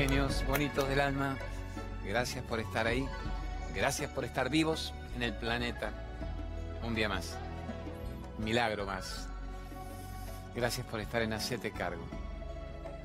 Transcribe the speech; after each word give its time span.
Genios 0.00 0.46
bonitos 0.46 0.88
del 0.88 0.98
alma, 0.98 1.36
gracias 2.06 2.42
por 2.42 2.58
estar 2.58 2.86
ahí, 2.86 3.06
gracias 3.74 4.10
por 4.10 4.24
estar 4.24 4.48
vivos 4.48 4.94
en 5.14 5.22
el 5.22 5.34
planeta. 5.34 5.90
Un 6.82 6.94
día 6.94 7.06
más, 7.06 7.36
milagro 8.38 8.86
más. 8.86 9.28
Gracias 10.54 10.86
por 10.86 11.00
estar 11.00 11.20
en 11.20 11.34
Hacete 11.34 11.70
Cargo. 11.70 12.02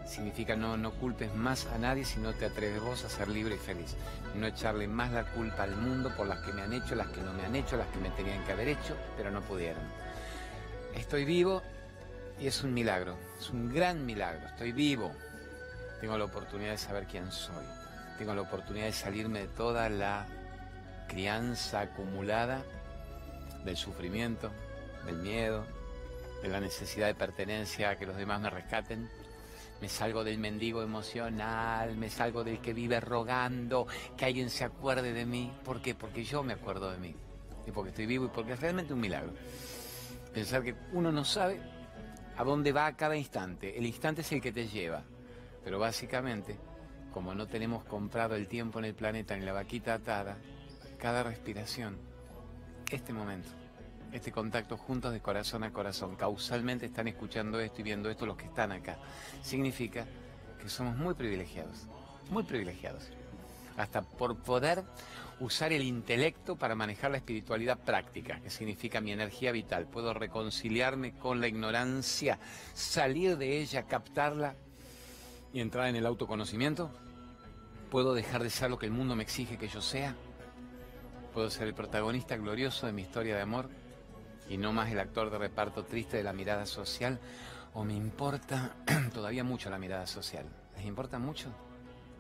Significa 0.07 0.55
no, 0.55 0.77
no 0.77 0.91
culpes 0.91 1.35
más 1.35 1.65
a 1.65 1.77
nadie 1.77 2.05
si 2.05 2.21
no 2.21 2.31
te 2.33 2.45
atreves 2.45 2.81
vos 2.81 3.03
a 3.03 3.09
ser 3.09 3.27
libre 3.27 3.55
y 3.55 3.59
feliz. 3.59 3.97
No 4.33 4.47
echarle 4.47 4.87
más 4.87 5.11
la 5.11 5.25
culpa 5.25 5.63
al 5.63 5.75
mundo 5.75 6.15
por 6.15 6.27
las 6.27 6.39
que 6.45 6.53
me 6.53 6.61
han 6.61 6.71
hecho, 6.71 6.95
las 6.95 7.07
que 7.07 7.19
no 7.19 7.33
me 7.33 7.43
han 7.43 7.57
hecho, 7.57 7.75
las 7.75 7.87
que 7.87 7.99
me 7.99 8.09
tenían 8.11 8.41
que 8.45 8.53
haber 8.53 8.69
hecho, 8.69 8.95
pero 9.17 9.31
no 9.31 9.41
pudieron. 9.41 9.83
Estoy 10.95 11.25
vivo 11.25 11.61
y 12.39 12.47
es 12.47 12.63
un 12.63 12.73
milagro, 12.73 13.17
es 13.37 13.49
un 13.49 13.73
gran 13.73 14.05
milagro. 14.05 14.47
Estoy 14.47 14.71
vivo. 14.71 15.11
Tengo 16.01 16.17
la 16.17 16.25
oportunidad 16.25 16.71
de 16.71 16.77
saber 16.77 17.05
quién 17.05 17.31
soy. 17.31 17.65
Tengo 18.17 18.33
la 18.33 18.41
oportunidad 18.41 18.85
de 18.85 18.93
salirme 18.93 19.39
de 19.41 19.47
toda 19.47 19.89
la 19.89 20.25
crianza 21.07 21.81
acumulada 21.81 22.63
del 23.63 23.77
sufrimiento, 23.77 24.51
del 25.05 25.17
miedo, 25.17 25.65
de 26.41 26.49
la 26.49 26.59
necesidad 26.59 27.07
de 27.07 27.15
pertenencia 27.15 27.89
a 27.89 27.97
que 27.97 28.05
los 28.05 28.15
demás 28.15 28.39
me 28.41 28.49
rescaten. 28.49 29.09
Me 29.81 29.89
salgo 29.89 30.23
del 30.23 30.37
mendigo 30.37 30.81
emocional, 30.81 31.97
me 31.97 32.09
salgo 32.09 32.43
del 32.43 32.59
que 32.59 32.73
vive 32.73 32.99
rogando 33.01 33.87
que 34.15 34.25
alguien 34.25 34.49
se 34.49 34.63
acuerde 34.63 35.11
de 35.11 35.25
mí. 35.25 35.51
¿Por 35.65 35.81
qué? 35.81 35.95
Porque 35.95 36.23
yo 36.23 36.43
me 36.43 36.53
acuerdo 36.53 36.91
de 36.91 36.97
mí. 36.97 37.15
Y 37.67 37.71
porque 37.71 37.89
estoy 37.89 38.05
vivo 38.05 38.25
y 38.25 38.29
porque 38.29 38.53
es 38.53 38.59
realmente 38.59 38.93
un 38.93 39.01
milagro. 39.01 39.33
Pensar 40.33 40.63
que 40.63 40.75
uno 40.93 41.11
no 41.11 41.25
sabe 41.25 41.59
a 42.37 42.43
dónde 42.43 42.71
va 42.71 42.91
cada 42.93 43.15
instante. 43.15 43.77
El 43.77 43.85
instante 43.85 44.21
es 44.21 44.31
el 44.31 44.41
que 44.41 44.51
te 44.51 44.67
lleva. 44.67 45.03
Pero 45.65 45.79
básicamente, 45.79 46.55
como 47.11 47.33
no 47.33 47.47
tenemos 47.47 47.83
comprado 47.85 48.35
el 48.35 48.47
tiempo 48.47 48.77
en 48.77 48.85
el 48.85 48.93
planeta 48.93 49.35
ni 49.35 49.43
la 49.43 49.51
vaquita 49.51 49.95
atada, 49.95 50.37
cada 50.99 51.23
respiración, 51.23 51.97
este 52.91 53.11
momento, 53.11 53.49
este 54.13 54.31
contacto 54.31 54.77
juntos 54.77 55.11
de 55.11 55.21
corazón 55.21 55.63
a 55.63 55.73
corazón, 55.73 56.15
causalmente 56.15 56.85
están 56.85 57.07
escuchando 57.07 57.59
esto 57.59 57.81
y 57.81 57.83
viendo 57.83 58.11
esto 58.11 58.27
los 58.27 58.37
que 58.37 58.45
están 58.45 58.71
acá, 58.71 58.99
significa 59.41 60.05
que 60.61 60.69
somos 60.69 60.95
muy 60.95 61.15
privilegiados, 61.15 61.87
muy 62.29 62.43
privilegiados. 62.43 63.09
Hasta 63.75 64.03
por 64.03 64.37
poder 64.37 64.83
usar 65.39 65.73
el 65.73 65.81
intelecto 65.81 66.57
para 66.57 66.75
manejar 66.75 67.09
la 67.09 67.17
espiritualidad 67.17 67.79
práctica, 67.79 68.39
que 68.39 68.51
significa 68.51 69.01
mi 69.01 69.11
energía 69.11 69.51
vital. 69.51 69.87
Puedo 69.87 70.13
reconciliarme 70.13 71.17
con 71.17 71.41
la 71.41 71.47
ignorancia, 71.47 72.37
salir 72.75 73.35
de 73.37 73.59
ella, 73.59 73.83
captarla 73.83 74.55
y 75.55 75.61
entrar 75.61 75.87
en 75.87 75.95
el 75.95 76.05
autoconocimiento. 76.05 76.91
Puedo 77.89 78.13
dejar 78.13 78.43
de 78.43 78.49
ser 78.49 78.69
lo 78.69 78.77
que 78.77 78.87
el 78.87 78.91
mundo 78.91 79.15
me 79.15 79.23
exige 79.23 79.57
que 79.57 79.69
yo 79.69 79.81
sea. 79.81 80.13
Puedo 81.33 81.49
ser 81.49 81.69
el 81.69 81.73
protagonista 81.73 82.35
glorioso 82.35 82.87
de 82.87 82.91
mi 82.91 83.03
historia 83.03 83.37
de 83.37 83.41
amor 83.41 83.69
y 84.49 84.57
no 84.57 84.73
más 84.73 84.91
el 84.91 84.99
actor 84.99 85.29
de 85.29 85.37
reparto 85.37 85.85
triste 85.85 86.17
de 86.17 86.23
la 86.23 86.33
mirada 86.33 86.65
social. 86.65 87.21
¿O 87.73 87.85
me 87.85 87.93
importa 87.93 88.75
todavía 89.13 89.45
mucho 89.45 89.69
la 89.69 89.77
mirada 89.77 90.05
social? 90.07 90.45
¿Les 90.75 90.85
importa 90.85 91.19
mucho? 91.19 91.47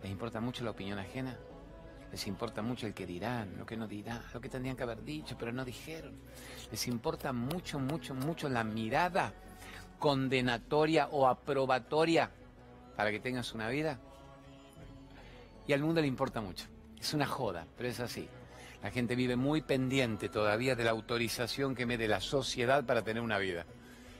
¿Les 0.01 0.09
importa 0.09 0.39
mucho 0.39 0.63
la 0.63 0.71
opinión 0.71 0.97
ajena? 0.97 1.37
Les 2.13 2.27
importa 2.27 2.61
mucho 2.61 2.87
el 2.87 2.93
que 2.93 3.05
dirán, 3.05 3.57
lo 3.57 3.65
que 3.65 3.75
no 3.75 3.85
dirán, 3.85 4.23
lo 4.33 4.39
que 4.39 4.47
tendrían 4.47 4.77
que 4.77 4.83
haber 4.83 5.03
dicho, 5.03 5.35
pero 5.37 5.51
no 5.51 5.65
dijeron. 5.65 6.13
Les 6.71 6.87
importa 6.87 7.33
mucho, 7.33 7.79
mucho, 7.79 8.13
mucho 8.15 8.47
la 8.47 8.63
mirada 8.63 9.33
condenatoria 9.99 11.09
o 11.11 11.27
aprobatoria 11.27 12.31
para 12.95 13.11
que 13.11 13.19
tengas 13.19 13.53
una 13.53 13.69
vida. 13.69 13.99
Y 15.67 15.73
al 15.73 15.81
mundo 15.81 16.01
le 16.01 16.07
importa 16.07 16.41
mucho. 16.41 16.65
Es 16.99 17.13
una 17.13 17.25
joda, 17.25 17.67
pero 17.77 17.89
es 17.89 17.99
así. 17.99 18.27
La 18.81 18.91
gente 18.91 19.15
vive 19.15 19.35
muy 19.35 19.61
pendiente 19.61 20.29
todavía 20.29 20.75
de 20.75 20.83
la 20.83 20.91
autorización 20.91 21.75
que 21.75 21.85
me 21.85 21.97
dé 21.97 22.07
la 22.07 22.21
sociedad 22.21 22.85
para 22.85 23.01
tener 23.01 23.21
una 23.23 23.39
vida. 23.39 23.65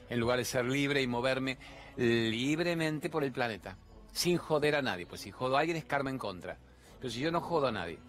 En 0.10 0.20
lugar 0.20 0.38
de 0.38 0.46
ser 0.46 0.66
libre 0.66 1.02
y 1.02 1.08
moverme 1.08 1.58
libremente 1.98 3.10
por 3.10 3.24
el 3.24 3.32
planeta. 3.32 3.78
Sin 4.12 4.38
joder 4.38 4.76
a 4.76 4.82
nadie. 4.82 5.06
Pues 5.06 5.22
si 5.22 5.32
jodo 5.32 5.58
a 5.58 5.60
alguien 5.60 5.78
es 5.78 5.86
karma 5.86 6.10
en 6.10 6.18
contra. 6.18 6.58
Pero 7.00 7.12
si 7.12 7.20
yo 7.20 7.32
no 7.32 7.42
jodo 7.42 7.68
a 7.68 7.72
nadie, 7.72 8.00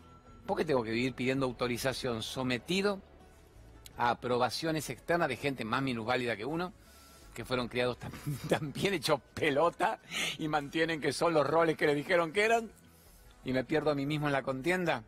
¿por 0.46 0.56
qué 0.56 0.64
tengo 0.64 0.82
que 0.82 0.92
vivir 0.92 1.14
pidiendo 1.14 1.44
autorización 1.46 2.22
sometido 2.22 3.02
a 3.98 4.10
aprobaciones 4.10 4.88
externas 4.88 5.28
de 5.28 5.36
gente 5.36 5.64
más 5.64 5.82
minusválida 5.82 6.36
que 6.36 6.44
uno? 6.44 6.72
Que 7.36 7.44
fueron 7.44 7.68
criados 7.68 7.98
también 8.48 8.94
hechos 8.94 9.20
pelota 9.34 10.00
y 10.38 10.48
mantienen 10.48 11.02
que 11.02 11.12
son 11.12 11.34
los 11.34 11.46
roles 11.46 11.76
que 11.76 11.86
le 11.86 11.94
dijeron 11.94 12.32
que 12.32 12.44
eran 12.46 12.70
y 13.44 13.52
me 13.52 13.62
pierdo 13.62 13.90
a 13.90 13.94
mí 13.94 14.06
mismo 14.06 14.26
en 14.26 14.32
la 14.32 14.42
contienda. 14.42 15.04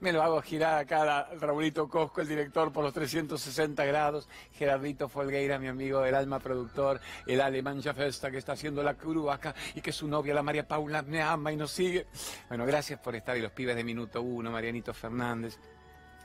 Me 0.00 0.12
lo 0.12 0.22
hago 0.22 0.40
girar 0.40 0.78
acá 0.78 1.02
a 1.02 1.34
Raulito 1.34 1.88
Cosco, 1.88 2.20
el 2.20 2.28
director, 2.28 2.72
por 2.72 2.84
los 2.84 2.94
360 2.94 3.84
grados. 3.84 4.28
Gerardito 4.52 5.08
Folgueira, 5.08 5.58
mi 5.58 5.66
amigo 5.66 6.00
del 6.02 6.14
alma 6.14 6.38
productor. 6.38 7.00
El 7.26 7.40
alemán 7.40 7.82
Jafesta, 7.82 8.30
que 8.30 8.38
está 8.38 8.52
haciendo 8.52 8.84
la 8.84 8.94
cruz 8.94 9.28
acá 9.28 9.56
y 9.74 9.80
que 9.80 9.90
su 9.90 10.06
novia, 10.06 10.34
la 10.34 10.44
María 10.44 10.68
Paula, 10.68 11.02
me 11.02 11.20
ama 11.20 11.50
y 11.50 11.56
nos 11.56 11.72
sigue. 11.72 12.06
Bueno, 12.46 12.64
gracias 12.64 13.00
por 13.00 13.16
estar. 13.16 13.36
Y 13.36 13.40
los 13.40 13.50
pibes 13.50 13.74
de 13.74 13.82
Minuto 13.82 14.22
Uno, 14.22 14.52
Marianito 14.52 14.94
Fernández. 14.94 15.58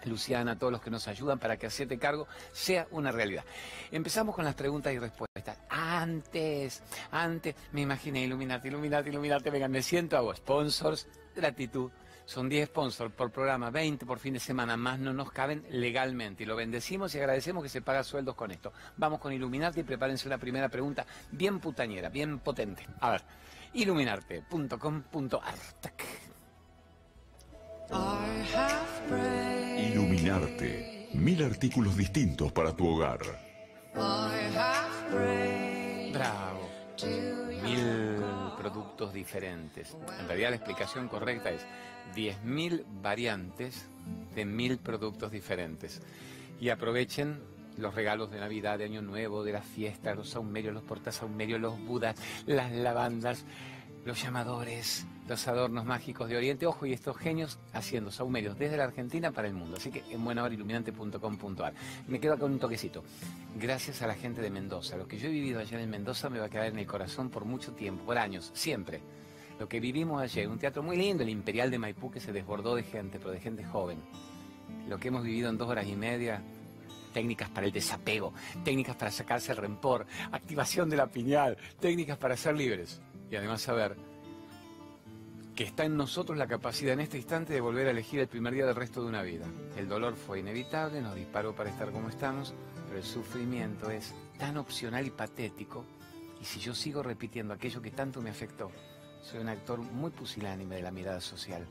Luciana, 0.05 0.57
todos 0.57 0.71
los 0.71 0.81
que 0.81 0.89
nos 0.89 1.07
ayudan 1.07 1.39
para 1.39 1.57
que 1.57 1.67
Hacete 1.67 1.97
Cargo 1.97 2.27
sea 2.51 2.87
una 2.91 3.11
realidad. 3.11 3.43
Empezamos 3.91 4.35
con 4.35 4.45
las 4.45 4.55
preguntas 4.55 4.93
y 4.93 4.99
respuestas. 4.99 5.57
Antes, 5.69 6.81
antes, 7.11 7.55
me 7.71 7.81
imaginé, 7.81 8.23
iluminate, 8.23 8.67
iluminate, 8.67 9.09
iluminate, 9.09 9.49
vengan, 9.49 9.71
me 9.71 9.81
siento 9.81 10.17
hago 10.17 10.35
sponsors, 10.35 11.07
gratitud. 11.35 11.91
Son 12.25 12.47
10 12.47 12.69
sponsors 12.69 13.13
por 13.13 13.31
programa, 13.31 13.69
20 13.69 14.05
por 14.05 14.17
fin 14.17 14.33
de 14.33 14.39
semana, 14.39 14.77
más 14.77 14.97
no 14.99 15.13
nos 15.13 15.31
caben 15.31 15.65
legalmente. 15.69 16.43
Y 16.43 16.45
lo 16.45 16.55
bendecimos 16.55 17.13
y 17.15 17.19
agradecemos 17.19 17.63
que 17.63 17.69
se 17.69 17.81
paga 17.81 18.03
sueldos 18.03 18.35
con 18.35 18.51
esto. 18.51 18.71
Vamos 18.95 19.19
con 19.19 19.33
Iluminarte 19.33 19.81
y 19.81 19.83
prepárense 19.83 20.27
una 20.27 20.37
primera 20.37 20.69
pregunta 20.69 21.05
bien 21.31 21.59
putañera, 21.59 22.09
bien 22.09 22.39
potente. 22.39 22.87
A 23.01 23.11
ver, 23.11 23.23
iluminarte.com.ar. 23.73 25.55
Iluminarte. 29.77 31.09
Mil 31.13 31.43
artículos 31.43 31.95
distintos 31.95 32.51
para 32.51 32.75
tu 32.75 32.87
hogar. 32.87 33.19
Bravo. 36.13 36.69
Mil 37.63 38.23
productos 38.57 39.13
diferentes. 39.13 39.95
En 40.19 40.27
realidad 40.27 40.49
la 40.49 40.55
explicación 40.55 41.07
correcta 41.07 41.51
es 41.51 41.65
10.000 42.15 42.83
variantes 43.01 43.87
de 44.35 44.45
mil 44.45 44.77
productos 44.77 45.31
diferentes. 45.31 46.01
Y 46.59 46.69
aprovechen 46.69 47.41
los 47.77 47.93
regalos 47.95 48.31
de 48.31 48.39
Navidad, 48.39 48.77
de 48.77 48.85
Año 48.85 49.01
Nuevo, 49.01 49.43
de 49.43 49.53
las 49.53 49.65
fiestas, 49.65 50.15
los 50.15 50.29
saumerios, 50.29 50.73
los 50.73 50.83
portasaumerios, 50.83 51.59
los 51.59 51.79
budas, 51.85 52.15
las 52.45 52.71
lavandas, 52.71 53.45
los 54.05 54.21
llamadores, 54.21 55.05
los 55.27 55.47
adornos 55.47 55.85
mágicos 55.85 56.29
de 56.29 56.37
Oriente. 56.37 56.65
Ojo, 56.65 56.85
y 56.85 56.93
estos 56.93 57.17
genios 57.17 57.59
haciendo 57.71 58.11
saumerios 58.11 58.57
desde 58.57 58.77
la 58.77 58.85
Argentina 58.85 59.31
para 59.31 59.47
el 59.47 59.53
mundo. 59.53 59.77
Así 59.77 59.91
que 59.91 60.03
en 60.09 60.23
buenahoriluminante.com.ar. 60.23 61.73
Me 62.07 62.19
quedo 62.19 62.37
con 62.37 62.51
un 62.51 62.59
toquecito. 62.59 63.03
Gracias 63.59 64.01
a 64.01 64.07
la 64.07 64.15
gente 64.15 64.41
de 64.41 64.49
Mendoza. 64.49 64.97
Lo 64.97 65.07
que 65.07 65.17
yo 65.17 65.27
he 65.27 65.31
vivido 65.31 65.59
allá 65.59 65.81
en 65.81 65.89
Mendoza 65.89 66.29
me 66.29 66.39
va 66.39 66.45
a 66.45 66.49
quedar 66.49 66.67
en 66.67 66.79
el 66.79 66.87
corazón 66.87 67.29
por 67.29 67.45
mucho 67.45 67.73
tiempo, 67.73 68.05
por 68.05 68.17
años, 68.17 68.51
siempre. 68.53 69.01
Lo 69.59 69.69
que 69.69 69.79
vivimos 69.79 70.21
ayer, 70.21 70.47
un 70.47 70.59
teatro 70.59 70.81
muy 70.81 70.97
lindo, 70.97 71.23
el 71.23 71.29
Imperial 71.29 71.69
de 71.69 71.77
Maipú, 71.77 72.11
que 72.11 72.19
se 72.19 72.33
desbordó 72.33 72.75
de 72.75 72.83
gente, 72.83 73.19
pero 73.19 73.31
de 73.31 73.39
gente 73.39 73.63
joven. 73.63 73.99
Lo 74.89 74.97
que 74.97 75.09
hemos 75.09 75.23
vivido 75.23 75.49
en 75.49 75.57
dos 75.57 75.69
horas 75.69 75.87
y 75.87 75.95
media, 75.95 76.41
técnicas 77.13 77.49
para 77.49 77.67
el 77.67 77.71
desapego, 77.71 78.33
técnicas 78.65 78.95
para 78.95 79.11
sacarse 79.11 79.51
el 79.51 79.57
rempor, 79.57 80.05
activación 80.31 80.89
de 80.89 80.97
la 80.97 81.07
piñal, 81.07 81.57
técnicas 81.79 82.17
para 82.17 82.35
ser 82.35 82.55
libres. 82.55 83.01
Y 83.29 83.35
además 83.35 83.61
saber 83.61 83.95
que 85.55 85.63
está 85.63 85.85
en 85.85 85.97
nosotros 85.97 86.37
la 86.37 86.47
capacidad 86.47 86.93
en 86.93 87.01
este 87.01 87.17
instante 87.17 87.53
de 87.53 87.61
volver 87.61 87.87
a 87.87 87.91
elegir 87.91 88.19
el 88.19 88.27
primer 88.27 88.53
día 88.53 88.65
del 88.65 88.75
resto 88.75 89.01
de 89.01 89.07
una 89.07 89.21
vida. 89.21 89.45
El 89.77 89.87
dolor 89.87 90.15
fue 90.15 90.39
inevitable, 90.39 90.99
nos 91.01 91.15
disparó 91.15 91.55
para 91.55 91.69
estar 91.69 91.91
como 91.91 92.09
estamos, 92.09 92.55
pero 92.87 92.97
el 92.97 93.03
sufrimiento 93.03 93.91
es 93.91 94.15
tan 94.39 94.57
opcional 94.57 95.05
y 95.05 95.11
patético. 95.11 95.85
Y 96.41 96.45
si 96.45 96.59
yo 96.59 96.73
sigo 96.73 97.03
repitiendo 97.03 97.53
aquello 97.53 97.81
que 97.81 97.91
tanto 97.91 98.19
me 98.19 98.31
afectó, 98.31 98.71
soy 99.21 99.41
un 99.41 99.49
actor 99.49 99.79
muy 99.79 100.09
pusilánime 100.09 100.75
de 100.75 100.81
la 100.81 100.91
mirada 100.91 101.21
social. 101.21 101.67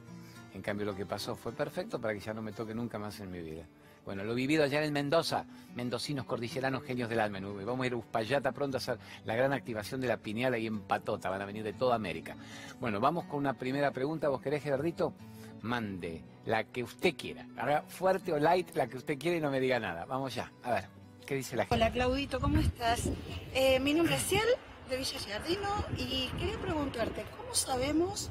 En 0.55 0.63
cambio, 0.63 0.87
lo 0.87 0.95
que 0.95 1.05
pasó 1.05 1.35
fue 1.35 1.53
perfecto 1.53 2.01
para 2.01 2.15
que 2.15 2.21
ya 2.21 2.33
no 2.33 2.43
me 2.43 2.53
toque 2.53 2.75
nunca 2.75 2.99
más 2.99 3.19
en 3.19 3.33
mi 3.33 3.43
vida. 3.43 3.67
Bueno, 4.05 4.25
lo 4.25 4.35
vivido 4.35 4.65
allá 4.65 4.85
en 4.85 4.93
Mendoza, 4.93 5.45
mendocinos, 5.77 6.27
cordilleranos, 6.27 6.83
genios 6.83 7.09
del 7.09 7.21
alma. 7.21 7.39
Vamos 7.41 7.85
a 7.85 7.87
ir 7.87 7.93
a 7.93 7.97
Uspallata 7.97 8.53
pronto 8.53 8.77
a 8.77 8.79
hacer 8.79 8.99
la 9.25 9.37
gran 9.37 9.53
activación 9.53 10.01
de 10.01 10.09
la 10.09 10.17
piñala 10.17 10.59
y 10.59 10.67
en 10.67 10.81
Patota. 10.81 11.31
Van 11.31 11.41
a 11.41 11.45
venir 11.45 11.63
de 11.63 11.73
toda 11.73 11.95
América. 11.95 12.37
Bueno, 12.81 12.99
vamos 12.99 13.25
con 13.27 13.39
una 13.39 13.55
primera 13.55 13.93
pregunta. 13.93 14.29
¿Vos 14.29 14.41
querés, 14.43 14.63
Gerardito? 14.63 15.15
Mande 15.63 16.25
la 16.47 16.65
que 16.65 16.83
usted 16.83 17.15
quiera. 17.17 17.47
Haga 17.57 17.83
fuerte 17.83 18.33
o 18.33 18.39
light, 18.39 18.75
la 18.75 18.89
que 18.89 18.97
usted 18.97 19.17
quiera 19.19 19.37
y 19.37 19.41
no 19.41 19.51
me 19.51 19.61
diga 19.61 19.79
nada. 19.79 20.05
Vamos 20.05 20.35
ya. 20.35 20.51
A 20.65 20.73
ver, 20.73 20.85
¿qué 21.25 21.37
dice 21.37 21.55
la 21.55 21.65
gente? 21.65 21.77
Hola, 21.77 21.93
Claudito, 21.93 22.41
¿cómo 22.41 22.59
estás? 22.59 23.09
Eh, 23.55 23.79
mi 23.79 23.95
nombre 23.95 24.17
es 24.17 24.23
Ciel 24.25 24.49
de 24.91 24.97
Villa 24.97 25.19
Giardino 25.21 25.69
y 25.97 26.27
quería 26.39 26.59
preguntarte, 26.59 27.25
¿cómo 27.37 27.55
sabemos 27.55 28.31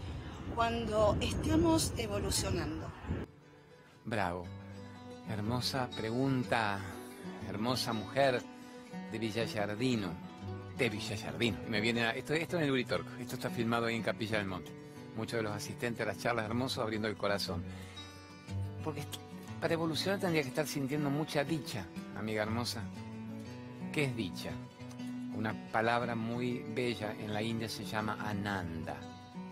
cuando 0.53 1.17
estamos 1.21 1.93
evolucionando? 1.97 2.91
Bravo. 4.03 4.45
Hermosa 5.31 5.89
pregunta, 5.89 6.79
hermosa 7.47 7.93
mujer 7.93 8.41
de 9.11 9.19
Villa 9.19 9.45
Giardino. 9.45 10.09
De 10.77 10.89
Villa 10.89 11.15
Giardino. 11.15 11.57
Me 11.69 11.79
viene 11.79 12.03
a- 12.05 12.11
esto, 12.11 12.33
esto 12.33 12.57
en 12.57 12.63
el 12.63 12.71
Uritorco. 12.71 13.09
Esto 13.19 13.35
está 13.35 13.49
filmado 13.49 13.85
ahí 13.85 13.95
en 13.95 14.03
Capilla 14.03 14.37
del 14.37 14.47
Monte. 14.47 14.71
Muchos 15.15 15.37
de 15.37 15.43
los 15.43 15.53
asistentes 15.53 16.01
a 16.05 16.09
las 16.09 16.17
charlas 16.17 16.45
hermosos 16.45 16.79
abriendo 16.83 17.07
el 17.07 17.15
corazón. 17.17 17.63
Porque 18.83 19.03
para 19.59 19.73
evolucionar 19.73 20.19
tendría 20.19 20.41
que 20.41 20.49
estar 20.49 20.67
sintiendo 20.67 21.09
mucha 21.09 21.43
dicha, 21.43 21.85
amiga 22.17 22.43
hermosa. 22.43 22.81
¿Qué 23.93 24.05
es 24.05 24.15
dicha? 24.15 24.51
Una 25.35 25.53
palabra 25.71 26.15
muy 26.15 26.59
bella 26.75 27.13
en 27.13 27.33
la 27.33 27.41
India 27.41 27.69
se 27.69 27.85
llama 27.85 28.17
ananda, 28.19 28.97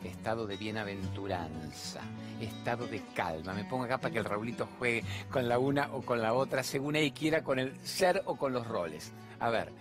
estado 0.04 0.48
de 0.48 0.58
bienaventuranza, 0.58 2.02
estado 2.40 2.88
de 2.88 3.02
calma. 3.14 3.54
Me 3.54 3.66
pongo 3.66 3.84
acá 3.84 3.98
para 3.98 4.12
que 4.12 4.20
el 4.20 4.26
Raulito 4.26 4.68
juegue 4.78 5.04
con 5.30 5.50
la 5.50 5.60
una 5.60 5.90
o 5.94 6.02
con 6.02 6.22
la 6.22 6.34
otra, 6.34 6.64
según 6.64 6.96
él 6.96 7.14
quiera, 7.14 7.44
con 7.44 7.60
el 7.60 7.76
ser 7.86 8.22
o 8.26 8.36
con 8.36 8.54
los 8.54 8.68
roles. 8.68 9.12
A 9.40 9.50
ver, 9.50 9.72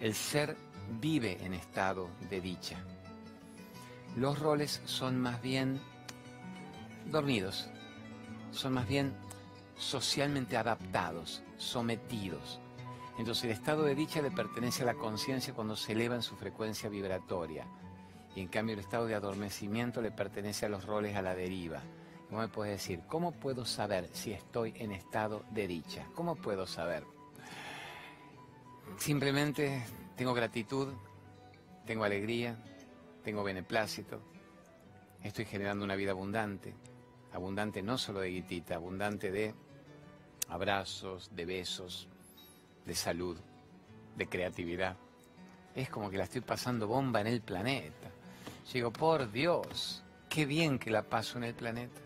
el 0.00 0.14
ser 0.14 0.56
vive 1.00 1.38
en 1.44 1.54
estado 1.54 2.08
de 2.28 2.40
dicha. 2.40 2.78
Los 4.16 4.38
roles 4.38 4.82
son 4.86 5.20
más 5.20 5.40
bien 5.40 5.80
dormidos, 7.06 7.68
son 8.50 8.72
más 8.74 8.88
bien 8.88 9.14
socialmente 9.76 10.56
adaptados, 10.56 11.42
sometidos. 11.56 12.60
Entonces 13.18 13.44
el 13.44 13.50
estado 13.50 13.84
de 13.84 13.94
dicha 13.94 14.22
le 14.22 14.30
pertenece 14.30 14.82
a 14.82 14.86
la 14.86 14.94
conciencia 14.94 15.54
cuando 15.54 15.76
se 15.76 15.92
eleva 15.92 16.14
en 16.14 16.22
su 16.22 16.36
frecuencia 16.36 16.88
vibratoria. 16.88 17.66
Y 18.34 18.40
en 18.40 18.48
cambio 18.48 18.74
el 18.74 18.80
estado 18.80 19.06
de 19.06 19.14
adormecimiento 19.14 20.00
le 20.00 20.10
pertenece 20.10 20.66
a 20.66 20.68
los 20.68 20.84
roles 20.84 21.16
a 21.16 21.22
la 21.22 21.34
deriva. 21.34 21.82
Vos 22.30 22.40
me 22.40 22.48
puedes 22.48 22.74
decir, 22.74 23.00
¿cómo 23.08 23.32
puedo 23.32 23.64
saber 23.64 24.08
si 24.12 24.32
estoy 24.32 24.72
en 24.76 24.92
estado 24.92 25.44
de 25.50 25.66
dicha? 25.66 26.06
¿Cómo 26.14 26.36
puedo 26.36 26.66
saber? 26.66 27.04
Simplemente 28.98 29.82
tengo 30.16 30.32
gratitud, 30.32 30.88
tengo 31.86 32.04
alegría, 32.04 32.56
tengo 33.24 33.42
beneplácito, 33.42 34.20
estoy 35.22 35.44
generando 35.44 35.84
una 35.84 35.96
vida 35.96 36.12
abundante, 36.12 36.74
abundante 37.32 37.82
no 37.82 37.98
solo 37.98 38.20
de 38.20 38.30
guitita, 38.30 38.76
abundante 38.76 39.30
de 39.30 39.54
abrazos, 40.48 41.30
de 41.34 41.44
besos, 41.44 42.08
de 42.84 42.94
salud, 42.94 43.38
de 44.16 44.28
creatividad. 44.28 44.96
Es 45.74 45.88
como 45.88 46.10
que 46.10 46.18
la 46.18 46.24
estoy 46.24 46.40
pasando 46.40 46.86
bomba 46.86 47.20
en 47.20 47.28
el 47.28 47.40
planeta. 47.40 48.09
Digo, 48.72 48.92
por 48.92 49.32
Dios, 49.32 50.04
qué 50.28 50.46
bien 50.46 50.78
que 50.78 50.90
la 50.90 51.02
paso 51.02 51.38
en 51.38 51.44
el 51.44 51.54
planeta. 51.54 52.00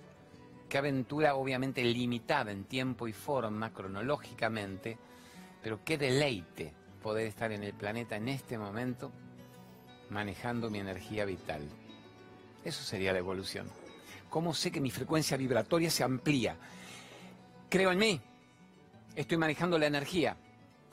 Qué 0.69 0.79
aventura 0.79 1.35
obviamente 1.35 1.85
limitada 1.85 2.53
en 2.53 2.65
tiempo 2.65 3.07
y 3.07 3.13
forma, 3.13 3.73
cronológicamente, 3.73 4.97
pero 5.63 5.85
qué 5.85 5.99
deleite 5.99 6.73
poder 7.03 7.27
estar 7.27 7.53
en 7.53 7.65
el 7.65 7.75
planeta 7.75 8.17
en 8.17 8.29
este 8.29 8.57
momento 8.57 9.13
manejando 10.09 10.71
mi 10.71 10.79
energía 10.79 11.27
vital. 11.27 11.69
Eso 12.65 12.83
sería 12.83 13.13
la 13.13 13.19
evolución. 13.19 13.71
¿Cómo 14.31 14.55
sé 14.55 14.73
que 14.73 14.81
mi 14.81 14.91
frecuencia 14.91 15.37
vibratoria 15.37 15.91
se 15.91 16.03
amplía? 16.03 16.57
Creo 17.69 17.93
en 17.93 17.99
mí. 17.99 18.21
Estoy 19.15 19.37
manejando 19.37 19.79
la 19.79 19.87
energía. 19.87 20.37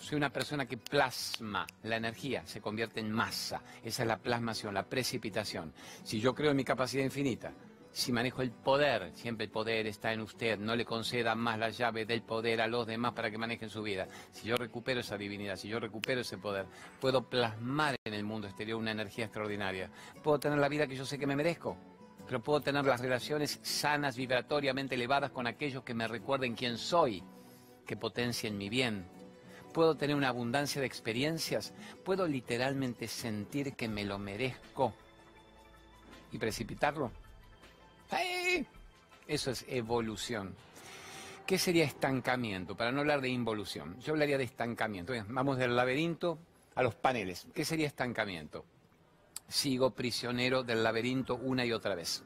Soy 0.02 0.18
una 0.18 0.32
persona 0.32 0.66
que 0.66 0.78
plasma 0.78 1.68
la 1.84 1.96
energía, 1.96 2.42
se 2.46 2.60
convierte 2.60 3.00
en 3.00 3.12
masa. 3.12 3.62
Esa 3.84 4.02
es 4.02 4.08
la 4.08 4.18
plasmación, 4.18 4.74
la 4.74 4.84
precipitación. 4.84 5.72
Si 6.04 6.20
yo 6.20 6.34
creo 6.34 6.52
en 6.52 6.58
mi 6.58 6.64
capacidad 6.64 7.04
infinita, 7.04 7.54
si 7.92 8.12
manejo 8.12 8.42
el 8.42 8.50
poder, 8.50 9.12
siempre 9.14 9.46
el 9.46 9.52
poder 9.52 9.86
está 9.86 10.12
en 10.12 10.22
usted, 10.22 10.58
no 10.58 10.76
le 10.76 10.86
conceda 10.86 11.36
más 11.36 11.60
la 11.60 11.70
llave 11.70 12.08
del 12.08 12.24
poder 12.24 12.62
a 12.62 12.68
los 12.68 12.88
demás 12.88 13.14
para 13.14 13.30
que 13.30 13.38
manejen 13.38 13.70
su 13.70 13.84
vida. 13.84 14.08
Si 14.32 14.48
yo 14.48 14.56
recupero 14.58 15.02
esa 15.02 15.18
divinidad, 15.18 15.56
si 15.56 15.68
yo 15.68 15.80
recupero 15.80 16.22
ese 16.22 16.40
poder, 16.40 16.66
puedo 17.00 17.30
plasmar 17.30 17.96
en 18.04 18.16
el 18.16 18.24
mundo 18.24 18.48
exterior 18.48 18.80
una 18.80 18.92
energía 18.92 19.26
extraordinaria. 19.26 19.92
Puedo 20.24 20.40
tener 20.40 20.58
la 20.58 20.68
vida 20.68 20.88
que 20.88 20.96
yo 20.96 21.06
sé 21.06 21.20
que 21.20 21.28
me 21.28 21.36
merezco, 21.36 21.78
pero 22.26 22.42
puedo 22.42 22.60
tener 22.62 22.86
las 22.86 23.02
relaciones 23.02 23.60
sanas, 23.62 24.18
vibratoriamente 24.18 24.96
elevadas 24.96 25.30
con 25.30 25.46
aquellos 25.46 25.84
que 25.84 25.94
me 25.94 26.08
recuerden 26.08 26.56
quién 26.56 26.80
soy, 26.80 27.24
que 27.86 27.96
potencien 27.96 28.58
mi 28.58 28.68
bien. 28.68 29.21
Puedo 29.74 29.96
tener 29.96 30.16
una 30.16 30.30
abundancia 30.30 30.82
de 30.82 30.88
experiencias, 30.88 31.74
puedo 32.04 32.28
literalmente 32.28 33.08
sentir 33.08 33.74
que 33.74 33.88
me 33.88 34.04
lo 34.04 34.20
merezco 34.20 34.94
y 36.32 36.38
precipitarlo. 36.38 37.12
Eso 39.28 39.52
es 39.52 39.66
evolución. 39.70 40.54
¿Qué 41.46 41.58
sería 41.58 41.86
estancamiento? 41.86 42.76
Para 42.76 42.92
no 42.92 43.00
hablar 43.00 43.22
de 43.22 43.30
involución, 43.30 44.00
yo 44.02 44.14
hablaría 44.14 44.38
de 44.38 44.44
estancamiento. 44.44 45.14
Vamos 45.30 45.58
del 45.58 45.76
laberinto 45.76 46.38
a 46.76 46.84
los 46.84 46.96
paneles. 46.96 47.48
¿Qué 47.54 47.66
sería 47.66 47.88
estancamiento? 47.88 48.66
Sigo 49.48 49.92
prisionero 49.92 50.64
del 50.64 50.84
laberinto 50.84 51.36
una 51.36 51.66
y 51.66 51.72
otra 51.72 51.96
vez. 51.96 52.24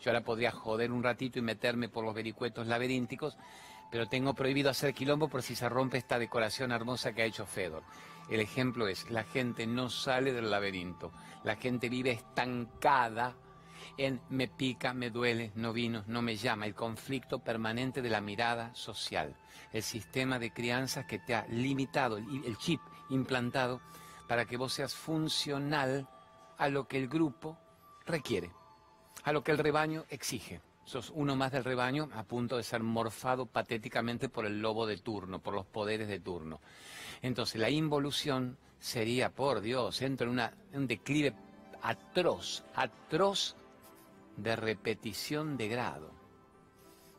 Yo 0.00 0.10
ahora 0.10 0.24
podría 0.24 0.50
joder 0.50 0.92
un 0.92 1.02
ratito 1.02 1.38
y 1.38 1.42
meterme 1.42 1.88
por 1.88 2.04
los 2.04 2.14
vericuetos 2.14 2.66
laberínticos, 2.66 3.36
pero 3.90 4.08
tengo 4.08 4.34
prohibido 4.34 4.70
hacer 4.70 4.94
quilombo 4.94 5.28
por 5.28 5.42
si 5.42 5.54
se 5.54 5.68
rompe 5.68 5.98
esta 5.98 6.18
decoración 6.18 6.72
hermosa 6.72 7.12
que 7.12 7.22
ha 7.22 7.26
hecho 7.26 7.46
Fedor. 7.46 7.82
El 8.28 8.40
ejemplo 8.40 8.86
es, 8.86 9.10
la 9.10 9.24
gente 9.24 9.66
no 9.66 9.90
sale 9.90 10.32
del 10.32 10.50
laberinto, 10.50 11.12
la 11.42 11.56
gente 11.56 11.88
vive 11.88 12.12
estancada 12.12 13.34
en 13.96 14.20
me 14.30 14.46
pica, 14.46 14.94
me 14.94 15.10
duele, 15.10 15.50
no 15.56 15.72
vino, 15.72 16.04
no 16.06 16.22
me 16.22 16.36
llama, 16.36 16.66
el 16.66 16.74
conflicto 16.74 17.40
permanente 17.40 18.02
de 18.02 18.10
la 18.10 18.20
mirada 18.20 18.74
social, 18.74 19.36
el 19.72 19.82
sistema 19.82 20.38
de 20.38 20.52
crianzas 20.52 21.06
que 21.06 21.18
te 21.18 21.34
ha 21.34 21.46
limitado, 21.48 22.18
el 22.18 22.56
chip 22.58 22.80
implantado 23.08 23.80
para 24.28 24.44
que 24.44 24.56
vos 24.56 24.72
seas 24.72 24.94
funcional 24.94 26.08
a 26.56 26.68
lo 26.68 26.86
que 26.86 26.98
el 26.98 27.08
grupo 27.08 27.58
requiere, 28.06 28.52
a 29.24 29.32
lo 29.32 29.42
que 29.42 29.50
el 29.50 29.58
rebaño 29.58 30.04
exige. 30.08 30.60
Sos 30.90 31.12
uno 31.14 31.36
más 31.36 31.52
del 31.52 31.62
rebaño 31.62 32.08
a 32.14 32.24
punto 32.24 32.56
de 32.56 32.64
ser 32.64 32.82
morfado 32.82 33.46
patéticamente 33.46 34.28
por 34.28 34.44
el 34.44 34.60
lobo 34.60 34.88
de 34.88 34.96
turno, 34.96 35.38
por 35.38 35.54
los 35.54 35.64
poderes 35.64 36.08
de 36.08 36.18
turno. 36.18 36.60
Entonces 37.22 37.60
la 37.60 37.70
involución 37.70 38.58
sería, 38.80 39.30
por 39.30 39.60
Dios, 39.60 40.02
entro 40.02 40.32
en 40.32 40.50
un 40.72 40.88
declive 40.88 41.32
atroz, 41.80 42.64
atroz 42.74 43.54
de 44.36 44.56
repetición 44.56 45.56
de 45.56 45.68
grado. 45.68 46.10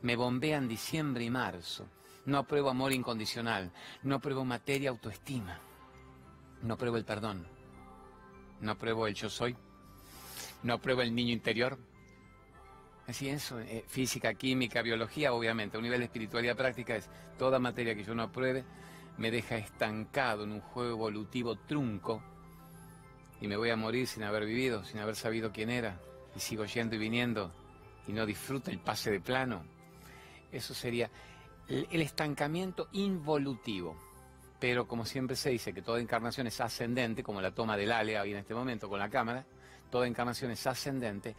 Me 0.01 0.17
bombean 0.17 0.67
diciembre 0.67 1.23
y 1.23 1.29
marzo. 1.29 1.87
No 2.25 2.39
apruebo 2.39 2.71
amor 2.71 2.91
incondicional. 2.91 3.71
No 4.03 4.15
apruebo 4.15 4.43
materia 4.43 4.89
autoestima. 4.89 5.57
No 6.61 6.73
apruebo 6.73 6.97
el 6.97 7.05
perdón. 7.05 7.47
No 8.59 8.73
apruebo 8.73 9.07
el 9.07 9.13
yo 9.13 9.29
soy. 9.29 9.55
No 10.61 10.73
apruebo 10.73 11.03
el 11.03 11.15
niño 11.15 11.31
interior. 11.31 11.79
Así 13.11 13.27
eso, 13.27 13.59
eh, 13.59 13.83
física, 13.87 14.33
química, 14.33 14.81
biología, 14.81 15.33
obviamente. 15.33 15.75
A 15.75 15.79
un 15.79 15.83
nivel 15.83 15.99
de 15.99 16.05
espiritualidad 16.05 16.55
práctica 16.55 16.95
es 16.95 17.09
toda 17.37 17.59
materia 17.59 17.93
que 17.93 18.05
yo 18.05 18.15
no 18.15 18.23
apruebe 18.23 18.63
me 19.17 19.31
deja 19.31 19.57
estancado 19.57 20.45
en 20.45 20.53
un 20.53 20.61
juego 20.61 20.91
evolutivo 20.91 21.57
trunco 21.57 22.23
y 23.41 23.49
me 23.49 23.57
voy 23.57 23.69
a 23.69 23.75
morir 23.75 24.07
sin 24.07 24.23
haber 24.23 24.45
vivido, 24.45 24.85
sin 24.85 24.99
haber 24.99 25.17
sabido 25.17 25.51
quién 25.51 25.69
era 25.69 25.99
y 26.37 26.39
sigo 26.39 26.63
yendo 26.63 26.95
y 26.95 26.99
viniendo 26.99 27.51
y 28.07 28.13
no 28.13 28.25
disfruto 28.25 28.71
el 28.71 28.79
pase 28.79 29.11
de 29.11 29.19
plano. 29.19 29.65
Eso 30.49 30.73
sería 30.73 31.11
el, 31.67 32.01
estancamiento 32.01 32.87
involutivo. 32.93 33.97
Pero 34.57 34.87
como 34.87 35.05
siempre 35.05 35.35
se 35.35 35.49
dice 35.49 35.73
que 35.73 35.81
toda 35.81 35.99
encarnación 35.99 36.47
es 36.47 36.61
ascendente, 36.61 37.23
como 37.23 37.41
la 37.41 37.51
toma 37.51 37.75
del 37.75 37.91
Ale 37.91 38.17
ahí 38.17 38.31
en 38.31 38.37
este 38.37 38.53
momento 38.53 38.87
con 38.87 38.99
la 38.99 39.09
cámara, 39.09 39.45
toda 39.89 40.07
encarnación 40.07 40.51
es 40.51 40.65
ascendente, 40.65 41.35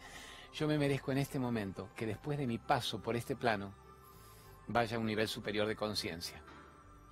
yo 0.53 0.67
me 0.67 0.77
merezco 0.77 1.11
en 1.11 1.17
este 1.17 1.39
momento 1.39 1.89
que 1.95 2.05
después 2.05 2.37
de 2.37 2.47
mi 2.47 2.59
paso 2.59 3.01
por 3.01 3.15
este 3.15 3.35
plano 3.35 3.73
vaya 4.67 4.97
a 4.97 4.99
un 4.99 5.05
nivel 5.05 5.27
superior 5.27 5.67
de 5.67 5.75
conciencia. 5.75 6.41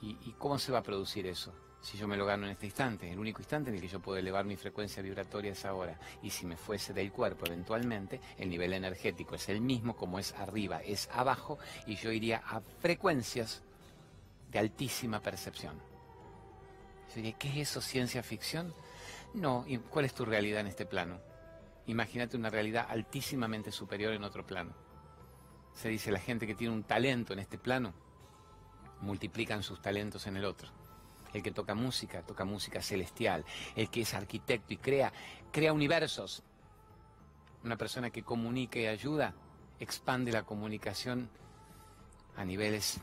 ¿Y, 0.02 0.18
¿Y 0.26 0.36
cómo 0.38 0.58
se 0.60 0.72
va 0.72 0.80
a 0.80 0.84
producir 0.84 1.26
eso? 1.28 1.54
Si 1.82 1.98
yo 1.98 2.08
me 2.08 2.16
lo 2.16 2.28
gano 2.28 2.46
en 2.46 2.52
este 2.52 2.68
instante, 2.68 3.12
el 3.12 3.18
único 3.18 3.42
instante 3.42 3.70
en 3.70 3.76
el 3.76 3.82
que 3.82 3.88
yo 3.88 4.00
puedo 4.00 4.20
elevar 4.20 4.46
mi 4.46 4.56
frecuencia 4.56 5.02
vibratoria 5.02 5.54
es 5.54 5.66
ahora. 5.66 6.00
Y 6.22 6.30
si 6.30 6.46
me 6.46 6.56
fuese 6.56 6.94
del 6.94 7.12
cuerpo 7.12 7.48
eventualmente, 7.48 8.22
el 8.38 8.50
nivel 8.50 8.74
energético 8.74 9.34
es 9.34 9.50
el 9.50 9.62
mismo 9.62 9.96
como 9.96 10.20
es 10.20 10.34
arriba, 10.34 10.82
es 10.84 11.10
abajo, 11.12 11.58
y 11.88 11.96
yo 11.96 12.12
iría 12.12 12.44
a 12.46 12.62
frecuencias 12.62 13.64
de 14.52 14.60
altísima 14.60 15.22
percepción. 15.22 15.76
Yo 17.10 17.16
diría, 17.16 17.34
¿qué 17.34 17.50
es 17.50 17.70
eso, 17.70 17.82
ciencia 17.82 18.22
ficción? 18.22 18.74
No, 19.34 19.66
¿y 19.68 19.78
cuál 19.80 20.06
es 20.06 20.14
tu 20.14 20.24
realidad 20.24 20.62
en 20.62 20.68
este 20.68 20.86
plano? 20.86 21.31
Imagínate 21.88 22.38
una 22.38 22.50
realidad 22.50 22.88
altísimamente 22.90 23.72
superior 23.72 24.14
en 24.14 24.24
otro 24.24 24.46
plano. 24.46 24.74
Se 25.74 25.90
dice 25.90 26.12
la 26.12 26.20
gente 26.20 26.46
que 26.46 26.56
tiene 26.56 26.74
un 26.74 26.84
talento 26.84 27.34
en 27.34 27.40
este 27.40 27.58
plano, 27.58 27.94
multiplican 29.02 29.64
sus 29.64 29.82
talentos 29.82 30.28
en 30.28 30.38
el 30.38 30.46
otro. 30.46 30.70
El 31.34 31.42
que 31.42 31.52
toca 31.52 31.76
música, 31.76 32.24
toca 32.24 32.46
música 32.46 32.82
celestial. 32.82 33.46
El 33.76 33.90
que 33.90 34.02
es 34.02 34.14
arquitecto 34.14 34.74
y 34.74 34.78
crea, 34.78 35.12
crea 35.52 35.74
universos. 35.74 36.44
Una 37.64 37.78
persona 37.78 38.10
que 38.10 38.24
comunica 38.24 38.80
y 38.80 38.88
ayuda, 38.88 39.34
expande 39.80 40.32
la 40.32 40.44
comunicación 40.44 41.30
a 42.36 42.44
niveles 42.44 43.00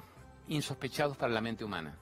insospechados 0.49 1.17
para 1.17 1.33
la 1.33 1.41
mente 1.41 1.65
humana. 1.65 1.97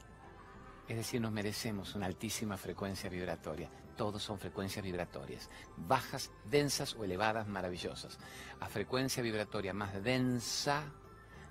Es 0.88 0.96
decir, 0.96 1.20
nos 1.20 1.32
merecemos 1.32 1.94
una 1.94 2.06
altísima 2.06 2.56
frecuencia 2.56 3.10
vibratoria. 3.10 3.68
Todos 3.96 4.22
son 4.22 4.38
frecuencias 4.38 4.84
vibratorias, 4.84 5.50
bajas, 5.76 6.30
densas 6.48 6.94
o 6.94 7.04
elevadas, 7.04 7.48
maravillosas. 7.48 8.18
A 8.60 8.68
frecuencia 8.68 9.22
vibratoria 9.22 9.72
más 9.72 10.02
densa, 10.04 10.84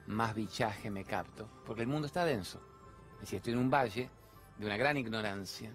más 0.08 0.36
bichaje 0.36 0.90
me 0.90 1.04
capto, 1.04 1.50
porque 1.66 1.82
el 1.82 1.88
mundo 1.88 2.08
está 2.08 2.24
denso. 2.24 2.62
Es 3.16 3.22
decir, 3.22 3.38
estoy 3.38 3.54
en 3.54 3.60
un 3.60 3.70
valle 3.70 4.10
de 4.58 4.66
una 4.66 4.78
gran 4.78 4.96
ignorancia, 4.96 5.72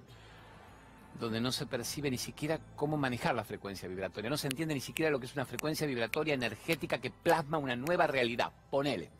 donde 1.19 1.41
no 1.41 1.53
se 1.53 1.67
percibe 1.67 2.11
ni 2.11 2.19
siquiera 2.19 2.59
cómo 2.77 2.97
manejar 2.97 3.35
la 3.35 3.45
frecuencia 3.45 3.89
vibratoria, 3.89 4.31
no 4.31 4.37
se 4.37 4.47
entiende 4.47 4.75
ni 4.75 4.81
siquiera 4.81 5.11
lo 5.11 5.19
que 5.19 5.27
es 5.27 5.35
una 5.35 5.45
frecuencia 5.45 5.87
vibratoria 5.87 6.35
energética 6.35 6.99
que 6.99 7.11
plasma 7.11 7.59
una 7.59 7.77
nueva 7.77 8.07
realidad. 8.07 8.53
Ponele, 8.71 9.11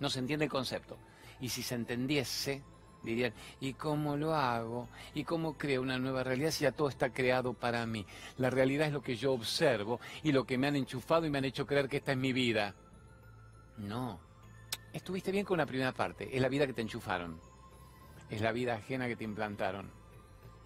no 0.00 0.10
se 0.10 0.18
entiende 0.18 0.46
el 0.46 0.50
concepto. 0.50 0.98
Y 1.40 1.48
si 1.48 1.62
se 1.62 1.76
entendiese, 1.76 2.62
dirían, 3.10 3.32
¿y 3.60 3.74
cómo 3.74 4.16
lo 4.16 4.34
hago? 4.34 4.88
¿Y 5.14 5.24
cómo 5.24 5.56
creo 5.56 5.82
una 5.82 5.98
nueva 5.98 6.22
realidad 6.22 6.50
si 6.50 6.64
ya 6.64 6.72
todo 6.72 6.88
está 6.88 7.12
creado 7.12 7.54
para 7.54 7.86
mí? 7.86 8.06
La 8.36 8.50
realidad 8.50 8.88
es 8.88 8.92
lo 8.92 9.02
que 9.02 9.16
yo 9.16 9.32
observo 9.32 10.00
y 10.22 10.32
lo 10.32 10.44
que 10.44 10.58
me 10.58 10.66
han 10.66 10.76
enchufado 10.76 11.26
y 11.26 11.30
me 11.30 11.38
han 11.38 11.44
hecho 11.44 11.66
creer 11.66 11.88
que 11.88 11.98
esta 11.98 12.12
es 12.12 12.18
mi 12.18 12.32
vida. 12.32 12.74
No, 13.78 14.20
estuviste 14.92 15.30
bien 15.32 15.44
con 15.44 15.58
la 15.58 15.66
primera 15.66 15.92
parte, 15.92 16.34
es 16.34 16.40
la 16.40 16.48
vida 16.48 16.66
que 16.66 16.72
te 16.72 16.82
enchufaron, 16.82 17.40
es 18.30 18.40
la 18.40 18.52
vida 18.52 18.74
ajena 18.74 19.06
que 19.06 19.16
te 19.16 19.24
implantaron. 19.24 19.90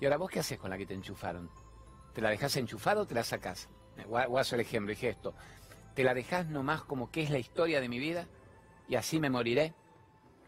¿Y 0.01 0.05
ahora 0.07 0.17
vos 0.17 0.31
qué 0.31 0.41
haces 0.41 0.59
con 0.59 0.71
la 0.71 0.79
que 0.79 0.87
te 0.87 0.95
enchufaron? 0.95 1.51
¿Te 2.15 2.21
la 2.21 2.31
dejas 2.31 2.57
enchufar 2.57 2.97
o 2.99 3.07
te 3.07 3.15
la 3.15 3.23
sacás? 3.23 3.69
Hacer 4.37 4.61
el 4.61 4.67
ejemplo, 4.67 4.91
dije 4.91 5.11
esto. 5.11 5.35
¿Te 5.95 6.05
la 6.05 6.15
dejas 6.15 6.47
nomás 6.47 6.83
como 6.83 7.11
que 7.11 7.23
es 7.23 7.31
la 7.31 7.39
historia 7.39 7.81
de 7.81 7.89
mi 7.89 7.99
vida? 7.99 8.27
Y 8.89 8.95
así 8.95 9.21
me 9.21 9.29
moriré. 9.31 9.75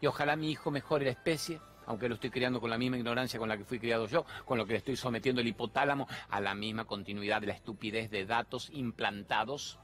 Y 0.01 0.07
ojalá 0.07 0.35
mi 0.35 0.49
hijo 0.49 0.71
mejore 0.71 1.05
la 1.05 1.11
especie, 1.11 1.61
aunque 1.85 2.07
lo 2.07 2.15
estoy 2.15 2.29
criando 2.29 2.59
con 2.59 2.69
la 2.69 2.77
misma 2.77 2.97
ignorancia 2.97 3.39
con 3.39 3.49
la 3.49 3.57
que 3.57 3.65
fui 3.65 3.79
criado 3.79 4.07
yo, 4.07 4.25
con 4.45 4.57
lo 4.57 4.65
que 4.65 4.73
le 4.73 4.79
estoy 4.79 4.95
sometiendo 4.95 5.41
el 5.41 5.47
hipotálamo 5.47 6.07
a 6.29 6.39
la 6.39 6.55
misma 6.55 6.85
continuidad 6.85 7.41
de 7.41 7.47
la 7.47 7.53
estupidez 7.53 8.09
de 8.09 8.25
datos 8.25 8.69
implantados. 8.71 9.79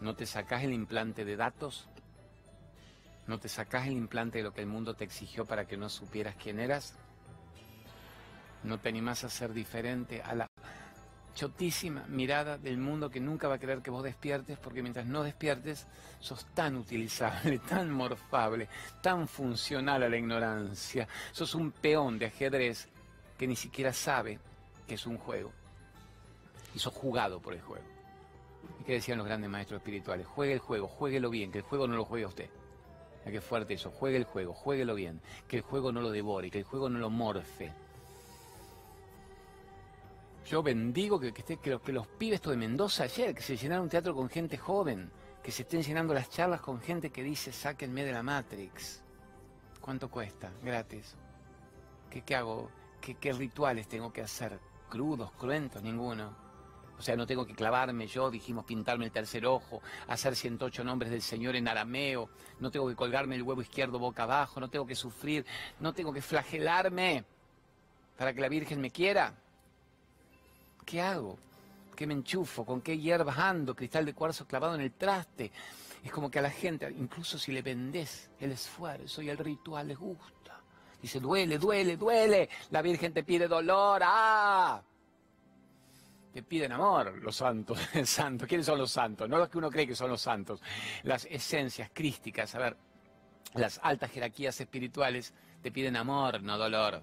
¿No 0.00 0.14
te 0.14 0.26
sacás 0.26 0.64
el 0.64 0.72
implante 0.72 1.24
de 1.24 1.36
datos? 1.36 1.88
¿No 3.26 3.38
te 3.38 3.48
sacás 3.48 3.86
el 3.86 3.92
implante 3.92 4.38
de 4.38 4.44
lo 4.44 4.52
que 4.52 4.62
el 4.62 4.66
mundo 4.66 4.94
te 4.94 5.04
exigió 5.04 5.44
para 5.44 5.66
que 5.66 5.76
no 5.76 5.88
supieras 5.88 6.36
quién 6.36 6.58
eras? 6.58 6.96
¿No 8.62 8.78
te 8.78 8.88
animás 8.88 9.24
a 9.24 9.28
ser 9.28 9.52
diferente 9.52 10.22
a 10.22 10.34
la 10.34 10.49
chotísima 11.34 12.04
mirada 12.08 12.58
del 12.58 12.78
mundo 12.78 13.10
que 13.10 13.20
nunca 13.20 13.48
va 13.48 13.54
a 13.54 13.58
querer 13.58 13.82
que 13.82 13.90
vos 13.90 14.02
despiertes, 14.02 14.58
porque 14.58 14.82
mientras 14.82 15.06
no 15.06 15.22
despiertes, 15.22 15.86
sos 16.18 16.46
tan 16.54 16.76
utilizable, 16.76 17.58
tan 17.68 17.90
morfable, 17.90 18.68
tan 19.02 19.28
funcional 19.28 20.02
a 20.02 20.08
la 20.08 20.16
ignorancia. 20.16 21.08
Sos 21.32 21.54
un 21.54 21.72
peón 21.72 22.18
de 22.18 22.26
ajedrez 22.26 22.88
que 23.38 23.46
ni 23.46 23.56
siquiera 23.56 23.92
sabe 23.92 24.38
que 24.86 24.94
es 24.94 25.06
un 25.06 25.18
juego. 25.18 25.52
Y 26.74 26.78
sos 26.78 26.94
jugado 26.94 27.40
por 27.40 27.54
el 27.54 27.60
juego. 27.60 27.84
¿Y 28.80 28.84
qué 28.84 28.92
decían 28.94 29.18
los 29.18 29.26
grandes 29.26 29.50
maestros 29.50 29.78
espirituales? 29.78 30.26
Juegue 30.26 30.52
el 30.52 30.58
juego, 30.58 30.88
jueguelo 30.88 31.30
bien, 31.30 31.50
que 31.50 31.58
el 31.58 31.64
juego 31.64 31.86
no 31.86 31.96
lo 31.96 32.04
juegue 32.04 32.24
a 32.24 32.28
usted. 32.28 32.50
qué 33.24 33.40
fuerte 33.40 33.74
eso, 33.74 33.90
juegue 33.90 34.16
el 34.16 34.24
juego, 34.24 34.52
jueguelo 34.52 34.94
bien, 34.94 35.20
que 35.48 35.56
el 35.56 35.62
juego 35.62 35.92
no 35.92 36.00
lo 36.00 36.10
devore, 36.10 36.50
que 36.50 36.58
el 36.58 36.64
juego 36.64 36.88
no 36.88 36.98
lo 36.98 37.10
morfe 37.10 37.72
yo 40.50 40.64
bendigo 40.64 41.20
que, 41.20 41.32
los, 41.70 41.80
que 41.80 41.92
los 41.92 42.06
pibes 42.08 42.42
de 42.42 42.56
Mendoza 42.56 43.04
ayer, 43.04 43.32
que 43.36 43.40
se 43.40 43.56
llenaron 43.56 43.84
un 43.84 43.88
teatro 43.88 44.12
con 44.16 44.28
gente 44.28 44.58
joven, 44.58 45.08
que 45.44 45.52
se 45.52 45.62
estén 45.62 45.80
llenando 45.80 46.12
las 46.12 46.28
charlas 46.28 46.60
con 46.60 46.80
gente 46.80 47.10
que 47.10 47.22
dice, 47.22 47.52
sáquenme 47.52 48.04
de 48.04 48.10
la 48.10 48.24
Matrix. 48.24 49.00
¿Cuánto 49.80 50.10
cuesta? 50.10 50.50
Gratis. 50.60 51.14
¿Qué, 52.10 52.22
qué 52.22 52.34
hago? 52.34 52.68
¿Qué, 53.00 53.14
¿Qué 53.14 53.32
rituales 53.32 53.86
tengo 53.86 54.12
que 54.12 54.22
hacer? 54.22 54.58
¿Crudos, 54.88 55.30
cruentos? 55.32 55.84
Ninguno. 55.84 56.34
O 56.98 57.02
sea, 57.02 57.14
no 57.14 57.28
tengo 57.28 57.46
que 57.46 57.54
clavarme 57.54 58.08
yo, 58.08 58.28
dijimos, 58.28 58.64
pintarme 58.64 59.04
el 59.04 59.12
tercer 59.12 59.46
ojo, 59.46 59.80
hacer 60.08 60.34
108 60.34 60.82
nombres 60.82 61.12
del 61.12 61.22
Señor 61.22 61.54
en 61.54 61.68
arameo, 61.68 62.28
no 62.58 62.72
tengo 62.72 62.88
que 62.88 62.96
colgarme 62.96 63.36
el 63.36 63.44
huevo 63.44 63.62
izquierdo 63.62 64.00
boca 64.00 64.24
abajo, 64.24 64.58
no 64.58 64.68
tengo 64.68 64.84
que 64.84 64.96
sufrir, 64.96 65.46
no 65.78 65.94
tengo 65.94 66.12
que 66.12 66.20
flagelarme 66.20 67.24
para 68.18 68.34
que 68.34 68.40
la 68.40 68.48
Virgen 68.48 68.80
me 68.80 68.90
quiera. 68.90 69.32
¿Qué 70.90 71.00
hago? 71.00 71.38
¿Qué 71.94 72.06
me 72.06 72.14
enchufo? 72.14 72.64
¿Con 72.64 72.80
qué 72.80 72.98
hierbas 72.98 73.38
ando? 73.38 73.76
Cristal 73.76 74.04
de 74.04 74.14
cuarzo 74.14 74.46
clavado 74.46 74.74
en 74.74 74.80
el 74.80 74.92
traste. 74.92 75.52
Es 76.02 76.10
como 76.10 76.30
que 76.30 76.40
a 76.40 76.42
la 76.42 76.50
gente, 76.50 76.90
incluso 76.98 77.38
si 77.38 77.52
le 77.52 77.62
vendés 77.62 78.30
el 78.40 78.52
esfuerzo 78.52 79.22
y 79.22 79.28
el 79.28 79.38
ritual, 79.38 79.86
les 79.86 79.98
gusta. 79.98 80.60
Dice, 81.00 81.20
duele, 81.20 81.58
duele, 81.58 81.96
duele. 81.96 82.48
La 82.70 82.82
Virgen 82.82 83.12
te 83.12 83.22
pide 83.22 83.46
dolor. 83.46 84.02
¡Ah! 84.04 84.82
Te 86.32 86.42
piden 86.42 86.72
amor 86.72 87.16
los 87.22 87.36
santos, 87.36 87.78
santos. 88.04 88.48
¿Quiénes 88.48 88.66
son 88.66 88.78
los 88.78 88.90
santos? 88.90 89.28
No 89.28 89.38
los 89.38 89.48
que 89.48 89.58
uno 89.58 89.70
cree 89.70 89.86
que 89.86 89.94
son 89.94 90.10
los 90.10 90.20
santos. 90.20 90.60
Las 91.04 91.24
esencias 91.26 91.90
crísticas, 91.92 92.54
a 92.54 92.58
ver, 92.58 92.76
las 93.54 93.78
altas 93.82 94.10
jerarquías 94.10 94.60
espirituales 94.60 95.34
te 95.62 95.70
piden 95.70 95.96
amor, 95.96 96.42
no 96.42 96.58
dolor. 96.58 97.02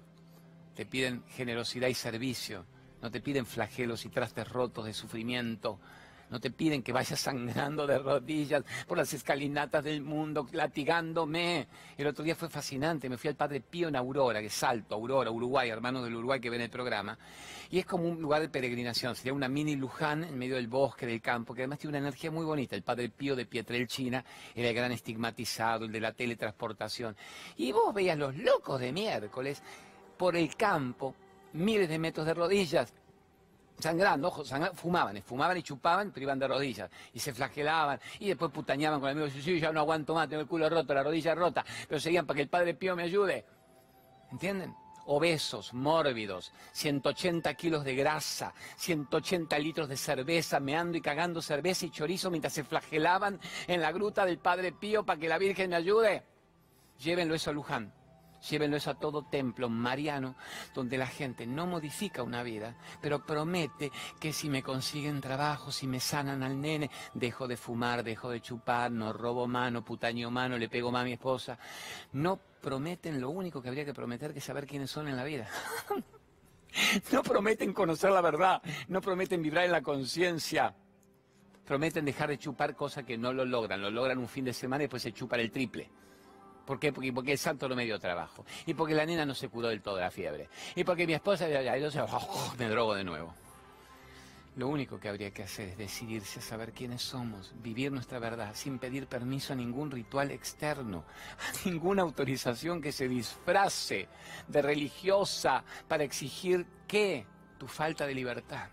Te 0.74 0.84
piden 0.84 1.24
generosidad 1.28 1.88
y 1.88 1.94
servicio 1.94 2.66
no 3.00 3.10
te 3.10 3.20
piden 3.20 3.46
flagelos 3.46 4.04
y 4.04 4.08
trastes 4.08 4.48
rotos 4.48 4.84
de 4.84 4.92
sufrimiento, 4.92 5.78
no 6.30 6.40
te 6.40 6.50
piden 6.50 6.82
que 6.82 6.92
vayas 6.92 7.20
sangrando 7.20 7.86
de 7.86 7.98
rodillas 7.98 8.62
por 8.86 8.98
las 8.98 9.12
escalinatas 9.14 9.82
del 9.82 10.02
mundo, 10.02 10.46
latigándome. 10.52 11.68
El 11.96 12.06
otro 12.06 12.22
día 12.22 12.34
fue 12.34 12.50
fascinante, 12.50 13.08
me 13.08 13.16
fui 13.16 13.28
al 13.28 13.36
Padre 13.36 13.60
Pío 13.60 13.88
en 13.88 13.96
Aurora, 13.96 14.40
que 14.40 14.50
Salto, 14.50 14.94
Aurora, 14.94 15.30
Uruguay, 15.30 15.70
hermanos 15.70 16.04
del 16.04 16.16
Uruguay 16.16 16.38
que 16.38 16.50
ven 16.50 16.60
el 16.60 16.70
programa. 16.70 17.18
Y 17.70 17.78
es 17.78 17.86
como 17.86 18.04
un 18.04 18.20
lugar 18.20 18.42
de 18.42 18.48
peregrinación, 18.48 19.14
sería 19.14 19.32
una 19.32 19.48
mini 19.48 19.76
Luján 19.76 20.24
en 20.24 20.38
medio 20.38 20.56
del 20.56 20.68
bosque, 20.68 21.06
del 21.06 21.20
campo, 21.20 21.54
que 21.54 21.62
además 21.62 21.78
tiene 21.78 21.96
una 21.96 22.06
energía 22.06 22.30
muy 22.30 22.44
bonita. 22.44 22.76
El 22.76 22.82
Padre 22.82 23.08
Pío 23.08 23.34
de 23.34 23.46
Pietrel, 23.46 23.86
China, 23.86 24.24
era 24.54 24.68
el 24.68 24.74
gran 24.74 24.92
estigmatizado, 24.92 25.86
el 25.86 25.92
de 25.92 26.00
la 26.00 26.12
teletransportación. 26.12 27.16
Y 27.56 27.72
vos 27.72 27.94
veías 27.94 28.18
los 28.18 28.36
locos 28.36 28.80
de 28.80 28.92
miércoles 28.92 29.62
por 30.18 30.36
el 30.36 30.54
campo, 30.56 31.14
miles 31.52 31.88
de 31.88 31.98
metros 31.98 32.26
de 32.26 32.34
rodillas, 32.34 32.92
sangrando, 33.78 34.28
ojo, 34.28 34.44
fumaban, 34.74 35.22
fumaban 35.22 35.56
y 35.56 35.62
chupaban, 35.62 36.10
pero 36.10 36.24
iban 36.24 36.38
de 36.38 36.48
rodillas, 36.48 36.90
y 37.12 37.20
se 37.20 37.32
flagelaban, 37.32 38.00
y 38.18 38.28
después 38.28 38.50
putañaban 38.50 39.00
con 39.00 39.10
el 39.10 39.16
amigo, 39.16 39.40
sí, 39.42 39.60
ya 39.60 39.72
no 39.72 39.80
aguanto 39.80 40.14
más, 40.14 40.28
tengo 40.28 40.42
el 40.42 40.48
culo 40.48 40.68
roto, 40.68 40.94
la 40.94 41.02
rodilla 41.02 41.34
rota, 41.34 41.64
pero 41.86 42.00
seguían 42.00 42.26
para 42.26 42.36
que 42.36 42.42
el 42.42 42.48
Padre 42.48 42.74
Pío 42.74 42.96
me 42.96 43.04
ayude. 43.04 43.44
¿Entienden? 44.30 44.74
Obesos, 45.10 45.72
mórbidos, 45.72 46.52
180 46.72 47.54
kilos 47.54 47.82
de 47.82 47.94
grasa, 47.94 48.52
180 48.76 49.58
litros 49.58 49.88
de 49.88 49.96
cerveza, 49.96 50.60
meando 50.60 50.98
y 50.98 51.00
cagando 51.00 51.40
cerveza 51.40 51.86
y 51.86 51.90
chorizo 51.90 52.30
mientras 52.30 52.52
se 52.52 52.62
flagelaban 52.62 53.40
en 53.66 53.80
la 53.80 53.90
gruta 53.90 54.26
del 54.26 54.38
Padre 54.38 54.72
Pío 54.72 55.06
para 55.06 55.18
que 55.18 55.28
la 55.28 55.38
Virgen 55.38 55.70
me 55.70 55.76
ayude. 55.76 56.24
Llévenlo 56.98 57.34
eso 57.34 57.48
a 57.48 57.52
Luján. 57.54 57.90
Llévenlo 58.50 58.76
eso 58.76 58.90
a 58.90 58.94
todo 58.94 59.24
templo 59.24 59.68
mariano, 59.68 60.36
donde 60.74 60.96
la 60.96 61.06
gente 61.06 61.46
no 61.46 61.66
modifica 61.66 62.22
una 62.22 62.42
vida, 62.42 62.76
pero 63.00 63.24
promete 63.24 63.90
que 64.20 64.32
si 64.32 64.48
me 64.48 64.62
consiguen 64.62 65.20
trabajo, 65.20 65.72
si 65.72 65.86
me 65.86 66.00
sanan 66.00 66.42
al 66.42 66.60
nene, 66.60 66.90
dejo 67.14 67.48
de 67.48 67.56
fumar, 67.56 68.04
dejo 68.04 68.30
de 68.30 68.40
chupar, 68.40 68.90
no 68.90 69.12
robo 69.12 69.46
mano, 69.46 69.84
putaño 69.84 70.30
mano, 70.30 70.56
le 70.56 70.68
pego 70.68 70.92
más 70.92 71.02
a 71.02 71.04
mi 71.04 71.12
esposa. 71.14 71.58
No 72.12 72.38
prometen 72.60 73.20
lo 73.20 73.30
único 73.30 73.60
que 73.60 73.68
habría 73.68 73.84
que 73.84 73.94
prometer, 73.94 74.32
que 74.32 74.38
es 74.38 74.44
saber 74.44 74.66
quiénes 74.66 74.90
son 74.90 75.08
en 75.08 75.16
la 75.16 75.24
vida. 75.24 75.48
no 77.12 77.22
prometen 77.22 77.72
conocer 77.72 78.10
la 78.10 78.20
verdad, 78.20 78.62
no 78.88 79.00
prometen 79.00 79.42
vibrar 79.42 79.64
en 79.64 79.72
la 79.72 79.82
conciencia. 79.82 80.74
Prometen 81.64 82.04
dejar 82.04 82.30
de 82.30 82.38
chupar 82.38 82.74
cosas 82.74 83.04
que 83.04 83.18
no 83.18 83.32
lo 83.32 83.44
logran, 83.44 83.82
lo 83.82 83.90
logran 83.90 84.18
un 84.18 84.28
fin 84.28 84.44
de 84.44 84.54
semana 84.54 84.84
y 84.84 84.86
después 84.86 85.02
se 85.02 85.12
chupan 85.12 85.40
el 85.40 85.50
triple. 85.50 85.90
¿Por 86.68 86.78
qué? 86.78 86.92
Porque, 86.92 87.10
porque 87.14 87.32
el 87.32 87.38
santo 87.38 87.66
no 87.66 87.74
me 87.74 87.86
dio 87.86 87.98
trabajo. 87.98 88.44
Y 88.66 88.74
porque 88.74 88.94
la 88.94 89.06
nena 89.06 89.24
no 89.24 89.34
se 89.34 89.48
curó 89.48 89.68
del 89.68 89.80
todo 89.80 89.96
de 89.96 90.02
la 90.02 90.10
fiebre. 90.10 90.50
Y 90.74 90.84
porque 90.84 91.06
mi 91.06 91.14
esposa, 91.14 91.48
entonces, 91.48 92.02
me 92.58 92.68
drogo 92.68 92.94
de 92.94 93.04
nuevo. 93.04 93.34
Lo 94.54 94.68
único 94.68 95.00
que 95.00 95.08
habría 95.08 95.30
que 95.30 95.44
hacer 95.44 95.70
es 95.70 95.78
decidirse 95.78 96.40
a 96.40 96.42
saber 96.42 96.74
quiénes 96.74 97.00
somos, 97.00 97.54
vivir 97.62 97.90
nuestra 97.90 98.18
verdad 98.18 98.50
sin 98.54 98.78
pedir 98.78 99.06
permiso 99.06 99.54
a 99.54 99.56
ningún 99.56 99.90
ritual 99.90 100.30
externo, 100.30 101.06
a 101.64 101.66
ninguna 101.66 102.02
autorización 102.02 102.82
que 102.82 102.92
se 102.92 103.08
disfrace 103.08 104.06
de 104.46 104.60
religiosa 104.60 105.64
para 105.88 106.04
exigir 106.04 106.66
qué? 106.86 107.24
Tu 107.56 107.66
falta 107.66 108.06
de 108.06 108.12
libertad. 108.12 108.68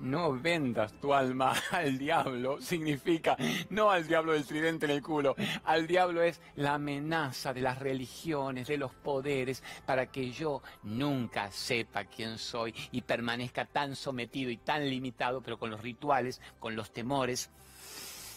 No 0.00 0.32
vendas 0.32 0.92
tu 1.00 1.14
alma 1.14 1.54
al 1.70 1.98
diablo, 1.98 2.60
significa 2.60 3.36
no 3.70 3.90
al 3.90 4.06
diablo 4.06 4.32
del 4.32 4.44
tridente 4.44 4.86
en 4.86 4.92
el 4.92 5.02
culo, 5.02 5.34
al 5.64 5.86
diablo 5.86 6.22
es 6.22 6.40
la 6.56 6.74
amenaza 6.74 7.52
de 7.52 7.60
las 7.60 7.78
religiones, 7.78 8.66
de 8.66 8.76
los 8.76 8.92
poderes, 8.92 9.62
para 9.86 10.06
que 10.06 10.30
yo 10.30 10.62
nunca 10.82 11.50
sepa 11.50 12.04
quién 12.04 12.38
soy 12.38 12.74
y 12.92 13.02
permanezca 13.02 13.64
tan 13.64 13.96
sometido 13.96 14.50
y 14.50 14.56
tan 14.56 14.88
limitado, 14.88 15.40
pero 15.40 15.58
con 15.58 15.70
los 15.70 15.80
rituales, 15.80 16.40
con 16.58 16.76
los 16.76 16.92
temores, 16.92 17.50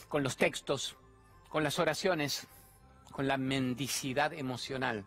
con 0.08 0.24
los 0.24 0.38
textos, 0.38 0.96
con 1.50 1.64
las 1.64 1.80
oraciones, 1.80 2.48
con 3.12 3.28
la 3.28 3.38
mendicidad 3.38 4.34
emocional. 4.34 5.06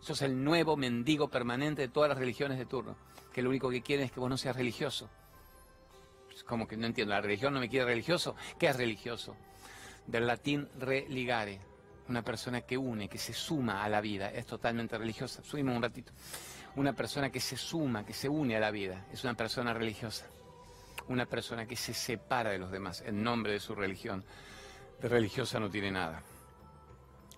Eso 0.00 0.12
es 0.12 0.22
el 0.22 0.42
nuevo 0.44 0.76
mendigo 0.76 1.28
permanente 1.28 1.82
de 1.82 1.88
todas 1.88 2.08
las 2.08 2.18
religiones 2.18 2.58
de 2.58 2.66
turno, 2.66 2.96
que 3.32 3.42
lo 3.42 3.50
único 3.50 3.68
que 3.68 3.82
quieren 3.82 4.06
es 4.06 4.12
que 4.12 4.20
vos 4.20 4.30
no 4.30 4.38
seas 4.38 4.56
religioso 4.56 5.10
como 6.44 6.66
que 6.66 6.76
no 6.76 6.86
entiendo, 6.86 7.14
la 7.14 7.20
religión 7.20 7.54
no 7.54 7.60
me 7.60 7.68
quiere 7.68 7.86
religioso. 7.86 8.36
¿Qué 8.58 8.68
es 8.68 8.76
religioso? 8.76 9.36
Del 10.06 10.26
latín 10.26 10.68
religare, 10.78 11.60
una 12.08 12.22
persona 12.22 12.62
que 12.62 12.78
une, 12.78 13.08
que 13.08 13.18
se 13.18 13.32
suma 13.32 13.84
a 13.84 13.88
la 13.88 14.00
vida, 14.00 14.30
es 14.30 14.46
totalmente 14.46 14.96
religiosa. 14.96 15.42
Subimos 15.42 15.76
un 15.76 15.82
ratito. 15.82 16.12
Una 16.76 16.92
persona 16.92 17.30
que 17.30 17.40
se 17.40 17.56
suma, 17.56 18.04
que 18.04 18.12
se 18.12 18.28
une 18.28 18.56
a 18.56 18.60
la 18.60 18.70
vida, 18.70 19.06
es 19.12 19.24
una 19.24 19.34
persona 19.34 19.74
religiosa. 19.74 20.26
Una 21.08 21.26
persona 21.26 21.66
que 21.66 21.76
se 21.76 21.94
separa 21.94 22.50
de 22.50 22.58
los 22.58 22.70
demás 22.70 23.02
en 23.02 23.22
nombre 23.22 23.52
de 23.52 23.60
su 23.60 23.74
religión. 23.74 24.24
De 25.00 25.08
religiosa 25.08 25.58
no 25.58 25.70
tiene 25.70 25.90
nada. 25.90 26.22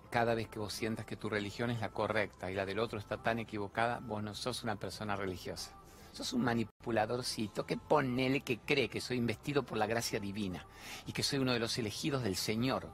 Cada 0.09 0.35
vez 0.35 0.49
que 0.49 0.59
vos 0.59 0.73
sientas 0.73 1.05
que 1.05 1.15
tu 1.15 1.29
religión 1.29 1.71
es 1.71 1.79
la 1.79 1.89
correcta 1.89 2.51
y 2.51 2.55
la 2.55 2.65
del 2.65 2.79
otro 2.79 2.99
está 2.99 3.17
tan 3.17 3.39
equivocada, 3.39 3.99
vos 4.01 4.21
no 4.21 4.33
sos 4.35 4.63
una 4.63 4.75
persona 4.75 5.15
religiosa. 5.15 5.80
Sos 6.11 6.33
un 6.33 6.43
manipuladorcito 6.43 7.65
que 7.65 7.77
ponele 7.77 8.41
que 8.41 8.59
cree 8.59 8.89
que 8.89 8.99
soy 8.99 9.17
investido 9.17 9.63
por 9.63 9.77
la 9.77 9.87
gracia 9.87 10.19
divina 10.19 10.65
y 11.07 11.13
que 11.13 11.23
soy 11.23 11.39
uno 11.39 11.53
de 11.53 11.59
los 11.59 11.77
elegidos 11.77 12.23
del 12.23 12.35
Señor 12.35 12.89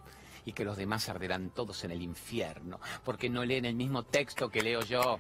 y 0.46 0.54
que 0.54 0.64
los 0.64 0.78
demás 0.78 1.10
arderán 1.10 1.50
todos 1.50 1.84
en 1.84 1.92
el 1.92 2.02
infierno 2.04 2.80
porque 3.04 3.30
no 3.30 3.44
leen 3.44 3.66
el 3.66 3.76
mismo 3.76 4.04
texto 4.04 4.50
que 4.50 4.62
leo 4.62 4.82
yo, 4.82 5.20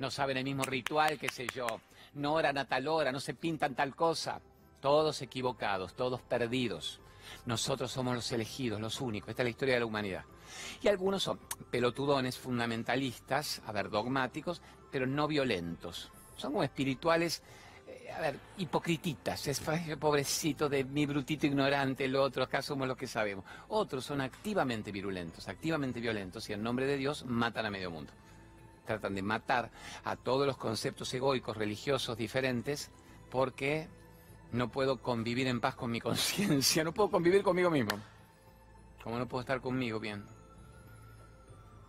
no 0.00 0.10
saben 0.10 0.36
el 0.36 0.44
mismo 0.44 0.64
ritual 0.64 1.16
que 1.16 1.28
sé 1.28 1.46
yo, 1.54 1.66
no 2.14 2.34
oran 2.34 2.58
a 2.58 2.64
tal 2.66 2.88
hora, 2.88 3.12
no 3.12 3.20
se 3.20 3.34
pintan 3.34 3.74
tal 3.74 3.94
cosa. 3.94 4.40
Todos 4.80 5.22
equivocados, 5.22 5.94
todos 5.94 6.22
perdidos. 6.22 7.00
Nosotros 7.46 7.90
somos 7.90 8.14
los 8.14 8.30
elegidos, 8.30 8.80
los 8.80 9.00
únicos. 9.00 9.30
Esta 9.30 9.42
es 9.42 9.46
la 9.46 9.50
historia 9.50 9.74
de 9.74 9.80
la 9.80 9.86
humanidad. 9.86 10.24
Y 10.82 10.88
algunos 10.88 11.24
son 11.24 11.40
pelotudones 11.70 12.38
fundamentalistas, 12.38 13.60
a 13.66 13.72
ver, 13.72 13.90
dogmáticos, 13.90 14.62
pero 14.90 15.06
no 15.06 15.26
violentos 15.26 16.12
son 16.38 16.52
como 16.52 16.62
espirituales, 16.62 17.42
eh, 17.86 18.10
a 18.16 18.20
ver, 18.20 18.38
hipocrititas. 18.56 19.46
Es 19.48 19.60
pobrecito 20.00 20.68
de 20.68 20.84
mi 20.84 21.04
brutito 21.04 21.46
ignorante, 21.46 22.06
el 22.06 22.16
otro, 22.16 22.44
acá 22.44 22.62
somos 22.62 22.88
los 22.88 22.96
que 22.96 23.06
sabemos. 23.06 23.44
Otros 23.68 24.04
son 24.04 24.20
activamente 24.20 24.90
virulentos, 24.90 25.48
activamente 25.48 26.00
violentos 26.00 26.48
y 26.48 26.54
en 26.54 26.62
nombre 26.62 26.86
de 26.86 26.96
Dios 26.96 27.24
matan 27.26 27.66
a 27.66 27.70
medio 27.70 27.90
mundo. 27.90 28.12
Tratan 28.86 29.14
de 29.14 29.22
matar 29.22 29.70
a 30.04 30.16
todos 30.16 30.46
los 30.46 30.56
conceptos 30.56 31.12
egoicos, 31.12 31.56
religiosos 31.56 32.16
diferentes, 32.16 32.90
porque 33.30 33.88
no 34.52 34.70
puedo 34.70 35.02
convivir 35.02 35.46
en 35.46 35.60
paz 35.60 35.74
con 35.74 35.90
mi 35.90 36.00
conciencia, 36.00 36.84
no 36.84 36.94
puedo 36.94 37.10
convivir 37.10 37.42
conmigo 37.42 37.70
mismo. 37.70 37.98
Como 39.02 39.18
no 39.18 39.28
puedo 39.28 39.40
estar 39.40 39.60
conmigo 39.60 40.00
bien, 40.00 40.24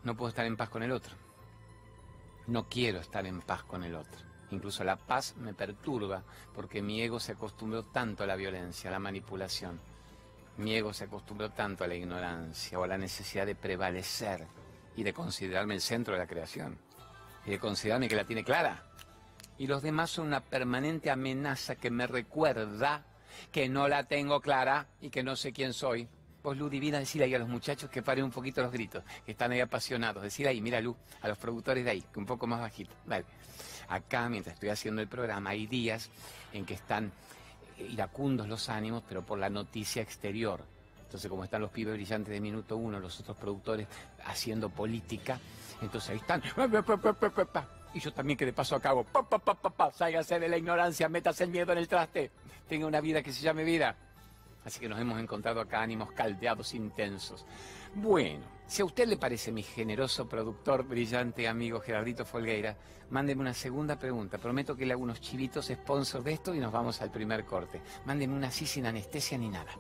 no 0.03 0.15
puedo 0.15 0.29
estar 0.29 0.45
en 0.45 0.57
paz 0.57 0.69
con 0.69 0.83
el 0.83 0.91
otro. 0.91 1.15
No 2.47 2.67
quiero 2.67 2.99
estar 2.99 3.25
en 3.25 3.41
paz 3.41 3.63
con 3.63 3.83
el 3.83 3.95
otro. 3.95 4.28
Incluso 4.51 4.83
la 4.83 4.95
paz 4.95 5.35
me 5.37 5.53
perturba 5.53 6.23
porque 6.53 6.81
mi 6.81 7.01
ego 7.01 7.19
se 7.19 7.33
acostumbró 7.33 7.83
tanto 7.83 8.23
a 8.23 8.27
la 8.27 8.35
violencia, 8.35 8.89
a 8.89 8.93
la 8.93 8.99
manipulación. 8.99 9.79
Mi 10.57 10.75
ego 10.75 10.93
se 10.93 11.05
acostumbró 11.05 11.51
tanto 11.51 11.83
a 11.83 11.87
la 11.87 11.95
ignorancia 11.95 12.79
o 12.79 12.83
a 12.83 12.87
la 12.87 12.97
necesidad 12.97 13.45
de 13.45 13.55
prevalecer 13.55 14.45
y 14.95 15.03
de 15.03 15.13
considerarme 15.13 15.75
el 15.75 15.81
centro 15.81 16.13
de 16.13 16.19
la 16.19 16.27
creación 16.27 16.77
y 17.45 17.51
de 17.51 17.59
considerarme 17.59 18.09
que 18.09 18.15
la 18.15 18.25
tiene 18.25 18.43
clara. 18.43 18.83
Y 19.57 19.67
los 19.67 19.81
demás 19.81 20.09
son 20.09 20.27
una 20.27 20.41
permanente 20.41 21.09
amenaza 21.11 21.75
que 21.75 21.91
me 21.91 22.07
recuerda 22.07 23.05
que 23.51 23.69
no 23.69 23.87
la 23.87 24.03
tengo 24.03 24.41
clara 24.41 24.87
y 25.01 25.09
que 25.09 25.23
no 25.23 25.35
sé 25.35 25.53
quién 25.53 25.73
soy. 25.73 26.07
Vos, 26.41 26.57
Lu 26.57 26.69
Divina, 26.69 26.99
decir 26.99 27.21
ahí 27.21 27.35
a 27.35 27.39
los 27.39 27.49
muchachos 27.49 27.89
que 27.89 28.01
paren 28.01 28.23
un 28.23 28.31
poquito 28.31 28.61
los 28.61 28.71
gritos, 28.71 29.03
que 29.25 29.33
están 29.33 29.51
ahí 29.51 29.59
apasionados. 29.59 30.23
Decir 30.23 30.47
ahí, 30.47 30.61
mira, 30.61 30.79
Lu, 30.79 30.95
a 31.21 31.27
los 31.27 31.37
productores 31.37 31.83
de 31.83 31.91
ahí, 31.91 32.01
que 32.01 32.19
un 32.19 32.25
poco 32.25 32.47
más 32.47 32.61
bajito. 32.61 32.95
Vale. 33.05 33.25
Acá, 33.89 34.29
mientras 34.29 34.53
estoy 34.53 34.69
haciendo 34.69 35.01
el 35.01 35.07
programa, 35.07 35.51
hay 35.51 35.67
días 35.67 36.09
en 36.53 36.65
que 36.65 36.75
están 36.75 37.11
iracundos 37.79 38.47
los 38.47 38.69
ánimos, 38.69 39.03
pero 39.07 39.23
por 39.23 39.39
la 39.39 39.49
noticia 39.49 40.01
exterior. 40.01 40.63
Entonces, 41.03 41.29
como 41.29 41.43
están 41.43 41.61
los 41.61 41.71
pibes 41.71 41.95
brillantes 41.95 42.31
de 42.31 42.39
Minuto 42.39 42.77
Uno, 42.77 42.99
los 42.99 43.19
otros 43.19 43.35
productores 43.37 43.87
haciendo 44.25 44.69
política, 44.69 45.39
entonces 45.81 46.11
ahí 46.11 46.17
están. 46.17 46.43
Y 47.91 47.99
yo 47.99 48.13
también 48.13 48.37
que 48.37 48.45
de 48.45 48.53
paso 48.53 48.75
acabo, 48.75 49.03
pa, 49.03 49.23
pa, 49.23 49.91
de 50.39 50.47
la 50.47 50.57
ignorancia, 50.57 51.09
metas 51.09 51.41
el 51.41 51.49
miedo 51.49 51.71
en 51.71 51.79
el 51.79 51.87
traste, 51.87 52.29
tenga 52.67 52.85
una 52.85 53.01
vida 53.01 53.23
que 53.23 53.33
se 53.33 53.41
llame 53.41 53.63
vida. 53.63 53.95
Así 54.63 54.79
que 54.79 54.87
nos 54.87 54.99
hemos 54.99 55.19
encontrado 55.19 55.61
acá 55.61 55.81
ánimos 55.81 56.11
caldeados, 56.11 56.75
intensos. 56.75 57.43
Bueno, 57.95 58.45
si 58.69 58.83
a 58.83 58.85
usted 58.85 59.07
le 59.07 59.17
parece 59.17 59.51
mi 59.51 59.63
generoso 59.63 60.29
productor, 60.29 60.87
brillante 60.87 61.47
amigo 61.47 61.79
Gerardito 61.79 62.23
Folgueira, 62.23 62.77
mándeme 63.09 63.41
una 63.41 63.55
segunda 63.55 63.97
pregunta. 63.97 64.37
Prometo 64.37 64.75
que 64.75 64.85
le 64.85 64.93
hago 64.93 65.01
unos 65.01 65.19
chivitos 65.19 65.65
sponsor 65.65 66.21
de 66.21 66.33
esto 66.33 66.53
y 66.53 66.59
nos 66.59 66.71
vamos 66.71 67.01
al 67.01 67.09
primer 67.09 67.45
corte. 67.45 67.81
Mándeme 68.05 68.35
una 68.35 68.49
así 68.49 68.67
sin 68.67 68.85
anestesia 68.85 69.39
ni 69.39 69.49
nada. 69.49 69.71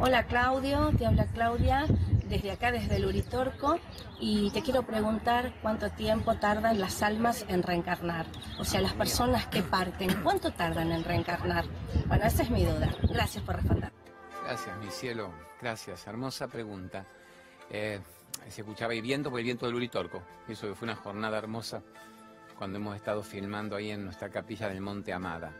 Hola 0.00 0.26
Claudio, 0.26 0.90
te 0.98 1.06
habla 1.06 1.26
Claudia 1.26 1.86
desde 2.28 2.50
acá, 2.50 2.72
desde 2.72 2.96
el 2.96 3.06
Uritorco, 3.06 3.78
y 4.18 4.50
te 4.50 4.62
quiero 4.62 4.82
preguntar 4.82 5.54
cuánto 5.62 5.88
tiempo 5.90 6.34
tardan 6.34 6.80
las 6.80 7.00
almas 7.00 7.46
en 7.48 7.62
reencarnar. 7.62 8.26
O 8.58 8.64
sea, 8.64 8.80
las 8.80 8.94
personas 8.94 9.46
que 9.46 9.62
parten, 9.62 10.12
¿cuánto 10.24 10.52
tardan 10.52 10.90
en 10.90 11.04
reencarnar? 11.04 11.64
Bueno, 12.08 12.24
esa 12.24 12.42
es 12.42 12.50
mi 12.50 12.64
duda. 12.64 12.92
Gracias 13.08 13.44
por 13.44 13.54
responder. 13.54 13.92
Gracias, 14.44 14.76
mi 14.78 14.90
cielo. 14.90 15.32
Gracias. 15.60 16.06
Hermosa 16.08 16.48
pregunta. 16.48 17.06
Eh, 17.70 18.00
se 18.48 18.60
escuchaba 18.60 18.94
el 18.94 19.02
viento 19.02 19.30
por 19.30 19.40
el 19.40 19.44
viento 19.44 19.66
del 19.66 19.74
Uritorco. 19.74 20.22
Eso 20.48 20.74
fue 20.74 20.86
una 20.86 20.96
jornada 20.96 21.38
hermosa 21.38 21.82
cuando 22.58 22.78
hemos 22.78 22.96
estado 22.96 23.22
filmando 23.22 23.76
ahí 23.76 23.90
en 23.90 24.04
nuestra 24.04 24.30
capilla 24.30 24.68
del 24.68 24.80
Monte 24.80 25.12
Amada. 25.12 25.52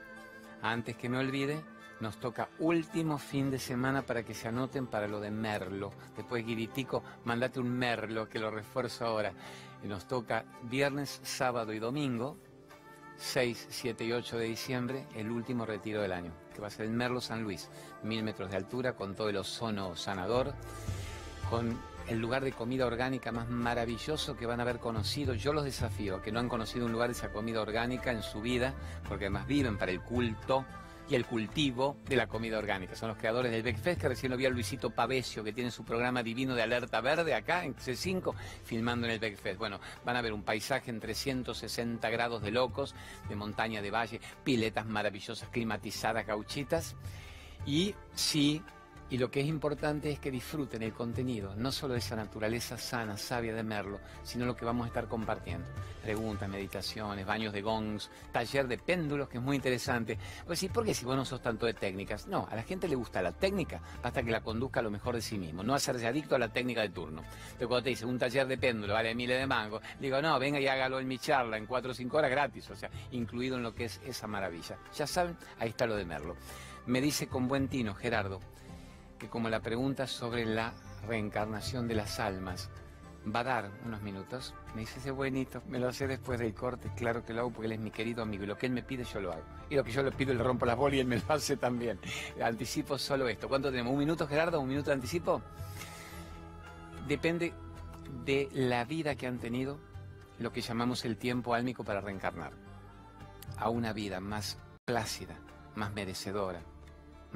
Antes 0.63 0.97
que 0.97 1.09
me 1.09 1.19
olvide, 1.19 1.63
nos 2.01 2.19
toca 2.19 2.49
último 2.59 3.19
fin 3.19 3.51
de 3.51 3.59
semana 3.59 4.03
para 4.03 4.23
que 4.23 4.35
se 4.35 4.49
anoten 4.49 4.87
para 4.87 5.09
lo 5.09 5.21
de 5.21 5.31
Merlo. 5.31 5.93
Después, 6.17 6.45
Guiritico, 6.45 7.03
mandate 7.25 7.61
un 7.61 7.71
Merlo 7.71 8.29
que 8.29 8.39
lo 8.39 8.51
refuerzo 8.51 9.07
ahora. 9.07 9.33
Y 9.83 9.89
nos 9.89 10.07
toca 10.07 10.45
viernes, 10.63 11.21
sábado 11.23 11.73
y 11.73 11.79
domingo, 11.79 12.37
6, 13.17 13.67
7 13.71 14.05
y 14.05 14.13
8 14.13 14.39
de 14.39 14.45
diciembre, 14.45 15.07
el 15.15 15.31
último 15.31 15.65
retiro 15.65 16.03
del 16.03 16.13
año, 16.13 16.33
que 16.55 16.61
va 16.61 16.67
a 16.67 16.71
ser 16.71 16.87
el 16.87 16.93
Merlo 16.93 17.21
San 17.21 17.43
Luis, 17.43 17.69
mil 18.03 18.23
metros 18.23 18.51
de 18.51 18.57
altura, 18.57 18.95
con 18.95 19.15
todo 19.15 19.29
el 19.29 19.37
ozono 19.39 19.97
sanador, 19.97 20.55
con 21.49 21.79
el 22.09 22.19
lugar 22.19 22.45
de 22.45 22.53
comida 22.53 22.87
orgánica 22.87 23.33
más 23.33 23.49
maravilloso 23.49 24.37
que 24.37 24.47
van 24.47 24.61
a 24.61 24.63
haber 24.63 24.79
conocido. 24.79 25.35
Yo 25.35 25.53
los 25.53 25.65
desafío, 25.65 26.23
que 26.23 26.33
no 26.33 26.41
han 26.41 26.49
conocido 26.49 26.87
un 26.87 26.93
lugar 26.93 27.09
de 27.09 27.15
esa 27.15 27.31
comida 27.31 27.61
orgánica 27.61 28.13
en 28.13 28.23
su 28.23 28.41
vida, 28.41 28.75
porque 29.09 29.27
además 29.27 29.47
viven 29.47 29.77
para 29.77 29.93
el 29.93 30.01
culto 30.01 30.65
y 31.09 31.15
el 31.15 31.25
cultivo 31.25 31.97
de 32.09 32.17
la 32.17 32.27
comida 32.27 32.59
orgánica. 32.59 32.97
Son 32.97 33.09
los 33.09 33.19
creadores 33.19 33.53
del 33.53 33.63
Beckfest, 33.63 34.01
que 34.01 34.09
recién 34.09 34.33
lo 34.33 34.37
vi 34.37 34.47
a 34.47 34.51
Luisito 34.51 34.91
Pavesio, 34.91 35.45
que 35.45 35.53
tiene 35.53 35.71
su 35.71 35.85
programa 35.85 36.23
divino 36.23 36.55
de 36.55 36.63
alerta 36.63 37.01
verde 37.01 37.35
acá 37.35 37.65
en 37.65 37.77
C5, 37.77 38.35
filmando 38.65 39.07
en 39.07 39.13
el 39.13 39.19
Beckfest. 39.19 39.59
Bueno, 39.59 39.81
van 40.05 40.17
a 40.17 40.23
ver 40.23 40.33
un 40.33 40.43
paisaje 40.43 40.91
en 40.91 41.01
360 41.01 42.09
grados 42.11 42.43
de 42.43 42.51
locos, 42.51 42.95
de 43.29 43.37
montaña, 43.37 43.83
de 43.83 43.91
valle, 43.91 44.21
piletas 44.43 44.87
maravillosas, 44.87 45.49
climatizadas, 45.49 46.27
gauchitas. 46.27 46.97
Y 47.67 47.95
sí, 48.15 48.63
y 49.09 49.19
lo 49.19 49.31
que 49.31 49.41
es 49.41 49.47
importante 49.47 50.11
es 50.11 50.19
que 50.19 50.31
disfruten 50.33 50.83
el 50.83 50.93
contenido, 50.93 51.55
no 51.55 51.71
solo 51.71 51.93
de 51.93 52.01
esa 52.01 52.17
naturaleza 52.17 52.77
sana, 52.77 53.17
sabia 53.17 53.55
de 53.55 53.63
Merlo, 53.63 54.01
sino 54.25 54.45
lo 54.47 54.57
que 54.57 54.65
vamos 54.65 54.85
a 54.85 54.89
estar 54.89 55.07
compartiendo. 55.07 55.67
Preguntas, 56.03 56.49
meditaciones, 56.49 57.25
baños 57.25 57.53
de 57.53 57.63
gongs, 57.63 58.11
taller 58.33 58.67
de 58.67 58.79
péndulos, 58.79 59.29
que 59.29 59.39
es 59.39 59.43
muy 59.43 59.57
interesante. 59.57 60.19
Pues 60.45 60.59
sí, 60.59 60.69
¿por 60.69 60.85
qué 60.85 60.93
si 60.93 61.05
vos 61.05 61.17
no 61.17 61.25
sos 61.25 61.41
tanto 61.41 61.67
de 61.67 61.75
técnicas? 61.75 62.27
No, 62.27 62.49
a 62.51 62.57
la 62.57 62.63
gente 62.65 62.89
le 62.89 62.97
gusta 62.97 63.23
la 63.23 63.33
técnica, 63.33 63.81
basta 64.03 64.23
que 64.23 64.31
la 64.31 64.43
conduzca 64.43 64.81
a 64.81 64.83
lo 64.83 64.91
mejor 64.91 65.15
de 65.15 65.23
sí 65.23 65.39
mismo, 65.39 65.63
no 65.63 65.75
hacerse 65.75 66.07
adicto 66.07 66.35
a 66.35 66.39
la 66.39 66.53
técnica 66.53 66.83
de 66.83 66.89
turno. 66.89 67.23
Pero 67.57 67.69
cuando 67.69 67.85
te 67.85 67.91
dice 67.91 68.07
un 68.07 68.19
taller 68.19 68.47
de 68.47 68.59
péndulo 68.59 68.95
vale 68.95 69.15
miles 69.15 69.39
de 69.39 69.47
mango, 69.47 69.81
digo, 70.01 70.21
no, 70.21 70.39
venga 70.39 70.59
y 70.59 70.67
hágalo 70.67 70.99
en 70.99 71.07
mi 71.07 71.19
charla 71.19 71.57
en 71.57 71.67
cuatro 71.67 71.93
o 71.93 71.95
cinco 71.95 72.19
horas 72.19 72.31
gratis, 72.31 72.69
o 72.71 72.75
sea, 72.75 72.91
incluido 73.13 73.57
en 73.57 73.63
lo 73.63 73.75
que 73.75 73.85
es 73.85 74.01
esa 74.05 74.27
maravilla. 74.27 74.79
Ya 74.97 75.07
saben, 75.07 75.37
ahí 75.61 75.69
está 75.69 75.87
lo 75.87 75.95
de 75.95 76.05
Merlo. 76.05 76.37
Me 76.87 77.01
dice 77.01 77.27
con 77.27 77.49
buen 77.49 77.67
tino, 77.67 77.95
Gerardo, 77.95 78.41
que 79.19 79.29
como 79.29 79.49
la 79.49 79.61
pregunta 79.61 80.07
sobre 80.07 80.45
la 80.45 80.73
reencarnación 81.07 81.89
de 81.89 81.95
las 81.95 82.21
almas, 82.21 82.71
va 83.35 83.41
a 83.41 83.45
dar 83.45 83.71
unos 83.85 84.03
minutos. 84.03 84.55
Me 84.75 84.83
dice 84.83 84.99
ese 84.99 85.11
buenito, 85.11 85.63
me 85.69 85.79
lo 85.79 85.89
hace 85.89 86.07
después 86.07 86.39
del 86.39 86.55
corte, 86.55 86.91
claro 86.97 87.25
que 87.25 87.33
lo 87.33 87.41
hago 87.41 87.51
porque 87.51 87.67
él 87.67 87.73
es 87.73 87.81
mi 87.81 87.91
querido 87.91 88.23
amigo 88.23 88.45
y 88.45 88.47
lo 88.47 88.57
que 88.57 88.67
él 88.67 88.73
me 88.73 88.83
pide 88.83 89.05
yo 89.05 89.21
lo 89.21 89.33
hago. 89.33 89.43
Y 89.69 89.75
lo 89.75 89.85
que 89.85 89.91
yo 89.91 90.03
le 90.03 90.13
pido 90.13 90.33
le 90.35 90.43
rompo 90.43 90.67
las 90.67 90.77
bolas 90.77 90.97
y 90.97 91.01
él 91.01 91.07
me 91.07 91.19
lo 91.19 91.25
hace 91.29 91.57
también. 91.57 91.99
Anticipo 92.43 92.99
solo 92.99 93.29
esto. 93.29 93.49
¿Cuánto 93.49 93.71
tenemos? 93.71 93.93
¿Un 93.93 93.99
minuto 93.99 94.27
Gerardo? 94.27 94.61
¿Un 94.61 94.69
minuto 94.69 94.91
de 94.91 94.95
anticipo? 94.95 95.43
Depende 97.09 97.53
de 98.25 98.49
la 98.53 98.85
vida 98.85 99.15
que 99.15 99.27
han 99.27 99.39
tenido, 99.39 99.79
lo 100.39 100.53
que 100.53 100.61
llamamos 100.61 101.05
el 101.05 101.17
tiempo 101.17 101.55
álmico 101.55 101.85
para 101.85 102.01
reencarnar. 102.01 102.53
A 103.59 103.71
una 103.71 103.93
vida 103.93 104.21
más 104.21 104.59
plácida, 104.85 105.37
más 105.75 105.93
merecedora, 105.93 106.61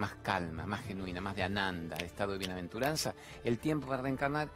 más 0.00 0.16
calma, 0.22 0.66
más 0.66 0.80
genuina, 0.82 1.20
más 1.20 1.36
de 1.36 1.44
ananda, 1.44 1.96
de 1.96 2.06
estado 2.06 2.32
de 2.32 2.38
bienaventuranza, 2.38 3.14
el 3.44 3.58
tiempo 3.58 3.86
para 3.86 4.02
reencarnar 4.02 4.48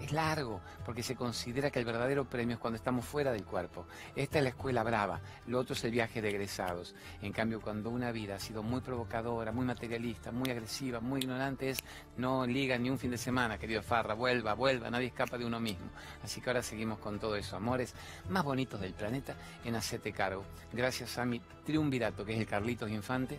es 0.00 0.12
largo, 0.12 0.60
porque 0.84 1.02
se 1.02 1.14
considera 1.14 1.70
que 1.70 1.78
el 1.78 1.84
verdadero 1.84 2.24
premio 2.24 2.54
es 2.54 2.60
cuando 2.60 2.76
estamos 2.76 3.04
fuera 3.04 3.30
del 3.30 3.44
cuerpo. 3.44 3.86
Esta 4.16 4.38
es 4.38 4.44
la 4.44 4.50
escuela 4.50 4.82
brava, 4.82 5.20
lo 5.46 5.58
otro 5.58 5.74
es 5.74 5.84
el 5.84 5.90
viaje 5.90 6.20
de 6.20 6.30
egresados. 6.30 6.94
En 7.20 7.32
cambio, 7.32 7.60
cuando 7.60 7.90
una 7.90 8.10
vida 8.10 8.36
ha 8.36 8.40
sido 8.40 8.62
muy 8.62 8.80
provocadora, 8.80 9.52
muy 9.52 9.64
materialista, 9.64 10.32
muy 10.32 10.50
agresiva, 10.50 11.00
muy 11.00 11.20
ignorante, 11.20 11.70
es 11.70 11.78
no 12.16 12.46
liga 12.46 12.78
ni 12.78 12.90
un 12.90 12.98
fin 12.98 13.10
de 13.10 13.18
semana, 13.18 13.58
querido 13.58 13.82
Farra, 13.82 14.14
vuelva, 14.14 14.54
vuelva, 14.54 14.90
nadie 14.90 15.08
escapa 15.08 15.38
de 15.38 15.44
uno 15.44 15.60
mismo. 15.60 15.86
Así 16.22 16.40
que 16.40 16.50
ahora 16.50 16.62
seguimos 16.62 16.98
con 16.98 17.20
todo 17.20 17.36
eso, 17.36 17.56
amores 17.56 17.94
más 18.28 18.44
bonitos 18.44 18.80
del 18.80 18.94
planeta 18.94 19.34
en 19.64 19.76
Hacete 19.76 20.12
Cargo. 20.12 20.44
Gracias 20.72 21.18
a 21.18 21.24
mi 21.24 21.40
triunvirato, 21.64 22.24
que 22.24 22.34
es 22.34 22.40
el 22.40 22.46
Carlitos 22.46 22.90
Infante, 22.90 23.38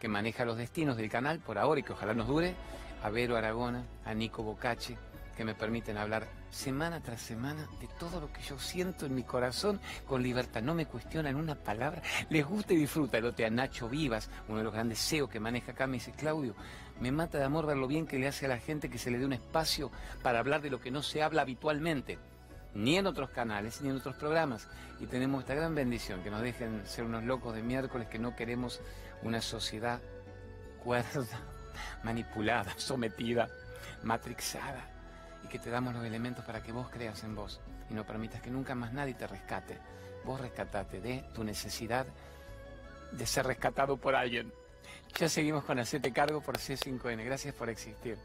que 0.00 0.08
maneja 0.08 0.44
los 0.44 0.56
destinos 0.56 0.96
del 0.96 1.10
canal 1.10 1.38
por 1.38 1.58
ahora 1.58 1.80
y 1.80 1.82
que 1.82 1.92
ojalá 1.92 2.14
nos 2.14 2.26
dure, 2.26 2.54
a 3.02 3.10
Vero 3.10 3.36
Aragona, 3.36 3.84
a 4.04 4.14
Nico 4.14 4.42
Bocache, 4.42 4.96
que 5.36 5.44
me 5.44 5.54
permiten 5.54 5.96
hablar 5.96 6.26
semana 6.50 7.00
tras 7.00 7.20
semana 7.20 7.66
de 7.80 7.88
todo 7.98 8.20
lo 8.20 8.32
que 8.32 8.42
yo 8.42 8.58
siento 8.58 9.06
en 9.06 9.14
mi 9.14 9.22
corazón 9.22 9.80
con 10.06 10.22
libertad. 10.22 10.62
No 10.62 10.74
me 10.74 10.86
cuestionan 10.86 11.36
una 11.36 11.54
palabra, 11.54 12.02
les 12.28 12.44
gusta 12.44 12.72
y 12.72 12.76
disfruta. 12.76 13.18
El 13.18 13.26
a 13.26 13.50
Nacho 13.50 13.88
Vivas, 13.88 14.28
uno 14.48 14.58
de 14.58 14.64
los 14.64 14.72
grandes 14.72 14.98
CEOs 14.98 15.30
que 15.30 15.40
maneja 15.40 15.72
acá, 15.72 15.86
me 15.86 15.94
dice, 15.94 16.12
Claudio, 16.12 16.54
me 17.00 17.12
mata 17.12 17.38
de 17.38 17.44
amor 17.44 17.66
ver 17.66 17.76
lo 17.76 17.86
bien 17.86 18.06
que 18.06 18.18
le 18.18 18.28
hace 18.28 18.46
a 18.46 18.48
la 18.48 18.58
gente 18.58 18.90
que 18.90 18.98
se 18.98 19.10
le 19.10 19.18
dé 19.18 19.24
un 19.24 19.32
espacio 19.32 19.90
para 20.22 20.38
hablar 20.38 20.60
de 20.60 20.70
lo 20.70 20.80
que 20.80 20.90
no 20.90 21.02
se 21.02 21.22
habla 21.22 21.42
habitualmente, 21.42 22.18
ni 22.74 22.96
en 22.96 23.06
otros 23.06 23.30
canales, 23.30 23.80
ni 23.80 23.88
en 23.88 23.96
otros 23.96 24.16
programas. 24.16 24.68
Y 25.00 25.06
tenemos 25.06 25.40
esta 25.40 25.54
gran 25.54 25.74
bendición, 25.74 26.22
que 26.22 26.30
nos 26.30 26.42
dejen 26.42 26.86
ser 26.86 27.04
unos 27.04 27.24
locos 27.24 27.54
de 27.54 27.62
miércoles, 27.62 28.08
que 28.08 28.18
no 28.18 28.36
queremos 28.36 28.80
una 29.22 29.40
sociedad 29.40 30.00
cuerda, 30.82 31.40
manipulada, 32.02 32.72
sometida, 32.76 33.48
matrixada 34.02 34.88
y 35.44 35.48
que 35.48 35.58
te 35.58 35.70
damos 35.70 35.94
los 35.94 36.04
elementos 36.04 36.44
para 36.44 36.62
que 36.62 36.72
vos 36.72 36.88
creas 36.90 37.22
en 37.24 37.34
vos 37.34 37.60
y 37.88 37.94
no 37.94 38.04
permitas 38.04 38.40
que 38.40 38.50
nunca 38.50 38.74
más 38.74 38.92
nadie 38.92 39.14
te 39.14 39.26
rescate. 39.26 39.78
Vos 40.24 40.40
rescatate 40.40 41.00
de 41.00 41.24
tu 41.34 41.44
necesidad 41.44 42.06
de 43.12 43.26
ser 43.26 43.46
rescatado 43.46 43.96
por 43.96 44.14
alguien. 44.14 44.52
Ya 45.18 45.28
seguimos 45.28 45.64
con 45.64 45.78
Hacete 45.78 46.12
Cargo 46.12 46.40
por 46.40 46.58
C5N. 46.58 47.24
Gracias 47.24 47.54
por 47.54 47.68
existir. 47.68 48.16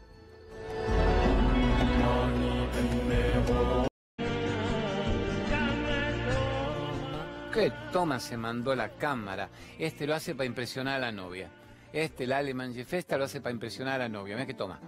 ¿Qué 7.56 7.72
toma 7.90 8.20
se 8.20 8.36
mandó 8.36 8.74
la 8.74 8.90
cámara? 8.98 9.48
Este 9.78 10.06
lo 10.06 10.14
hace 10.14 10.34
para 10.34 10.44
impresionar 10.44 10.96
a 10.96 10.98
la 10.98 11.10
novia. 11.10 11.48
Este, 11.90 12.24
el 12.24 12.32
Aleman 12.32 12.74
Jefesta, 12.74 13.16
lo 13.16 13.24
hace 13.24 13.40
para 13.40 13.54
impresionar 13.54 13.94
a 13.94 14.04
la 14.04 14.08
novia. 14.10 14.34
Mira 14.34 14.46
que 14.46 14.52
toma. 14.52 14.78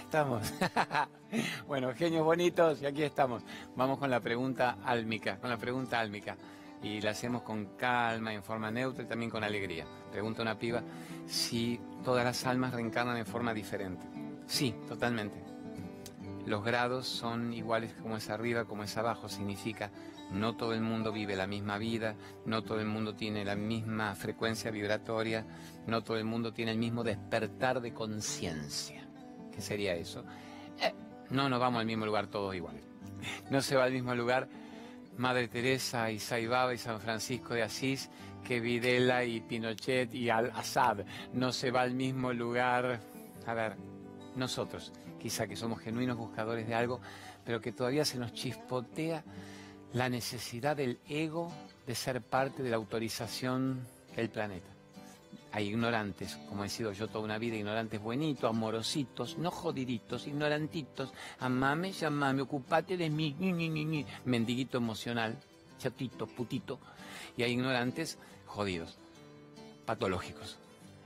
Estamos. 0.00 0.54
bueno, 1.66 1.92
genios 1.94 2.24
bonitos, 2.24 2.80
y 2.80 2.86
aquí 2.86 3.02
estamos. 3.02 3.42
Vamos 3.76 3.98
con 3.98 4.08
la 4.08 4.20
pregunta 4.20 4.78
álmica, 4.82 5.36
con 5.36 5.50
la 5.50 5.58
pregunta 5.58 6.00
álmica. 6.00 6.38
Y 6.82 7.02
la 7.02 7.10
hacemos 7.10 7.42
con 7.42 7.76
calma, 7.76 8.32
en 8.32 8.42
forma 8.42 8.70
neutra 8.70 9.04
y 9.04 9.06
también 9.06 9.30
con 9.30 9.44
alegría. 9.44 9.84
Pregunta 10.10 10.40
una 10.40 10.58
piba 10.58 10.82
si 11.26 11.78
todas 12.02 12.24
las 12.24 12.46
almas 12.46 12.72
reencarnan 12.72 13.18
en 13.18 13.26
forma 13.26 13.52
diferente. 13.52 14.06
Sí, 14.46 14.74
totalmente. 14.88 15.57
Los 16.48 16.64
grados 16.64 17.06
son 17.06 17.52
iguales 17.52 17.94
como 18.00 18.16
es 18.16 18.30
arriba, 18.30 18.64
como 18.64 18.82
es 18.82 18.96
abajo. 18.96 19.28
Significa 19.28 19.90
no 20.30 20.56
todo 20.56 20.72
el 20.72 20.80
mundo 20.80 21.12
vive 21.12 21.36
la 21.36 21.46
misma 21.46 21.76
vida, 21.76 22.16
no 22.46 22.64
todo 22.64 22.80
el 22.80 22.86
mundo 22.86 23.14
tiene 23.14 23.44
la 23.44 23.54
misma 23.54 24.14
frecuencia 24.14 24.70
vibratoria, 24.70 25.46
no 25.86 26.02
todo 26.02 26.16
el 26.16 26.24
mundo 26.24 26.52
tiene 26.52 26.72
el 26.72 26.78
mismo 26.78 27.04
despertar 27.04 27.80
de 27.80 27.92
conciencia. 27.92 29.06
¿Qué 29.54 29.60
sería 29.60 29.94
eso? 29.94 30.24
Eh, 30.80 30.94
no 31.30 31.48
nos 31.50 31.60
vamos 31.60 31.80
al 31.80 31.86
mismo 31.86 32.06
lugar 32.06 32.28
todos 32.28 32.54
iguales. 32.54 32.82
No 33.50 33.60
se 33.60 33.76
va 33.76 33.84
al 33.84 33.92
mismo 33.92 34.14
lugar 34.14 34.48
Madre 35.18 35.48
Teresa 35.48 36.10
y 36.10 36.18
Saibaba 36.18 36.72
y 36.72 36.78
San 36.78 37.00
Francisco 37.00 37.52
de 37.52 37.62
Asís 37.62 38.08
que 38.44 38.60
Videla 38.60 39.24
y 39.24 39.40
Pinochet 39.40 40.14
y 40.14 40.30
Al-Assad. 40.30 41.04
No 41.34 41.52
se 41.52 41.70
va 41.70 41.82
al 41.82 41.92
mismo 41.92 42.32
lugar, 42.32 43.00
a 43.46 43.54
ver, 43.54 43.76
nosotros, 44.36 44.92
quizá 45.18 45.46
que 45.46 45.56
somos 45.56 45.80
genuinos 45.80 46.16
buscadores 46.16 46.66
de 46.66 46.74
algo, 46.74 47.00
pero 47.44 47.60
que 47.60 47.72
todavía 47.72 48.04
se 48.04 48.18
nos 48.18 48.32
chispotea 48.32 49.24
la 49.92 50.08
necesidad 50.08 50.76
del 50.76 50.98
ego 51.08 51.52
de 51.86 51.94
ser 51.94 52.20
parte 52.22 52.62
de 52.62 52.70
la 52.70 52.76
autorización 52.76 53.86
del 54.14 54.30
planeta. 54.30 54.68
Hay 55.50 55.68
ignorantes, 55.68 56.36
como 56.48 56.62
he 56.62 56.68
sido 56.68 56.92
yo 56.92 57.08
toda 57.08 57.24
una 57.24 57.38
vida, 57.38 57.56
ignorantes 57.56 58.00
buenitos, 58.00 58.50
amorositos, 58.50 59.38
no 59.38 59.50
jodiditos, 59.50 60.26
ignorantitos. 60.26 61.10
Amame, 61.40 61.92
llamame, 61.92 62.42
ocupate 62.42 62.98
de 62.98 63.08
mí, 63.08 63.34
ni, 63.38 63.52
ni, 63.52 63.70
ni, 63.70 64.04
mendiguito 64.26 64.76
emocional, 64.76 65.38
chatito, 65.78 66.26
putito. 66.26 66.78
Y 67.38 67.44
hay 67.44 67.52
ignorantes 67.52 68.18
jodidos, 68.44 68.98
patológicos, 69.86 70.58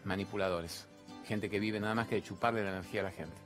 manipuladores. 0.04 0.88
Gente 1.24 1.48
que 1.48 1.60
vive 1.60 1.78
nada 1.78 1.94
más 1.94 2.08
que 2.08 2.16
de 2.16 2.22
chuparle 2.22 2.64
la 2.64 2.70
energía 2.70 3.02
a 3.02 3.04
la 3.04 3.12
gente 3.12 3.41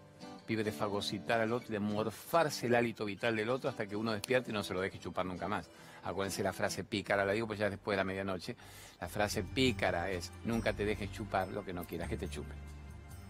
vive 0.46 0.64
de 0.64 0.72
fagocitar 0.72 1.40
al 1.40 1.52
otro, 1.52 1.68
de 1.68 1.78
morfarse 1.78 2.66
el 2.66 2.74
hálito 2.74 3.04
vital 3.04 3.37
del 3.37 3.48
otro 3.48 3.68
hasta 3.68 3.87
que 3.87 3.96
uno 3.96 4.12
despierte 4.12 4.50
y 4.50 4.54
no 4.54 4.62
se 4.62 4.74
lo 4.74 4.80
deje 4.80 4.98
chupar 4.98 5.26
nunca 5.26 5.48
más. 5.48 5.68
Acuérdense 6.04 6.42
la 6.42 6.52
frase 6.52 6.85
pícara, 6.85 7.24
la 7.24 7.32
digo 7.32 7.46
pues 7.46 7.59
ya 7.59 7.68
después 7.68 7.94
de 7.94 7.98
la 7.98 8.04
medianoche. 8.04 8.56
La 9.00 9.09
frase 9.09 9.42
pícara 9.42 10.11
es, 10.11 10.30
nunca 10.44 10.72
te 10.72 10.85
dejes 10.85 11.12
chupar 11.12 11.48
lo 11.48 11.64
que 11.64 11.72
no 11.72 11.85
quieras 11.85 12.09
que 12.09 12.16
te 12.16 12.28
chupe. 12.28 12.54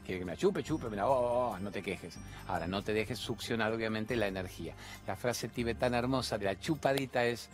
Quiere 0.04 0.20
que 0.20 0.24
me 0.24 0.36
chupe, 0.36 0.62
chupe, 0.62 0.88
mira, 0.88 1.08
oh, 1.08 1.12
oh, 1.12 1.50
oh, 1.50 1.58
no 1.58 1.72
te 1.72 1.82
quejes. 1.82 2.16
Ahora, 2.46 2.68
no 2.68 2.82
te 2.82 2.92
dejes 2.92 3.18
succionar 3.18 3.72
obviamente 3.72 4.14
la 4.14 4.28
energía. 4.28 4.74
La 5.04 5.16
frase 5.16 5.48
tibetana 5.48 5.98
hermosa 5.98 6.38
de 6.38 6.44
la 6.44 6.60
chupadita 6.60 7.24
es, 7.24 7.48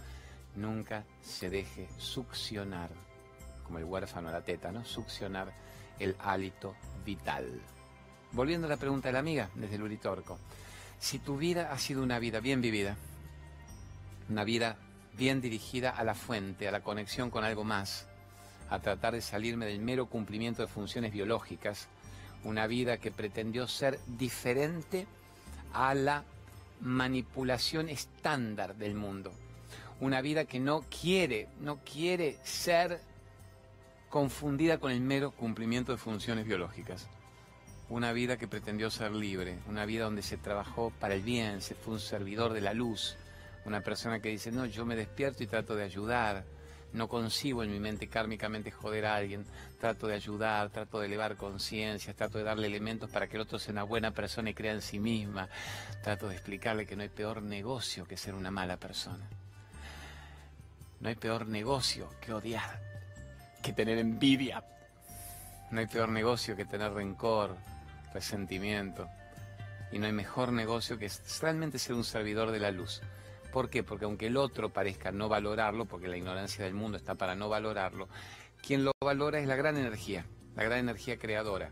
nunca 0.57 1.05
se 1.23 1.49
deje 1.49 1.89
succionar, 1.97 2.91
como 3.65 3.79
el 3.79 3.85
huérfano 3.85 4.29
a 4.29 4.33
la 4.33 4.43
teta, 4.43 4.71
¿no? 4.71 4.85
Succionar 4.85 5.51
el 5.99 6.15
hálito 6.19 6.75
vital. 7.07 7.63
Volviendo 8.33 8.67
a 8.67 8.71
la 8.71 8.79
pregunta 8.79 9.09
de 9.09 9.13
la 9.13 9.19
amiga, 9.19 9.51
desde 9.55 9.75
el 9.75 9.83
Uritorco. 9.83 10.39
Si 10.99 11.19
tu 11.19 11.37
vida 11.37 11.71
ha 11.71 11.79
sido 11.79 12.03
una 12.03 12.19
vida 12.19 12.41
bien 12.41 12.63
vivida, 12.63 12.97
una 14.31 14.45
vida 14.45 14.79
bien 15.19 15.43
dirigida 15.43 15.91
a 15.91 16.03
la 16.03 16.15
fuente, 16.15 16.67
a 16.67 16.73
la 16.73 16.81
conexión 16.81 17.29
con 17.29 17.45
algo 17.45 17.63
más, 17.63 18.07
a 18.71 18.79
tratar 18.79 19.13
de 19.13 19.21
salirme 19.21 19.67
del 19.67 19.81
mero 19.81 20.07
cumplimiento 20.07 20.63
de 20.63 20.69
funciones 20.69 21.13
biológicas, 21.13 21.89
una 22.43 22.67
vida 22.67 22.97
que 22.97 23.11
pretendió 23.11 23.69
ser 23.69 24.01
diferente 24.07 25.07
a 25.75 25.93
la 25.95 26.25
manipulación 26.81 27.91
estándar 27.91 28.77
del 28.77 28.95
mundo, 28.95 29.31
una 30.01 30.23
vida 30.23 30.47
que 30.47 30.59
no 30.59 30.87
quiere, 30.89 31.49
no 31.61 31.81
quiere 31.85 32.39
ser 32.45 32.99
confundida 34.09 34.79
con 34.79 34.91
el 34.91 35.03
mero 35.03 35.33
cumplimiento 35.33 35.93
de 35.93 35.99
funciones 35.99 36.47
biológicas 36.47 37.07
una 37.93 38.13
vida 38.15 38.39
que 38.39 38.49
pretendió 38.49 38.91
ser 38.91 39.13
libre, 39.13 39.59
una 39.69 39.85
vida 39.85 40.05
donde 40.05 40.23
se 40.23 40.39
trabajó 40.39 40.91
para 40.99 41.13
el 41.13 41.21
bien, 41.21 41.61
se 41.61 41.75
fue 41.75 41.93
un 41.93 42.01
servidor 42.01 42.55
de 42.55 42.63
la 42.63 42.73
luz, 42.73 43.17
una 43.67 43.83
persona 43.83 44.19
que 44.19 44.31
dice, 44.31 44.51
no, 44.51 44.65
yo 44.65 44.87
me 44.87 44.97
despierto 44.97 45.43
y 45.43 45.47
trato 45.47 45.77
de 45.77 45.85
ayudar, 45.85 46.45
no 46.95 47.07
concibo 47.07 47.63
en 47.63 47.71
mi 47.71 47.79
mente 47.81 48.09
kármicamente 48.09 48.71
joder 48.71 49.05
a 49.05 49.17
alguien, 49.17 49.45
trato 49.79 50.07
de 50.07 50.15
ayudar, 50.15 50.71
trato 50.71 51.01
de 51.01 51.07
elevar 51.07 51.37
conciencia, 51.37 52.15
trato 52.15 52.39
de 52.39 52.45
darle 52.45 52.67
elementos 52.67 53.11
para 53.11 53.27
que 53.27 53.37
el 53.37 53.43
otro 53.43 53.59
sea 53.59 53.73
una 53.73 53.83
buena 53.83 54.11
persona 54.11 54.49
y 54.49 54.55
crea 54.55 54.73
en 54.73 54.81
sí 54.81 54.99
misma, 54.99 55.51
trato 56.03 56.29
de 56.29 56.35
explicarle 56.35 56.87
que 56.87 56.97
no 56.97 57.03
hay 57.03 57.11
peor 57.11 57.43
negocio 57.43 58.07
que 58.07 58.17
ser 58.17 58.35
una 58.35 58.51
mala 58.51 58.79
persona. 58.79 59.29
No 61.01 61.11
hay 61.11 61.17
peor 61.17 61.47
negocio 61.47 62.09
que 62.23 62.33
odiar, 62.33 62.81
que 63.63 63.75
tener 63.75 63.99
envidia. 63.99 64.65
No 65.71 65.81
hay 65.81 65.87
peor 65.87 66.11
negocio 66.11 66.55
que 66.55 66.67
tener 66.67 66.93
rencor, 66.93 67.57
resentimiento. 68.13 69.09
Y 69.91 69.99
no 69.99 70.07
hay 70.07 70.13
mejor 70.13 70.53
negocio 70.53 70.99
que 70.99 71.11
realmente 71.41 71.79
ser 71.79 71.95
un 71.95 72.05
servidor 72.05 72.51
de 72.51 72.61
la 72.61 72.71
luz. 72.71 73.03
¿Por 73.53 73.69
qué? 73.69 73.83
Porque 73.83 74.07
aunque 74.07 74.29
el 74.29 74.39
otro 74.39 74.73
parezca 74.73 75.13
no 75.13 75.29
valorarlo, 75.29 75.85
porque 75.85 76.09
la 76.09 76.17
ignorancia 76.17 76.65
del 76.65 76.75
mundo 76.75 76.97
está 76.97 77.15
para 77.15 77.35
no 77.35 77.51
valorarlo, 77.51 78.09
quien 78.63 78.85
lo 78.85 78.93
valora 79.05 79.39
es 79.39 79.47
la 79.47 79.57
gran 79.57 79.77
energía, 79.77 80.25
la 80.57 80.65
gran 80.65 80.79
energía 80.79 81.19
creadora. 81.19 81.71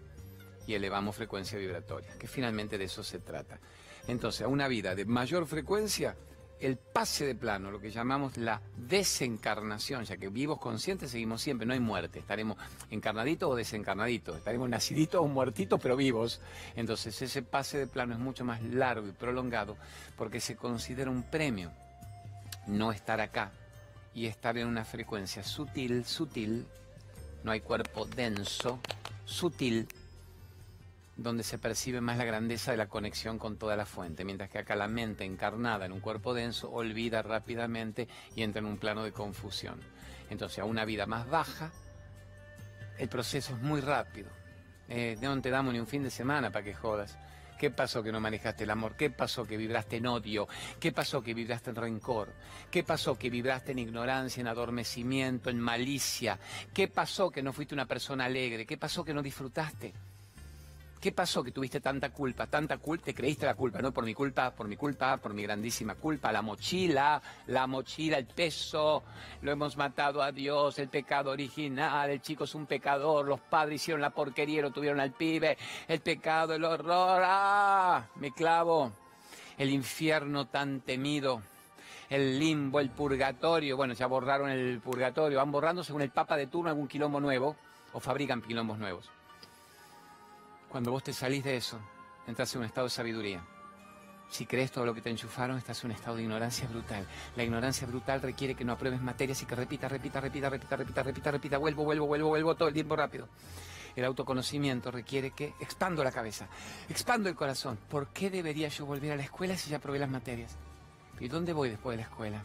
y 0.67 0.75
elevamos 0.75 1.17
frecuencia 1.17 1.59
vibratoria, 1.59 2.17
que 2.17 2.29
finalmente 2.29 2.79
de 2.79 2.85
eso 2.85 3.03
se 3.03 3.19
trata. 3.19 3.59
Entonces, 4.07 4.43
a 4.43 4.49
una 4.49 4.69
vida 4.69 4.95
de 4.95 5.05
mayor 5.05 5.47
frecuencia, 5.47 6.15
el 6.61 6.77
pase 6.77 7.27
de 7.27 7.35
plano, 7.35 7.71
lo 7.71 7.81
que 7.81 7.91
llamamos 7.91 8.37
la 8.37 8.61
desencarnación, 8.77 10.05
ya 10.05 10.19
que 10.19 10.29
vivos 10.29 10.59
conscientes 10.59 11.11
seguimos 11.11 11.41
siempre, 11.41 11.67
no 11.67 11.73
hay 11.73 11.81
muerte, 11.81 12.19
estaremos 12.19 12.59
encarnaditos 12.91 13.51
o 13.51 13.55
desencarnaditos, 13.55 14.37
estaremos 14.37 14.69
naciditos 14.69 15.23
o 15.23 15.27
muertitos, 15.27 15.81
pero 15.81 15.97
vivos. 15.97 16.41
Entonces 16.77 17.21
ese 17.23 17.43
pase 17.43 17.79
de 17.79 17.87
plano 17.87 18.13
es 18.13 18.21
mucho 18.21 18.45
más 18.45 18.63
largo 18.63 19.09
y 19.09 19.13
prolongado 19.13 19.77
porque 20.17 20.41
se 20.41 20.57
considera 20.57 21.11
un 21.11 21.23
premio 21.23 21.73
no 22.67 22.93
estar 22.93 23.21
acá 23.21 23.53
y 24.15 24.27
estar 24.27 24.59
en 24.59 24.67
una 24.67 24.85
frecuencia 24.85 25.43
sutil, 25.43 26.05
sutil, 26.05 26.67
no 27.43 27.53
hay 27.53 27.61
cuerpo 27.61 28.05
denso, 28.05 28.81
sutil, 29.25 29.89
donde 31.21 31.43
se 31.43 31.59
percibe 31.59 32.01
más 32.01 32.17
la 32.17 32.25
grandeza 32.25 32.71
de 32.71 32.79
la 32.79 32.89
conexión 32.89 33.39
con 33.39 33.59
toda 33.59 33.77
la 33.77 33.85
fuente, 33.85 34.25
mientras 34.25 34.49
que 34.49 34.59
acá 34.59 34.75
la 34.75 34.89
mente 34.89 35.25
encarnada 35.25 35.85
en 35.85 35.93
un 35.93 36.01
cuerpo 36.01 36.33
denso 36.33 36.71
olvida 36.71 37.21
rápidamente 37.21 38.09
y 38.35 38.43
entra 38.43 38.61
en 38.61 38.67
un 38.67 38.79
plano 38.79 39.05
de 39.05 39.13
confusión. 39.13 39.79
Entonces 40.31 40.61
a 40.61 40.65
una 40.65 40.87
vida 40.87 41.05
más 41.05 41.29
baja, 41.29 41.73
el 42.97 43.09
proceso 43.11 43.55
es 43.55 43.61
muy 43.61 43.83
rápido. 43.83 44.31
Eh, 44.89 45.19
no 45.21 45.39
te 45.43 45.51
damos 45.51 45.75
ni 45.75 45.79
un 45.79 45.87
fin 45.87 46.03
de 46.03 46.11
semana 46.11 46.51
para 46.51 46.65
que 46.65 46.73
jodas. 46.73 47.19
¿Qué 47.59 47.71
pasó 47.71 48.03
que 48.03 48.13
no 48.13 48.21
manejaste 48.21 48.65
el 48.65 48.71
amor? 48.71 48.97
¿Qué 48.97 49.11
pasó 49.11 49.45
que 49.45 49.59
vibraste 49.59 49.97
en 49.97 50.07
odio? 50.07 50.49
¿Qué 50.79 50.91
pasó 50.91 51.23
que 51.23 51.35
vibraste 51.35 51.69
en 51.69 51.77
rencor? 51.77 52.33
¿Qué 52.71 52.83
pasó 52.83 53.19
que 53.19 53.29
vibraste 53.29 53.73
en 53.73 53.81
ignorancia, 53.81 54.41
en 54.41 54.49
adormecimiento, 54.49 55.51
en 55.51 55.61
malicia? 55.61 56.39
¿Qué 56.73 56.89
pasó 56.89 57.31
que 57.31 57.43
no 57.43 57.53
fuiste 57.53 57.75
una 57.75 57.85
persona 57.85 58.25
alegre? 58.25 58.65
¿Qué 58.65 58.79
pasó 58.79 59.05
que 59.05 59.13
no 59.13 59.23
disfrutaste? 59.23 59.93
¿Qué 61.01 61.13
pasó 61.13 61.43
que 61.43 61.51
tuviste 61.51 61.81
tanta 61.81 62.11
culpa? 62.11 62.47
Tanta 62.47 62.77
culpa, 62.77 63.07
te 63.07 63.15
creíste 63.15 63.47
la 63.47 63.55
culpa, 63.55 63.81
¿no? 63.81 63.91
Por 63.91 64.05
mi 64.05 64.13
culpa, 64.13 64.51
por 64.51 64.69
mi 64.69 64.77
culpa, 64.77 65.17
por 65.17 65.33
mi 65.33 65.43
grandísima 65.45 65.95
culpa. 65.95 66.31
La 66.31 66.43
mochila, 66.43 67.23
la 67.47 67.67
mochila, 67.67 68.19
el 68.19 68.27
peso, 68.27 69.03
lo 69.41 69.51
hemos 69.51 69.79
matado 69.79 70.23
a 70.23 70.31
Dios, 70.31 70.79
el 70.79 70.91
pecado 70.91 71.31
original, 71.31 72.11
el 72.11 72.21
chico 72.21 72.45
es 72.45 72.55
un 72.55 72.67
pecador, 72.67 73.27
los 73.27 73.41
padres 73.41 73.81
hicieron 73.81 74.03
la 74.03 74.11
porquería, 74.11 74.61
lo 74.61 74.73
tuvieron 74.73 75.01
al 75.01 75.13
pibe, 75.13 75.57
el 75.89 76.01
pecado, 76.01 76.53
el 76.53 76.65
horror, 76.65 77.23
¡ah! 77.25 78.07
Me 78.17 78.31
clavo. 78.33 78.93
El 79.57 79.71
infierno 79.71 80.49
tan 80.49 80.83
temido, 80.83 81.41
el 82.11 82.39
limbo, 82.39 82.79
el 82.79 82.91
purgatorio. 82.91 83.75
Bueno, 83.75 83.95
ya 83.95 84.07
borraron 84.07 84.51
el 84.51 84.81
purgatorio, 84.81 85.39
van 85.39 85.51
borrando 85.51 85.83
según 85.83 86.03
el 86.03 86.11
Papa 86.11 86.37
de 86.37 86.47
turno 86.47 86.69
algún 86.69 86.89
quilombo 86.89 87.21
nuevo 87.21 87.57
o 87.95 88.01
fabrican 88.01 88.43
quilombos 88.43 88.79
nuevos. 88.79 89.11
Cuando 90.71 90.93
vos 90.93 91.03
te 91.03 91.13
salís 91.13 91.43
de 91.43 91.57
eso, 91.57 91.81
entras 92.29 92.55
en 92.55 92.61
un 92.61 92.67
estado 92.67 92.87
de 92.87 92.91
sabiduría. 92.91 93.45
Si 94.29 94.47
crees 94.47 94.71
todo 94.71 94.87
lo 94.87 94.95
que 94.95 95.01
te 95.01 95.11
enchufaron, 95.11 95.59
estás 95.59 95.83
en 95.83 95.91
un 95.91 95.97
estado 95.97 96.17
de 96.17 96.23
ignorancia 96.23 96.69
brutal. 96.69 97.05
La 97.35 97.43
ignorancia 97.43 97.89
brutal 97.89 98.23
requiere 98.23 98.55
que 98.55 98.65
no 98.65 98.75
apruebes 98.75 99.03
materias 99.03 99.43
y 99.43 99.47
que 99.47 99.57
repita, 99.57 99.89
repita, 99.89 100.21
repita, 100.21 100.49
repita, 100.49 100.77
repita, 100.77 101.03
repita, 101.03 101.31
repita, 101.33 101.59
vuelvo, 101.59 101.83
vuelvo, 101.83 102.07
vuelvo, 102.07 102.29
vuelvo 102.29 102.55
todo 102.55 102.69
el 102.69 102.75
tiempo 102.75 102.95
rápido. 102.95 103.29
El 103.97 104.05
autoconocimiento 104.05 104.93
requiere 104.93 105.33
que 105.33 105.55
expando 105.59 106.05
la 106.05 106.13
cabeza, 106.13 106.47
expando 106.89 107.29
el 107.29 107.35
corazón. 107.35 107.77
¿Por 107.89 108.07
qué 108.13 108.31
debería 108.31 108.69
yo 108.69 108.87
volver 108.87 109.11
a 109.11 109.17
la 109.17 109.25
escuela 109.25 109.57
si 109.57 109.71
ya 109.71 109.81
probé 109.81 109.99
las 109.99 110.09
materias? 110.09 110.57
¿Y 111.19 111.27
dónde 111.27 111.53
voy 111.53 111.69
después 111.69 111.97
de 111.97 112.05
la 112.05 112.09
escuela? 112.09 112.43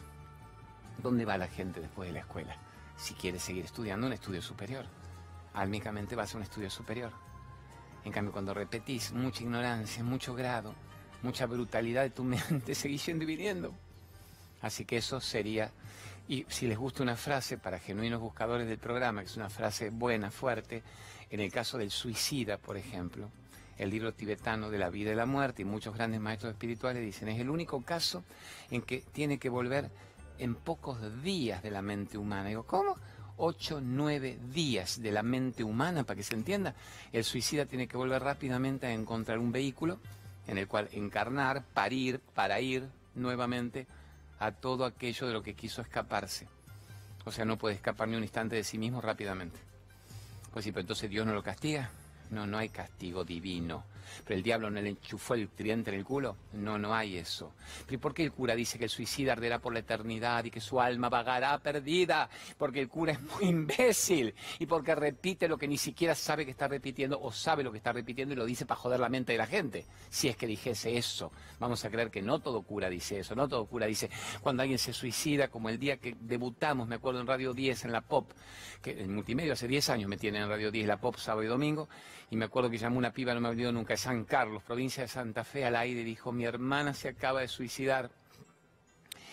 ¿Dónde 1.00 1.24
va 1.24 1.38
la 1.38 1.46
gente 1.46 1.80
después 1.80 2.08
de 2.08 2.14
la 2.14 2.20
escuela? 2.20 2.56
Si 2.96 3.14
quiere 3.14 3.38
seguir 3.38 3.64
estudiando 3.64 4.08
un 4.08 4.14
estudio 4.14 4.42
superior. 4.42 4.84
Álmicamente 5.54 6.16
vas 6.16 6.34
a 6.34 6.38
un 6.38 6.42
estudio 6.42 6.68
superior. 6.68 7.12
En 8.06 8.12
cambio, 8.12 8.32
cuando 8.32 8.54
repetís 8.54 9.10
mucha 9.10 9.42
ignorancia, 9.42 10.04
mucho 10.04 10.32
grado, 10.32 10.76
mucha 11.22 11.44
brutalidad 11.46 12.02
de 12.02 12.10
tu 12.10 12.22
mente, 12.24 12.76
seguís 12.76 13.04
yendo 13.04 13.24
y 13.24 13.26
viniendo. 13.26 13.74
Así 14.62 14.84
que 14.84 14.98
eso 14.98 15.20
sería, 15.20 15.72
y 16.28 16.46
si 16.48 16.68
les 16.68 16.78
gusta 16.78 17.02
una 17.02 17.16
frase 17.16 17.58
para 17.58 17.80
genuinos 17.80 18.20
buscadores 18.20 18.68
del 18.68 18.78
programa, 18.78 19.22
que 19.22 19.26
es 19.26 19.36
una 19.36 19.50
frase 19.50 19.90
buena, 19.90 20.30
fuerte, 20.30 20.84
en 21.30 21.40
el 21.40 21.50
caso 21.50 21.78
del 21.78 21.90
suicida, 21.90 22.58
por 22.58 22.76
ejemplo, 22.76 23.28
el 23.76 23.90
libro 23.90 24.14
tibetano 24.14 24.70
de 24.70 24.78
la 24.78 24.88
vida 24.88 25.10
y 25.10 25.16
la 25.16 25.26
muerte, 25.26 25.62
y 25.62 25.64
muchos 25.64 25.92
grandes 25.92 26.20
maestros 26.20 26.52
espirituales 26.52 27.02
dicen, 27.02 27.28
es 27.28 27.40
el 27.40 27.50
único 27.50 27.82
caso 27.82 28.22
en 28.70 28.82
que 28.82 28.98
tiene 29.00 29.38
que 29.38 29.48
volver 29.48 29.90
en 30.38 30.54
pocos 30.54 31.00
días 31.24 31.60
de 31.60 31.72
la 31.72 31.82
mente 31.82 32.18
humana. 32.18 32.50
Digo, 32.50 32.62
¿cómo? 32.66 32.94
Ocho, 33.36 33.80
nueve 33.80 34.38
días 34.52 35.00
de 35.00 35.12
la 35.12 35.22
mente 35.22 35.64
humana, 35.64 36.04
para 36.04 36.16
que 36.16 36.22
se 36.22 36.34
entienda, 36.34 36.74
el 37.12 37.24
suicida 37.24 37.66
tiene 37.66 37.88
que 37.88 37.96
volver 37.96 38.22
rápidamente 38.22 38.86
a 38.86 38.92
encontrar 38.92 39.38
un 39.38 39.52
vehículo 39.52 39.98
en 40.46 40.58
el 40.58 40.68
cual 40.68 40.88
encarnar, 40.92 41.64
parir, 41.74 42.20
para 42.34 42.60
ir 42.60 42.88
nuevamente 43.14 43.86
a 44.38 44.52
todo 44.52 44.84
aquello 44.84 45.26
de 45.26 45.32
lo 45.32 45.42
que 45.42 45.54
quiso 45.54 45.82
escaparse. 45.82 46.46
O 47.24 47.32
sea, 47.32 47.44
no 47.44 47.58
puede 47.58 47.74
escapar 47.74 48.08
ni 48.08 48.16
un 48.16 48.22
instante 48.22 48.56
de 48.56 48.64
sí 48.64 48.78
mismo 48.78 49.00
rápidamente. 49.00 49.58
Pues 50.52 50.64
sí, 50.64 50.72
pero 50.72 50.82
entonces 50.82 51.10
Dios 51.10 51.26
no 51.26 51.34
lo 51.34 51.42
castiga. 51.42 51.90
No, 52.30 52.46
no 52.46 52.58
hay 52.58 52.68
castigo 52.68 53.24
divino. 53.24 53.84
Pero 54.24 54.36
el 54.36 54.42
diablo 54.42 54.70
no 54.70 54.80
le 54.80 54.90
enchufó 54.90 55.34
el 55.34 55.48
tridente 55.48 55.90
en 55.90 55.98
el 55.98 56.04
culo. 56.04 56.36
No, 56.52 56.78
no 56.78 56.94
hay 56.94 57.16
eso. 57.16 57.52
¿Pero 57.86 58.00
por 58.00 58.14
qué 58.14 58.24
el 58.24 58.32
cura 58.32 58.54
dice 58.54 58.78
que 58.78 58.84
el 58.84 58.90
suicida 58.90 59.32
arderá 59.32 59.58
por 59.58 59.72
la 59.72 59.80
eternidad 59.80 60.44
y 60.44 60.50
que 60.50 60.60
su 60.60 60.80
alma 60.80 61.08
vagará 61.08 61.58
perdida? 61.58 62.28
Porque 62.58 62.80
el 62.80 62.88
cura 62.88 63.12
es 63.12 63.20
muy 63.20 63.44
imbécil 63.44 64.34
y 64.58 64.66
porque 64.66 64.94
repite 64.94 65.48
lo 65.48 65.58
que 65.58 65.68
ni 65.68 65.78
siquiera 65.78 66.14
sabe 66.14 66.44
que 66.44 66.50
está 66.50 66.68
repitiendo 66.68 67.20
o 67.20 67.32
sabe 67.32 67.62
lo 67.62 67.72
que 67.72 67.78
está 67.78 67.92
repitiendo 67.92 68.34
y 68.34 68.36
lo 68.36 68.44
dice 68.44 68.66
para 68.66 68.80
joder 68.80 69.00
la 69.00 69.08
mente 69.08 69.32
de 69.32 69.38
la 69.38 69.46
gente. 69.46 69.86
Si 70.10 70.28
es 70.28 70.36
que 70.36 70.46
dijese 70.46 70.96
eso. 70.96 71.32
Vamos 71.58 71.84
a 71.84 71.90
creer 71.90 72.10
que 72.10 72.22
no 72.22 72.38
todo 72.38 72.62
cura 72.62 72.88
dice 72.88 73.18
eso. 73.20 73.34
No 73.34 73.48
todo 73.48 73.66
cura 73.66 73.86
dice 73.86 74.10
cuando 74.40 74.62
alguien 74.62 74.78
se 74.78 74.92
suicida, 74.92 75.48
como 75.48 75.68
el 75.68 75.78
día 75.78 75.96
que 75.98 76.16
debutamos, 76.20 76.88
me 76.88 76.96
acuerdo 76.96 77.20
en 77.20 77.26
Radio 77.26 77.52
10, 77.52 77.84
en 77.86 77.92
la 77.92 78.00
Pop, 78.00 78.30
que 78.82 79.02
en 79.02 79.14
multimedia 79.14 79.52
hace 79.52 79.68
10 79.68 79.90
años 79.90 80.08
me 80.08 80.16
tienen 80.16 80.42
en 80.42 80.48
Radio 80.48 80.70
10 80.70 80.86
la 80.86 81.00
Pop 81.00 81.16
sábado 81.16 81.44
y 81.44 81.46
domingo, 81.46 81.88
y 82.30 82.36
me 82.36 82.44
acuerdo 82.46 82.70
que 82.70 82.78
llamó 82.78 82.98
una 82.98 83.12
piba, 83.12 83.34
no 83.34 83.40
me 83.40 83.48
ha 83.48 83.50
olvidado 83.50 83.72
nunca, 83.72 83.96
San 83.96 84.24
Carlos, 84.24 84.62
provincia 84.62 85.02
de 85.02 85.08
Santa 85.08 85.44
Fe, 85.44 85.64
al 85.64 85.76
aire, 85.76 86.02
dijo, 86.02 86.32
mi 86.32 86.44
hermana 86.44 86.92
se 86.92 87.08
acaba 87.08 87.40
de 87.40 87.48
suicidar, 87.48 88.10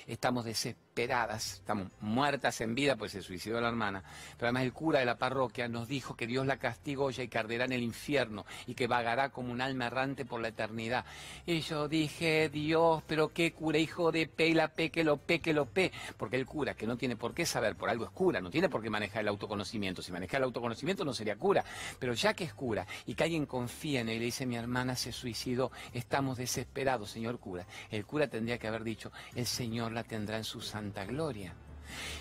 estamos 0.06 0.46
desesperados 0.46 0.93
esperadas, 0.94 1.54
estamos 1.54 1.88
muertas 2.02 2.62
en 2.62 2.76
vida, 2.76 2.96
pues 2.96 3.14
se 3.14 3.24
suicidó 3.24 3.60
la 3.60 3.70
hermana, 3.70 4.04
pero 4.38 4.46
además 4.46 4.62
el 4.62 4.74
cura 4.74 5.00
de 5.00 5.06
la 5.06 5.18
parroquia 5.18 5.68
nos 5.68 5.88
dijo 5.88 6.16
que 6.16 6.28
Dios 6.28 6.46
la 6.46 6.58
castigó 6.58 7.10
ya 7.10 7.24
y 7.24 7.30
que 7.30 7.40
arderá 7.40 7.66
en 7.66 7.72
el 7.72 7.82
infierno 7.82 8.46
y 8.68 8.76
que 8.76 8.86
vagará 8.86 9.30
como 9.30 9.52
un 9.52 9.60
alma 9.60 9.88
errante 9.88 10.24
por 10.24 10.40
la 10.40 10.50
eternidad. 10.50 11.04
Y 11.48 11.62
yo 11.62 11.88
dije, 11.88 12.48
Dios, 12.50 13.02
pero 13.08 13.34
qué 13.34 13.54
cura, 13.54 13.80
hijo 13.80 14.12
de 14.12 14.28
pe, 14.28 14.50
y 14.50 14.54
la 14.54 14.68
pe, 14.68 14.92
que 14.92 15.04
lo 15.04 15.18
pe, 15.18 15.40
que 15.40 15.52
lo 15.52 15.66
pe, 15.66 15.92
porque 16.16 16.36
el 16.36 16.46
cura, 16.46 16.76
que 16.76 16.86
no 16.86 16.96
tiene 16.96 17.16
por 17.16 17.34
qué 17.34 17.48
saber, 17.48 17.76
por 17.76 17.90
algo 17.90 18.06
es 18.06 18.12
cura, 18.12 18.40
no 18.40 18.52
tiene 18.52 18.70
por 18.70 18.84
qué 18.84 18.92
manejar 18.92 19.22
el 19.22 19.30
autoconocimiento, 19.30 20.04
si 20.04 20.12
maneja 20.12 20.38
el 20.38 20.44
autoconocimiento 20.44 21.04
no 21.04 21.14
sería 21.14 21.38
cura, 21.38 21.66
pero 21.98 22.14
ya 22.14 22.36
que 22.36 22.44
es 22.44 22.54
cura 22.54 22.86
y 23.08 23.16
que 23.16 23.24
alguien 23.24 23.48
confía 23.48 24.02
en 24.02 24.10
él 24.10 24.18
y 24.18 24.20
le 24.20 24.26
dice, 24.26 24.46
mi 24.46 24.58
hermana 24.58 24.96
se 24.96 25.12
suicidó, 25.12 25.72
estamos 25.92 26.38
desesperados, 26.38 27.10
señor 27.10 27.40
cura, 27.40 27.66
el 27.90 28.06
cura 28.06 28.28
tendría 28.28 28.60
que 28.60 28.68
haber 28.68 28.84
dicho, 28.84 29.12
el 29.34 29.48
Señor 29.48 29.92
la 29.92 30.04
tendrá 30.04 30.38
en 30.38 30.44
su 30.44 30.62
santa 30.84 31.06
gloria. 31.06 31.54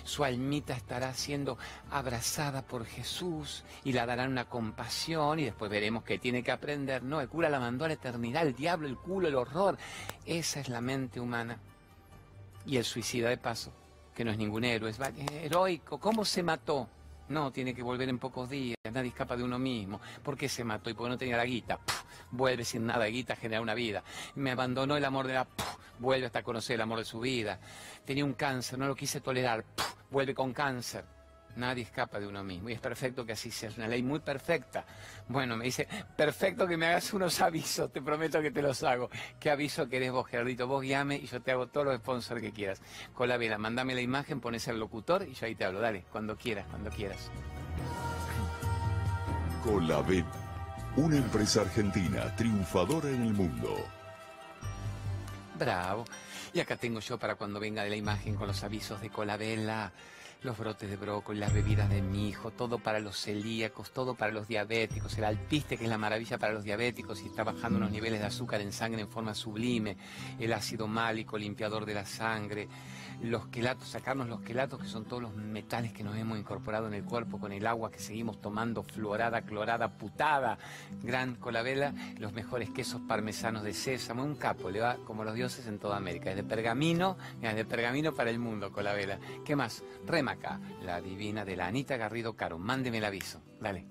Su 0.05 0.23
almita 0.23 0.73
estará 0.73 1.13
siendo 1.13 1.57
abrazada 1.91 2.61
por 2.61 2.85
Jesús 2.85 3.65
y 3.83 3.91
la 3.91 4.05
darán 4.05 4.31
una 4.31 4.45
compasión 4.45 5.39
y 5.39 5.45
después 5.45 5.69
veremos 5.69 6.03
que 6.03 6.17
tiene 6.17 6.43
que 6.43 6.51
aprender. 6.51 7.03
No, 7.03 7.19
el 7.19 7.27
cura 7.27 7.49
la 7.49 7.59
mandó 7.59 7.83
a 7.83 7.89
la 7.89 7.95
eternidad, 7.95 8.47
el 8.47 8.55
diablo, 8.55 8.87
el 8.87 8.97
culo, 8.97 9.27
el 9.27 9.35
horror. 9.35 9.77
Esa 10.25 10.61
es 10.61 10.69
la 10.69 10.79
mente 10.79 11.19
humana. 11.19 11.57
Y 12.65 12.77
el 12.77 12.85
suicida 12.85 13.27
de 13.27 13.37
paso, 13.37 13.73
que 14.15 14.23
no 14.23 14.31
es 14.31 14.37
ningún 14.37 14.63
héroe, 14.63 14.91
es 14.91 14.99
heroico. 15.43 15.97
¿Cómo 15.97 16.23
se 16.23 16.41
mató? 16.41 16.87
No, 17.27 17.51
tiene 17.51 17.73
que 17.73 17.83
volver 17.83 18.07
en 18.07 18.19
pocos 18.19 18.49
días, 18.49 18.77
nadie 18.91 19.09
escapa 19.09 19.35
de 19.35 19.43
uno 19.43 19.59
mismo. 19.59 19.99
¿Por 20.23 20.37
qué 20.37 20.47
se 20.47 20.63
mató? 20.63 20.89
Y 20.89 20.93
porque 20.93 21.09
no 21.09 21.17
tenía 21.17 21.35
la 21.35 21.45
guita. 21.45 21.79
vuelve 22.31 22.63
sin 22.63 22.85
nada 22.85 23.03
de 23.03 23.11
guita 23.11 23.33
a 23.33 23.35
generar 23.35 23.61
una 23.61 23.73
vida. 23.73 24.03
Me 24.35 24.51
abandonó 24.51 24.95
el 24.95 25.03
amor 25.03 25.27
de 25.27 25.33
la... 25.33 25.47
vuelve 25.99 26.27
hasta 26.27 26.43
conocer 26.43 26.75
el 26.75 26.81
amor 26.81 26.99
de 26.99 27.05
su 27.05 27.19
vida. 27.19 27.59
Tenía 28.05 28.25
un 28.25 28.33
cáncer, 28.33 28.79
no 28.79 28.87
lo 28.87 28.95
quise 28.95 29.21
tolerar. 29.21 29.63
vuelve 30.09 30.33
con 30.33 30.53
cáncer. 30.53 31.05
Nadie 31.55 31.83
escapa 31.83 32.19
de 32.19 32.25
uno 32.25 32.43
mismo 32.43 32.69
y 32.69 32.73
es 32.73 32.79
perfecto 32.79 33.25
que 33.25 33.33
así 33.33 33.51
sea, 33.51 33.69
es 33.69 33.77
una 33.77 33.87
ley 33.87 34.01
muy 34.01 34.19
perfecta. 34.19 34.85
Bueno, 35.27 35.55
me 35.55 35.65
dice, 35.65 35.87
perfecto 36.15 36.65
que 36.65 36.77
me 36.77 36.87
hagas 36.87 37.13
unos 37.13 37.39
avisos, 37.41 37.91
te 37.91 38.01
prometo 38.01 38.41
que 38.41 38.49
te 38.49 38.61
los 38.61 38.81
hago. 38.83 39.09
¿Qué 39.39 39.51
aviso 39.51 39.87
querés 39.87 40.11
vos, 40.11 40.27
Gerardito? 40.27 40.67
Vos 40.67 40.81
guíame 40.81 41.17
y 41.17 41.27
yo 41.27 41.41
te 41.41 41.51
hago 41.51 41.67
todos 41.67 41.85
los 41.85 41.97
sponsors 41.97 42.41
que 42.41 42.51
quieras. 42.51 42.81
Con 43.13 43.29
la 43.29 43.37
vela, 43.37 43.59
mandame 43.59 43.93
la 43.93 44.01
imagen, 44.01 44.39
pones 44.39 44.67
el 44.67 44.79
locutor 44.79 45.27
y 45.27 45.33
yo 45.33 45.45
ahí 45.45 45.53
te 45.53 45.65
hablo. 45.65 45.79
Dale, 45.79 46.05
cuando 46.11 46.35
quieras, 46.35 46.65
cuando 46.71 46.89
quieras. 46.89 47.29
Colabel, 49.63 50.25
una 50.97 51.17
empresa 51.17 51.61
argentina 51.61 52.35
triunfadora 52.35 53.09
en 53.09 53.21
el 53.21 53.33
mundo. 53.33 54.02
Bravo. 55.63 56.03
Y 56.53 56.59
acá 56.59 56.75
tengo 56.75 56.99
yo 56.99 57.17
para 57.17 57.35
cuando 57.35 57.57
venga 57.57 57.83
de 57.83 57.89
la 57.89 57.95
imagen 57.95 58.35
con 58.35 58.47
los 58.47 58.63
avisos 58.65 58.99
de 58.99 59.09
Colabela 59.09 59.93
los 60.43 60.57
brotes 60.57 60.89
de 60.89 60.97
brócoli, 60.97 61.39
las 61.39 61.53
bebidas 61.53 61.89
de 61.89 62.01
mi 62.01 62.27
hijo, 62.27 62.51
todo 62.51 62.77
para 62.77 62.99
los 62.99 63.17
celíacos, 63.17 63.91
todo 63.91 64.15
para 64.15 64.31
los 64.31 64.47
diabéticos, 64.47 65.17
el 65.17 65.23
alpiste 65.23 65.77
que 65.77 65.85
es 65.85 65.89
la 65.89 65.97
maravilla 65.97 66.37
para 66.37 66.53
los 66.53 66.63
diabéticos 66.63 67.21
y 67.21 67.27
está 67.27 67.43
bajando 67.43 67.79
los 67.79 67.91
niveles 67.91 68.19
de 68.19 68.25
azúcar 68.25 68.61
en 68.61 68.71
sangre 68.73 69.01
en 69.01 69.07
forma 69.07 69.33
sublime, 69.33 69.97
el 70.39 70.51
ácido 70.51 70.87
málico, 70.87 71.37
limpiador 71.37 71.85
de 71.85 71.93
la 71.93 72.05
sangre, 72.05 72.67
los 73.21 73.47
quelatos, 73.47 73.87
sacarnos 73.87 74.27
los 74.27 74.41
quelatos 74.41 74.81
que 74.81 74.87
son 74.87 75.05
todos 75.05 75.21
los 75.21 75.35
metales 75.35 75.93
que 75.93 76.03
nos 76.03 76.17
hemos 76.17 76.37
incorporado 76.37 76.87
en 76.87 76.93
el 76.93 77.05
cuerpo 77.05 77.39
con 77.39 77.53
el 77.53 77.65
agua 77.65 77.89
que 77.89 77.99
seguimos 77.99 78.41
tomando, 78.41 78.83
fluorada, 78.83 79.43
clorada, 79.43 79.97
putada, 79.97 80.57
gran 81.01 81.35
colabela, 81.35 81.93
los 82.17 82.33
mejores 82.33 82.69
quesos 82.71 83.01
parmesanos 83.07 83.63
de 83.63 83.73
sésamo, 83.73 84.23
un 84.23 84.35
capo, 84.35 84.69
le 84.69 84.81
va 84.81 84.97
como 85.05 85.23
los 85.23 85.35
dioses 85.35 85.67
en 85.67 85.79
toda 85.79 85.95
América, 85.95 86.31
es 86.31 86.35
de 86.35 86.43
pergamino, 86.43 87.17
es 87.41 87.55
de 87.55 87.65
pergamino 87.65 88.13
para 88.13 88.29
el 88.29 88.39
mundo, 88.39 88.71
colabela. 88.71 89.19
¿Qué 89.45 89.55
más? 89.55 89.83
La 90.83 91.01
divina 91.01 91.45
de 91.45 91.55
la 91.55 91.67
Anita 91.67 91.97
Garrido 91.97 92.35
Caro, 92.35 92.57
mándeme 92.57 92.97
el 92.97 93.05
aviso, 93.05 93.41
dale. 93.59 93.85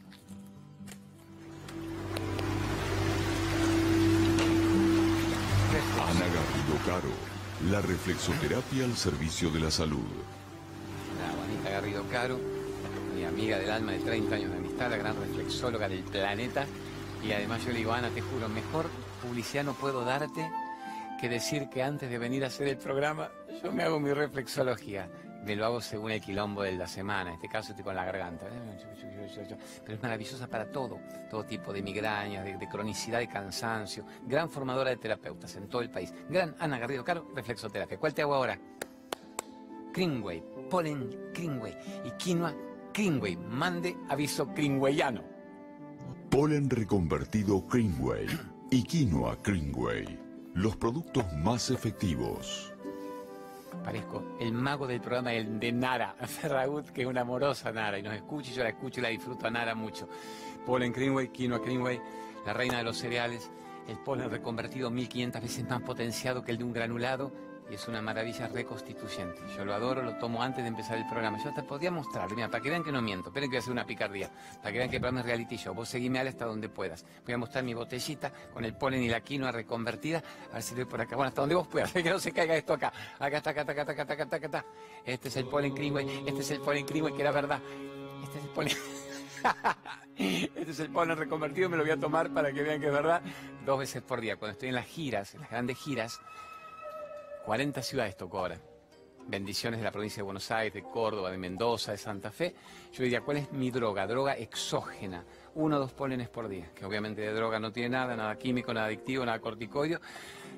Ana 6.01 6.27
Garrido 6.27 6.85
Caro, 6.85 7.13
la 7.71 7.81
reflexoterapia 7.81 8.85
al 8.85 8.97
servicio 8.97 9.51
de 9.51 9.61
la 9.61 9.71
salud. 9.71 10.05
La 11.19 11.33
Juanita 11.33 11.71
Garrido 11.71 12.05
Caro, 12.11 12.39
mi 13.15 13.25
amiga 13.25 13.59
del 13.59 13.71
alma 13.71 13.93
de 13.93 14.01
30 14.01 14.35
años 14.35 14.51
de 14.51 14.59
amistad, 14.59 14.91
la 14.91 14.97
gran 14.97 15.17
reflexóloga 15.17 15.89
del 15.89 16.03
planeta. 16.03 16.67
Y 17.25 17.33
además 17.33 17.65
yo 17.65 17.71
le 17.73 17.79
digo, 17.79 17.93
Ana, 17.93 18.11
te 18.11 18.21
juro, 18.21 18.49
mejor 18.49 18.87
publicidad 19.23 19.65
no 19.65 19.75
puedo 19.75 20.05
darte 20.05 20.51
que 21.21 21.29
decir 21.29 21.69
que 21.71 21.83
antes 21.83 22.11
de 22.11 22.19
venir 22.19 22.43
a 22.43 22.49
hacer 22.49 22.67
el 22.67 22.79
programa 22.79 23.31
yo 23.63 23.71
me 23.71 23.85
hago 23.85 24.01
mi 24.01 24.13
reflexología. 24.13 25.09
Me 25.45 25.57
lo 25.57 25.67
hago 25.67 25.81
según 25.81 26.13
el 26.13 26.21
quilombo 26.21 26.63
de 26.63 26.73
la 26.73 26.87
semana, 26.87 27.31
en 27.31 27.35
este 27.35 27.49
caso 27.49 27.73
estoy 27.73 27.85
con 27.85 27.97
la 27.97 28.05
garganta. 28.05 28.47
Pero 29.85 29.97
es 29.97 30.03
maravillosa 30.03 30.47
para 30.47 30.71
todo, 30.71 31.01
todo 31.29 31.45
tipo 31.45 31.73
de 31.73 31.83
migrañas, 31.83 32.45
de, 32.45 32.57
de 32.57 32.69
cronicidad, 32.69 33.19
de 33.19 33.29
cansancio. 33.29 34.05
Gran 34.27 34.49
formadora 34.49 34.91
de 34.91 34.97
terapeutas 34.97 35.57
en 35.57 35.69
todo 35.69 35.83
el 35.83 35.91
país. 35.91 36.15
Gran 36.29 36.55
Ana 36.61 36.79
Garrido 36.79 37.05
Caro, 37.05 37.27
reflexoterapia. 37.35 37.99
¿Cuál 37.99 38.15
te 38.15 38.23
hago 38.23 38.35
ahora? 38.35 38.59
Greenway, 39.93 40.43
polen 40.71 41.11
Greenway 41.35 41.77
y 42.05 42.11
quinoa 42.13 42.55
Greenway. 42.95 43.37
Mande 43.37 43.97
aviso 44.09 44.47
greenwayano. 44.47 45.23
Polen 46.31 46.71
reconvertido 46.71 47.63
Greenway 47.69 48.27
y 48.71 48.83
quinoa 48.85 49.37
Greenway. 49.43 50.19
Los 50.55 50.77
productos 50.77 51.31
más 51.35 51.71
efectivos. 51.71 52.72
Parezco 53.85 54.37
el 54.41 54.53
mago 54.53 54.87
del 54.87 55.01
programa 55.01 55.31
de 55.31 55.73
Nara, 55.73 56.15
Ferragut, 56.27 56.91
que 56.91 57.03
es 57.03 57.07
una 57.07 57.23
amorosa 57.23 57.73
Nara, 57.73 57.99
y 57.99 58.03
nos 58.03 58.15
escucha 58.15 58.51
y 58.51 58.55
yo 58.55 58.63
la 58.63 58.71
escucho 58.71 59.01
y 59.01 59.03
la 59.03 59.09
disfruto 59.09 59.47
a 59.47 59.51
Nara 59.51 59.75
mucho. 59.75 60.09
Polen 60.67 60.93
Greenway, 60.93 61.29
quinoa 61.29 61.59
Greenway, 61.59 62.01
la 62.47 62.53
reina 62.53 62.79
de 62.79 62.85
los 62.85 62.99
cereales, 62.99 63.51
el 63.89 63.99
polen 63.99 64.31
reconvertido 64.31 64.91
1500 64.91 65.43
veces 65.43 65.69
más 65.69 65.83
potenciado 65.83 66.45
que 66.45 66.53
el 66.53 66.59
de 66.59 66.65
un 66.65 66.73
granulado 66.73 67.33
y 67.73 67.77
es 67.77 67.89
una 67.89 68.03
maravilla 68.03 68.49
reconstituyente. 68.49 69.41
Yo 69.57 69.65
lo 69.65 69.73
adoro, 69.73 70.03
lo 70.03 70.15
tomo 70.17 70.43
antes 70.43 70.63
de 70.63 70.69
empezar 70.69 70.99
el 70.99 71.07
programa. 71.07 71.43
Yo 71.43 71.49
hasta 71.49 71.63
podría 71.63 71.91
mostrarlo, 71.91 72.37
mira, 72.37 72.51
para 72.51 72.63
que 72.63 72.69
vean 72.69 72.85
que 72.85 72.93
no 72.93 73.01
miento. 73.01 73.31
Esperen 73.31 73.49
que 73.49 73.55
voy 73.55 73.57
a 73.57 73.61
hacer 73.61 73.73
una 73.73 73.87
picardía, 73.87 74.31
para 74.59 74.73
que 74.73 74.79
vean 74.79 74.91
que 74.91 74.97
el 74.97 75.01
programa 75.01 75.21
es 75.21 75.27
reality 75.27 75.57
show. 75.57 75.75
Vos 75.75 75.89
seguime 75.89 76.19
al 76.19 76.29
hasta 76.29 76.45
donde 76.45 76.69
puedas. 76.69 77.07
Voy 77.25 77.33
a 77.33 77.39
mostrar 77.39 77.65
mi 77.65 77.73
botellita 77.73 78.31
con 78.53 78.67
el 78.67 78.75
polen 78.75 79.03
y 79.03 79.09
la 79.09 79.23
quinoa 79.23 79.53
reconvertida. 79.53 80.23
A 80.51 80.55
ver 80.57 80.63
si 80.63 80.75
doy 80.75 80.85
por 80.85 81.01
acá. 81.01 81.17
Bueno, 81.17 81.29
hasta 81.29 81.41
donde 81.41 81.55
vos 81.55 81.67
puedas, 81.67 81.91
que 81.95 82.11
no 82.11 82.19
se 82.19 82.31
caiga 82.31 82.55
esto 82.55 82.75
acá. 82.75 82.93
Acá 83.19 83.39
está, 83.39 83.51
acá 83.51 83.61
está, 83.63 83.73
acá 83.73 83.81
está, 83.83 83.93
acá 84.03 84.23
está, 84.25 84.37
acá 84.37 84.47
está. 84.47 84.65
Este 85.07 85.29
es 85.29 85.37
el 85.39 85.47
polen 85.47 85.75
Greenway, 85.75 86.25
este 86.27 86.43
es 86.43 86.51
el 86.51 86.61
polen 86.61 86.85
Greenway, 86.85 87.15
que 87.15 87.23
era 87.23 87.31
verdad. 87.31 87.61
Este 88.23 88.39
es 88.39 88.45
el 88.45 88.51
polen... 88.51 88.77
Este 90.15 90.71
es 90.71 90.79
el 90.79 90.91
polen 90.91 91.17
reconvertido, 91.17 91.71
me 91.71 91.77
lo 91.77 91.83
voy 91.83 91.91
a 91.91 91.97
tomar 91.97 92.31
para 92.33 92.53
que 92.53 92.63
vean 92.63 92.81
que 92.81 92.87
es 92.87 92.93
verdad, 92.93 93.23
dos 93.65 93.79
veces 93.79 94.03
por 94.03 94.21
día. 94.21 94.37
Cuando 94.37 94.53
estoy 94.53 94.69
en 94.69 94.75
las 94.75 94.87
giras, 94.87 95.35
en 95.35 95.41
las 95.41 95.51
grandes 95.51 95.79
giras, 95.79 96.21
40 97.45 97.83
ciudades 97.83 98.17
tocó 98.17 98.39
ahora. 98.39 98.59
Bendiciones 99.27 99.79
de 99.79 99.85
la 99.85 99.93
provincia 99.93 100.17
de 100.17 100.25
Buenos 100.25 100.51
Aires, 100.51 100.75
de 100.75 100.83
Córdoba, 100.83 101.31
de 101.31 101.39
Mendoza, 101.39 101.93
de 101.93 101.99
Santa 101.99 102.31
Fe. 102.31 102.55
Yo 102.93 103.05
diría, 103.05 103.21
¿cuál 103.21 103.37
es 103.37 103.53
mi 103.53 103.71
droga? 103.71 104.07
Droga 104.07 104.37
exógena. 104.37 105.25
Uno 105.55 105.77
o 105.77 105.81
dos 105.81 105.93
pólenes 105.93 106.29
por 106.29 106.49
día, 106.49 106.71
que 106.75 106.85
obviamente 106.85 107.21
de 107.21 107.33
droga 107.33 107.61
no 107.61 107.73
tiene 107.73 107.91
nada, 107.91 108.17
nada 108.17 108.37
químico, 108.37 108.75
nada 108.75 108.87
adictivo, 108.87 109.25
nada 109.25 109.39
corticoide, 109.41 109.99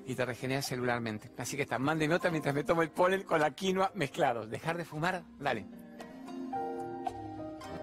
y 0.07 0.14
te 0.14 0.25
regenera 0.25 0.62
celularmente. 0.62 1.31
Así 1.37 1.57
que 1.57 1.62
está, 1.62 1.79
mándeme 1.79 2.14
otra 2.14 2.31
mientras 2.31 2.55
me 2.55 2.64
tomo 2.64 2.83
el 2.83 2.90
polen 2.90 3.25
con 3.25 3.40
la 3.40 3.51
quinoa 3.51 3.90
mezclados. 3.94 4.49
Dejar 4.49 4.79
de 4.79 4.85
fumar, 4.85 5.25
dale. 5.38 5.66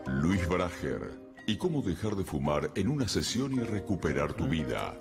Luis 0.08 0.48
Brager. 0.48 1.12
¿Y 1.48 1.58
cómo 1.58 1.82
dejar 1.82 2.16
de 2.16 2.24
fumar 2.24 2.72
en 2.76 2.88
una 2.88 3.08
sesión 3.08 3.54
y 3.54 3.60
recuperar 3.60 4.34
tu 4.34 4.46
vida? 4.48 4.96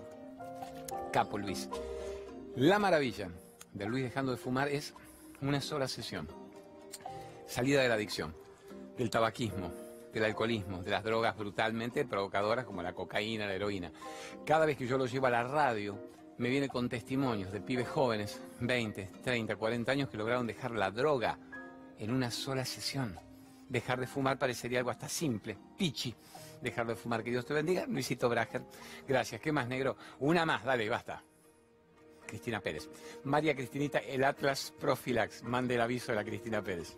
Capo 1.13 1.39
Luis. 1.39 1.69
La 2.57 2.79
maravilla 2.79 3.31
de 3.73 3.87
Luis 3.87 4.05
dejando 4.05 4.33
de 4.33 4.39
fumar 4.39 4.69
es 4.69 4.95
una 5.41 5.61
sola 5.61 5.89
sesión. 5.89 6.29
Salida 7.47 7.83
de 7.83 7.89
la 7.89 7.95
adicción, 7.95 8.35
del 8.97 9.11
tabaquismo, 9.11 9.73
del 10.13 10.25
alcoholismo, 10.25 10.83
de 10.83 10.91
las 10.91 11.05
drogas 11.05 11.37
brutalmente 11.37 12.05
provocadoras 12.05 12.65
como 12.65 12.83
la 12.83 12.93
cocaína, 12.93 13.47
la 13.47 13.55
heroína. 13.55 13.93
Cada 14.45 14.67
vez 14.67 14.77
que 14.77 14.87
yo 14.87 14.99
lo 14.99 15.07
llevo 15.07 15.27
a 15.27 15.31
la 15.31 15.45
radio, 15.45 15.99
me 16.39 16.49
viene 16.49 16.69
con 16.69 16.89
testimonios 16.89 17.53
de 17.53 17.61
pibes 17.61 17.89
jóvenes, 17.89 18.41
20, 18.61 19.11
30, 19.23 19.57
40 19.57 19.93
años, 19.93 20.09
que 20.09 20.17
lograron 20.17 20.47
dejar 20.47 20.73
la 20.73 20.91
droga 20.91 21.39
en 21.99 22.11
una 22.11 22.31
sola 22.31 22.65
sesión. 22.65 23.19
Dejar 23.69 24.01
de 24.01 24.07
fumar 24.07 24.39
parecería 24.39 24.79
algo 24.79 24.91
hasta 24.91 25.09
simple, 25.09 25.57
pichi. 25.77 26.15
Dejar 26.61 26.87
de 26.87 26.97
fumar, 26.97 27.23
que 27.23 27.31
Dios 27.31 27.47
te 27.47 27.55
bendiga. 27.55 27.87
Luisito 27.87 28.29
Brager, 28.29 28.63
gracias. 29.07 29.41
¿Qué 29.41 29.53
más, 29.53 29.69
negro? 29.69 29.97
Una 30.19 30.45
más, 30.45 30.65
dale, 30.65 30.89
basta. 30.89 31.23
Cristina 32.31 32.61
Pérez. 32.61 32.89
María 33.25 33.55
Cristinita, 33.57 33.99
el 33.99 34.23
Atlas 34.23 34.73
Profilax. 34.79 35.43
Mande 35.43 35.75
el 35.75 35.81
aviso 35.81 36.13
de 36.13 36.17
la 36.17 36.25
Cristina 36.25 36.63
Pérez. 36.63 36.97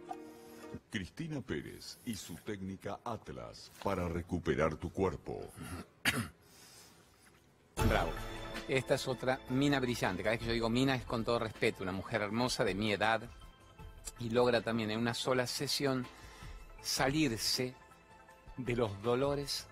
Cristina 0.90 1.40
Pérez 1.40 1.98
y 2.04 2.14
su 2.14 2.34
técnica 2.36 3.00
Atlas 3.04 3.72
para 3.82 4.08
recuperar 4.08 4.76
tu 4.76 4.90
cuerpo. 4.90 5.40
Bravo. 7.88 8.12
Esta 8.68 8.94
es 8.94 9.08
otra 9.08 9.40
mina 9.48 9.80
brillante. 9.80 10.22
Cada 10.22 10.32
vez 10.32 10.40
que 10.40 10.46
yo 10.46 10.52
digo 10.52 10.68
mina 10.68 10.94
es 10.94 11.04
con 11.04 11.24
todo 11.24 11.38
respeto. 11.38 11.82
Una 11.82 11.92
mujer 11.92 12.20
hermosa 12.20 12.62
de 12.62 12.74
mi 12.74 12.92
edad 12.92 13.22
y 14.20 14.30
logra 14.30 14.60
también 14.60 14.90
en 14.90 14.98
una 14.98 15.14
sola 15.14 15.46
sesión 15.46 16.06
salirse 16.82 17.74
de 18.58 18.76
los 18.76 19.02
dolores 19.02 19.66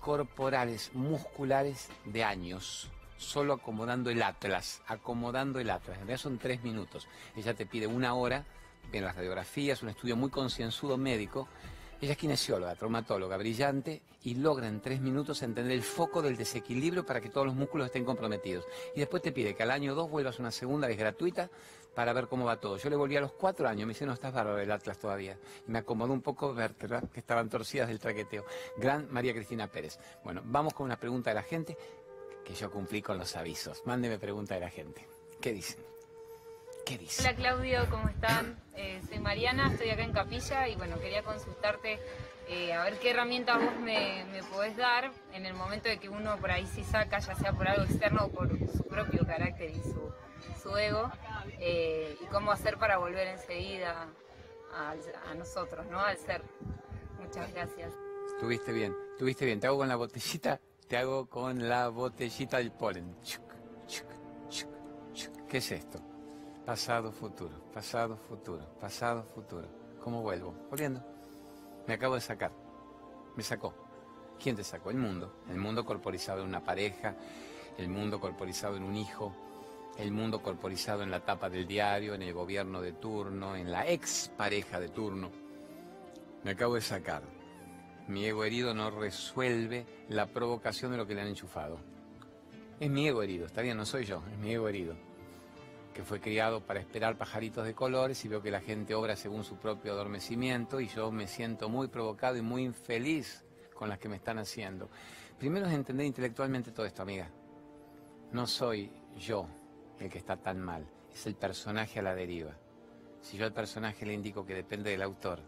corporales, 0.00 0.90
musculares 0.92 1.88
de 2.04 2.24
años 2.24 2.90
solo 3.18 3.52
acomodando 3.52 4.08
el 4.08 4.22
atlas, 4.22 4.80
acomodando 4.86 5.58
el 5.58 5.68
atlas. 5.68 5.96
En 5.96 6.06
realidad 6.06 6.18
son 6.18 6.38
tres 6.38 6.62
minutos. 6.62 7.06
Ella 7.36 7.52
te 7.52 7.66
pide 7.66 7.86
una 7.86 8.14
hora, 8.14 8.44
ven 8.90 9.04
las 9.04 9.14
radiografías, 9.14 9.82
un 9.82 9.90
estudio 9.90 10.16
muy 10.16 10.30
concienzudo 10.30 10.96
médico. 10.96 11.48
Ella 12.00 12.12
es 12.12 12.18
kinesióloga, 12.18 12.76
traumatóloga, 12.76 13.36
brillante 13.36 14.02
y 14.22 14.36
logra 14.36 14.68
en 14.68 14.80
tres 14.80 15.00
minutos 15.00 15.42
entender 15.42 15.72
el 15.72 15.82
foco 15.82 16.22
del 16.22 16.36
desequilibrio 16.36 17.04
para 17.04 17.20
que 17.20 17.28
todos 17.28 17.46
los 17.46 17.56
músculos 17.56 17.86
estén 17.86 18.04
comprometidos. 18.04 18.64
Y 18.94 19.00
después 19.00 19.20
te 19.20 19.32
pide 19.32 19.54
que 19.54 19.64
al 19.64 19.72
año 19.72 19.96
dos 19.96 20.08
vuelvas 20.08 20.38
una 20.38 20.52
segunda 20.52 20.86
vez 20.86 20.96
gratuita 20.96 21.50
para 21.96 22.12
ver 22.12 22.28
cómo 22.28 22.44
va 22.44 22.60
todo. 22.60 22.76
Yo 22.76 22.88
le 22.90 22.94
volví 22.94 23.16
a 23.16 23.20
los 23.20 23.32
cuatro 23.32 23.68
años, 23.68 23.84
me 23.84 23.92
dice, 23.92 24.06
no 24.06 24.12
estás 24.12 24.32
bárbaro 24.32 24.60
el 24.60 24.70
Atlas 24.70 25.00
todavía. 25.00 25.36
Y 25.66 25.70
me 25.72 25.80
acomodó 25.80 26.12
un 26.12 26.22
poco 26.22 26.54
vértebra, 26.54 27.02
que 27.12 27.18
estaban 27.18 27.48
torcidas 27.48 27.88
del 27.88 27.98
traqueteo. 27.98 28.44
Gran 28.76 29.12
María 29.12 29.34
Cristina 29.34 29.66
Pérez. 29.66 29.98
Bueno, 30.22 30.42
vamos 30.44 30.74
con 30.74 30.84
una 30.84 31.00
pregunta 31.00 31.30
de 31.30 31.34
la 31.34 31.42
gente 31.42 31.76
que 32.48 32.54
yo 32.54 32.70
cumplí 32.70 33.02
con 33.02 33.18
los 33.18 33.36
avisos. 33.36 33.82
Mándeme 33.84 34.18
pregunta 34.18 34.54
de 34.54 34.60
la 34.60 34.70
gente. 34.70 35.06
¿Qué 35.38 35.52
dicen? 35.52 35.84
¿Qué 36.86 36.96
dicen? 36.96 37.26
Hola 37.26 37.36
Claudio, 37.36 37.86
¿cómo 37.90 38.08
están? 38.08 38.58
Eh, 38.74 39.02
soy 39.06 39.18
Mariana, 39.18 39.70
estoy 39.70 39.90
acá 39.90 40.02
en 40.02 40.14
Capilla 40.14 40.66
y 40.66 40.74
bueno, 40.76 40.98
quería 40.98 41.22
consultarte 41.22 41.98
eh, 42.48 42.72
a 42.72 42.84
ver 42.84 42.98
qué 43.00 43.10
herramientas 43.10 43.62
vos 43.62 43.78
me, 43.80 44.24
me, 44.32 44.42
podés 44.44 44.74
dar 44.78 45.12
en 45.34 45.44
el 45.44 45.52
momento 45.52 45.90
de 45.90 45.98
que 45.98 46.08
uno 46.08 46.38
por 46.38 46.50
ahí 46.50 46.66
se 46.66 46.82
saca, 46.84 47.18
ya 47.18 47.34
sea 47.34 47.52
por 47.52 47.68
algo 47.68 47.84
externo 47.84 48.24
o 48.24 48.30
por 48.30 48.48
su 48.48 48.82
propio 48.84 49.26
carácter 49.26 49.70
y 49.70 49.82
su, 49.82 50.10
su 50.62 50.74
ego, 50.78 51.12
eh, 51.60 52.16
y 52.18 52.24
cómo 52.26 52.50
hacer 52.50 52.78
para 52.78 52.96
volver 52.96 53.26
enseguida 53.26 54.08
a, 54.72 54.94
a 55.30 55.34
nosotros, 55.34 55.86
¿no? 55.90 56.00
Al 56.00 56.16
ser. 56.16 56.42
Muchas 57.20 57.52
gracias. 57.52 57.92
Estuviste 58.34 58.72
bien, 58.72 58.96
estuviste 59.10 59.44
bien. 59.44 59.60
Te 59.60 59.66
hago 59.66 59.76
con 59.76 59.88
la 59.88 59.96
botellita 59.96 60.58
te 60.88 60.96
hago 60.96 61.26
con 61.26 61.68
la 61.68 61.88
botellita 61.88 62.56
del 62.56 62.72
polen. 62.72 63.14
¿Qué 65.48 65.58
es 65.58 65.72
esto? 65.72 66.00
Pasado, 66.64 67.12
futuro, 67.12 67.70
pasado, 67.72 68.16
futuro, 68.16 68.64
pasado, 68.80 69.22
futuro. 69.22 69.68
¿Cómo 70.02 70.22
vuelvo? 70.22 70.54
Volviendo. 70.70 71.04
Me 71.86 71.94
acabo 71.94 72.14
de 72.14 72.20
sacar. 72.22 72.52
Me 73.36 73.42
sacó. 73.42 73.74
¿Quién 74.42 74.56
te 74.56 74.64
sacó? 74.64 74.90
El 74.90 74.96
mundo. 74.96 75.42
El 75.50 75.58
mundo 75.58 75.84
corporizado 75.84 76.42
en 76.42 76.48
una 76.48 76.64
pareja, 76.64 77.14
el 77.76 77.88
mundo 77.88 78.18
corporizado 78.20 78.76
en 78.76 78.82
un 78.82 78.96
hijo, 78.96 79.34
el 79.98 80.10
mundo 80.10 80.42
corporizado 80.42 81.02
en 81.02 81.10
la 81.10 81.20
tapa 81.20 81.50
del 81.50 81.66
diario, 81.66 82.14
en 82.14 82.22
el 82.22 82.32
gobierno 82.32 82.80
de 82.80 82.92
turno, 82.92 83.56
en 83.56 83.70
la 83.70 83.86
ex 83.86 84.30
pareja 84.36 84.80
de 84.80 84.88
turno, 84.88 85.30
Me 86.44 86.52
acabo 86.52 86.76
de 86.76 86.80
sacar. 86.80 87.37
Mi 88.08 88.24
ego 88.24 88.42
herido 88.42 88.72
no 88.72 88.90
resuelve 88.90 89.84
la 90.08 90.26
provocación 90.26 90.90
de 90.90 90.96
lo 90.96 91.06
que 91.06 91.14
le 91.14 91.20
han 91.20 91.28
enchufado. 91.28 91.78
Es 92.80 92.88
mi 92.88 93.06
ego 93.06 93.22
herido, 93.22 93.44
está 93.44 93.60
bien, 93.60 93.76
no 93.76 93.84
soy 93.84 94.06
yo, 94.06 94.22
es 94.32 94.38
mi 94.38 94.52
ego 94.52 94.66
herido, 94.66 94.96
que 95.92 96.02
fue 96.02 96.18
criado 96.18 96.62
para 96.62 96.80
esperar 96.80 97.18
pajaritos 97.18 97.66
de 97.66 97.74
colores 97.74 98.24
y 98.24 98.28
veo 98.28 98.40
que 98.40 98.50
la 98.50 98.62
gente 98.62 98.94
obra 98.94 99.14
según 99.14 99.44
su 99.44 99.56
propio 99.56 99.92
adormecimiento 99.92 100.80
y 100.80 100.88
yo 100.88 101.12
me 101.12 101.26
siento 101.26 101.68
muy 101.68 101.88
provocado 101.88 102.38
y 102.38 102.42
muy 102.42 102.62
infeliz 102.62 103.44
con 103.74 103.90
las 103.90 103.98
que 103.98 104.08
me 104.08 104.16
están 104.16 104.38
haciendo. 104.38 104.88
Primero 105.38 105.66
es 105.66 105.74
entender 105.74 106.06
intelectualmente 106.06 106.72
todo 106.72 106.86
esto, 106.86 107.02
amiga. 107.02 107.28
No 108.32 108.46
soy 108.46 108.90
yo 109.18 109.46
el 110.00 110.08
que 110.08 110.18
está 110.18 110.38
tan 110.38 110.60
mal, 110.60 110.88
es 111.12 111.26
el 111.26 111.34
personaje 111.34 111.98
a 111.98 112.02
la 112.02 112.14
deriva. 112.14 112.56
Si 113.20 113.36
yo 113.36 113.44
al 113.44 113.52
personaje 113.52 114.06
le 114.06 114.14
indico 114.14 114.46
que 114.46 114.54
depende 114.54 114.90
del 114.90 115.02
autor, 115.02 115.40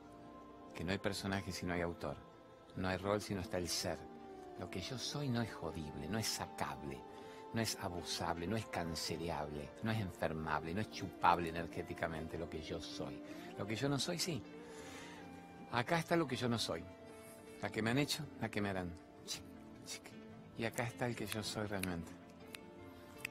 que 0.75 0.85
no 0.85 0.93
hay 0.93 0.99
personaje 0.99 1.53
si 1.53 1.65
no 1.65 1.73
hay 1.73 1.81
autor, 1.81 2.30
no 2.77 2.89
hay 2.89 2.97
rol 2.97 3.21
si 3.21 3.35
no 3.35 3.41
está 3.41 3.59
el 3.59 3.69
ser. 3.69 3.99
Lo 4.59 4.69
que 4.71 4.81
yo 4.81 4.99
soy 4.99 5.29
no 5.29 5.41
es 5.41 5.53
jodible, 5.53 6.09
no 6.09 6.19
es 6.19 6.27
sacable, 6.27 7.01
no 7.55 7.61
es 7.61 7.77
abusable, 7.81 8.47
no 8.47 8.57
es 8.57 8.67
cancereable, 8.67 9.71
no 9.83 9.91
es 9.91 10.01
enfermable, 10.01 10.75
no 10.75 10.81
es 10.81 10.91
chupable 10.91 11.49
energéticamente 11.49 12.39
lo 12.39 12.49
que 12.49 12.61
yo 12.63 12.81
soy. 12.81 13.23
Lo 13.59 13.67
que 13.67 13.75
yo 13.75 13.89
no 13.89 13.99
soy, 13.99 14.19
sí. 14.19 14.43
Acá 15.73 15.99
está 15.99 16.17
lo 16.17 16.27
que 16.27 16.37
yo 16.37 16.49
no 16.49 16.59
soy. 16.59 16.83
La 17.63 17.71
que 17.71 17.83
me 17.83 17.91
han 17.91 17.99
hecho, 17.99 18.25
la 18.41 18.49
que 18.49 18.61
me 18.61 18.71
harán. 18.71 18.93
Y 20.59 20.65
acá 20.65 20.85
está 20.85 21.07
el 21.07 21.17
que 21.17 21.27
yo 21.27 21.43
soy 21.43 21.67
realmente. 21.67 22.13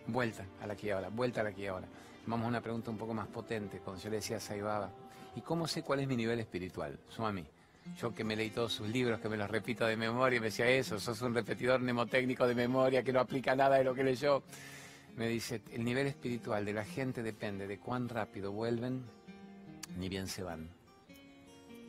Vuelta 0.08 0.46
a 0.62 0.68
la 0.68 0.76
y 0.82 0.90
ahora, 0.90 1.10
vuelta 1.10 1.42
a 1.42 1.44
la 1.44 1.52
y 1.52 1.68
ahora. 1.68 1.88
Vamos 2.26 2.46
a 2.46 2.50
una 2.50 2.62
pregunta 2.62 2.90
un 2.90 2.98
poco 2.98 3.14
más 3.14 3.28
potente, 3.28 3.80
cuando 3.80 4.02
yo 4.02 4.10
le 4.10 4.16
decía 4.18 4.38
a 4.38 4.40
Saibaba, 4.40 4.92
¿y 5.36 5.42
cómo 5.42 5.68
sé 5.68 5.84
cuál 5.84 6.00
es 6.00 6.08
mi 6.08 6.16
nivel 6.16 6.40
espiritual? 6.40 7.00
Suma 7.08 7.30
a 7.30 7.34
mí. 7.34 7.48
Yo 7.98 8.14
que 8.14 8.24
me 8.24 8.36
leí 8.36 8.50
todos 8.50 8.74
sus 8.74 8.88
libros, 8.88 9.20
que 9.20 9.30
me 9.30 9.38
los 9.38 9.50
repito 9.50 9.86
de 9.86 9.98
memoria, 9.98 10.38
y 10.38 10.40
me 10.40 10.48
decía 10.48 10.68
eso, 10.70 11.00
sos 11.00 11.22
un 11.22 11.34
repetidor 11.34 11.82
mnemotécnico 11.82 12.48
de 12.48 12.56
memoria 12.56 13.04
que 13.04 13.12
no 13.12 13.20
aplica 13.20 13.56
nada 13.56 13.78
de 13.78 13.84
lo 13.84 13.94
que 13.94 14.04
leyó. 14.04 14.44
Me 15.16 15.28
dice, 15.28 15.62
el 15.72 15.84
nivel 15.84 16.08
espiritual 16.08 16.64
de 16.64 16.74
la 16.74 16.86
gente 16.86 17.24
depende 17.24 17.68
de 17.68 17.80
cuán 17.80 18.08
rápido 18.08 18.52
vuelven, 18.52 19.04
ni 19.98 20.08
bien 20.08 20.28
se 20.28 20.44
van. 20.44 20.70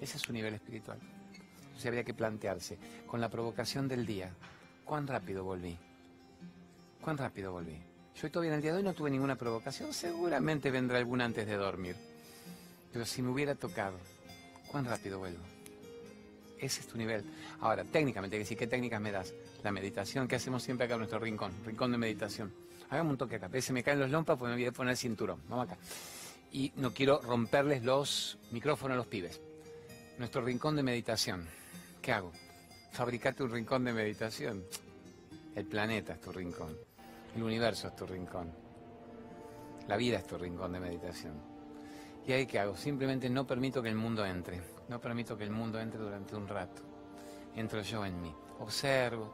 Ese 0.00 0.16
es 0.16 0.22
su 0.22 0.32
nivel 0.32 0.54
espiritual. 0.54 0.98
Entonces 1.62 1.86
habría 1.86 2.04
que 2.04 2.14
plantearse, 2.14 2.78
con 3.06 3.20
la 3.20 3.28
provocación 3.28 3.86
del 3.86 4.06
día, 4.06 4.30
¿cuán 4.84 5.06
rápido 5.06 5.44
volví? 5.44 5.78
¿Cuán 7.00 7.18
rápido 7.18 7.52
volví? 7.52 7.78
Yo 8.20 8.30
todavía 8.30 8.50
en 8.50 8.56
el 8.56 8.62
día 8.62 8.72
de 8.72 8.78
hoy 8.78 8.84
no 8.84 8.92
tuve 8.92 9.10
ninguna 9.10 9.36
provocación, 9.36 9.92
seguramente 9.92 10.70
vendrá 10.70 10.98
alguna 10.98 11.24
antes 11.24 11.46
de 11.46 11.56
dormir. 11.56 11.96
Pero 12.92 13.06
si 13.06 13.22
me 13.22 13.30
hubiera 13.30 13.54
tocado, 13.54 13.96
¿cuán 14.70 14.84
rápido 14.84 15.18
vuelvo? 15.18 15.59
Ese 16.60 16.80
es 16.80 16.86
tu 16.86 16.98
nivel. 16.98 17.24
Ahora, 17.60 17.84
técnicamente, 17.84 18.38
decir, 18.38 18.58
¿qué 18.58 18.66
técnicas 18.66 19.00
me 19.00 19.10
das? 19.10 19.32
La 19.62 19.72
meditación 19.72 20.28
que 20.28 20.36
hacemos 20.36 20.62
siempre 20.62 20.84
acá 20.84 20.94
en 20.94 21.00
nuestro 21.00 21.18
rincón, 21.18 21.52
rincón 21.64 21.90
de 21.92 21.98
meditación. 21.98 22.52
Hagamos 22.90 23.12
un 23.12 23.18
toque 23.18 23.36
acá. 23.36 23.48
Se 23.60 23.72
me 23.72 23.82
caen 23.82 24.00
los 24.00 24.10
lompas 24.10 24.36
porque 24.36 24.50
me 24.50 24.60
voy 24.60 24.66
a 24.66 24.72
poner 24.72 24.90
el 24.90 24.96
cinturón. 24.96 25.40
Vamos 25.48 25.66
acá. 25.66 25.78
Y 26.52 26.72
no 26.76 26.92
quiero 26.92 27.20
romperles 27.22 27.82
los 27.82 28.38
micrófonos 28.50 28.94
a 28.94 28.98
los 28.98 29.06
pibes. 29.06 29.40
Nuestro 30.18 30.42
rincón 30.42 30.76
de 30.76 30.82
meditación. 30.82 31.46
¿Qué 32.02 32.12
hago? 32.12 32.32
Fabricate 32.92 33.42
un 33.42 33.52
rincón 33.52 33.84
de 33.84 33.92
meditación. 33.92 34.64
El 35.54 35.64
planeta 35.64 36.14
es 36.14 36.20
tu 36.20 36.32
rincón. 36.32 36.76
El 37.34 37.42
universo 37.42 37.88
es 37.88 37.96
tu 37.96 38.06
rincón. 38.06 38.52
La 39.88 39.96
vida 39.96 40.18
es 40.18 40.26
tu 40.26 40.36
rincón 40.36 40.72
de 40.72 40.80
meditación. 40.80 41.34
¿Y 42.26 42.32
ahí 42.32 42.46
qué 42.46 42.58
hago? 42.58 42.76
Simplemente 42.76 43.30
no 43.30 43.46
permito 43.46 43.82
que 43.82 43.88
el 43.88 43.94
mundo 43.94 44.26
entre. 44.26 44.60
No 44.90 45.00
permito 45.00 45.38
que 45.38 45.44
el 45.44 45.52
mundo 45.52 45.78
entre 45.78 46.00
durante 46.00 46.34
un 46.34 46.48
rato. 46.48 46.82
Entro 47.54 47.80
yo 47.80 48.04
en 48.04 48.20
mí. 48.20 48.34
Observo. 48.58 49.32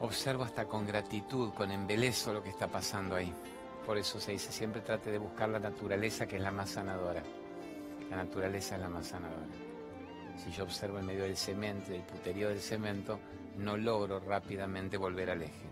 Observo 0.00 0.42
hasta 0.42 0.64
con 0.64 0.84
gratitud, 0.84 1.52
con 1.54 1.70
embelezo 1.70 2.32
lo 2.32 2.42
que 2.42 2.48
está 2.48 2.66
pasando 2.66 3.14
ahí. 3.14 3.32
Por 3.86 3.96
eso 3.96 4.18
se 4.18 4.32
dice, 4.32 4.50
siempre 4.50 4.80
trate 4.80 5.12
de 5.12 5.18
buscar 5.18 5.50
la 5.50 5.60
naturaleza 5.60 6.26
que 6.26 6.34
es 6.34 6.42
la 6.42 6.50
más 6.50 6.70
sanadora. 6.70 7.22
La 8.10 8.16
naturaleza 8.16 8.74
es 8.74 8.80
la 8.80 8.88
más 8.88 9.06
sanadora. 9.06 9.46
Si 10.36 10.50
yo 10.50 10.64
observo 10.64 10.98
en 10.98 11.06
medio 11.06 11.22
del 11.22 11.36
cemento, 11.36 11.92
del 11.92 12.02
puterío 12.02 12.48
del 12.48 12.60
cemento, 12.60 13.20
no 13.56 13.76
logro 13.76 14.18
rápidamente 14.18 14.96
volver 14.96 15.30
al 15.30 15.42
eje. 15.42 15.70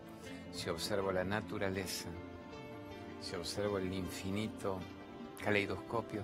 Si 0.52 0.70
observo 0.70 1.10
la 1.10 1.24
naturaleza, 1.24 2.10
si 3.20 3.34
observo 3.34 3.78
el 3.78 3.92
infinito 3.92 4.78
caleidoscopio 5.42 6.22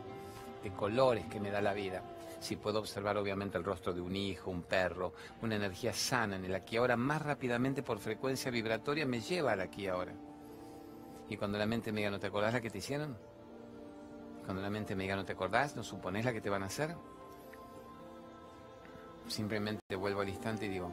de 0.63 0.71
colores 0.73 1.27
que 1.27 1.41
me 1.41 1.51
da 1.51 1.61
la 1.61 1.75
vida, 1.75 2.03
si 2.45 2.57
puedo 2.57 2.79
observar 2.79 3.17
obviamente 3.17 3.57
el 3.57 3.65
rostro 3.65 3.95
de 3.95 4.03
un 4.03 4.15
hijo, 4.15 4.51
un 4.51 4.63
perro, 4.63 5.15
una 5.41 5.57
energía 5.57 5.95
sana 5.95 6.37
en 6.37 6.45
el 6.45 6.55
aquí 6.55 6.77
ahora, 6.77 6.95
más 6.95 7.23
rápidamente 7.23 7.83
por 7.83 7.99
frecuencia 7.99 8.51
vibratoria 8.51 9.07
me 9.07 9.21
lleva 9.21 9.53
al 9.53 9.63
aquí 9.63 9.87
ahora. 9.87 10.13
Y 11.29 11.39
cuando 11.39 11.57
la 11.57 11.65
mente 11.65 11.91
me 11.91 12.01
diga, 12.01 12.11
¿no 12.11 12.19
te 12.19 12.27
acordás 12.27 12.53
la 12.53 12.61
que 12.61 12.69
te 12.69 12.79
hicieron? 12.79 13.17
Cuando 14.45 14.61
la 14.61 14.69
mente 14.69 14.95
me 14.95 15.05
diga, 15.05 15.17
¿no 15.17 15.25
te 15.25 15.33
acordás? 15.33 15.75
¿No 15.75 15.83
suponés 15.83 16.27
la 16.27 16.35
que 16.35 16.43
te 16.43 16.51
van 16.51 16.63
a 16.63 16.67
hacer? 16.67 16.95
Simplemente 19.27 19.97
vuelvo 19.97 20.21
al 20.21 20.29
instante 20.29 20.67
y 20.67 20.69
digo, 20.69 20.93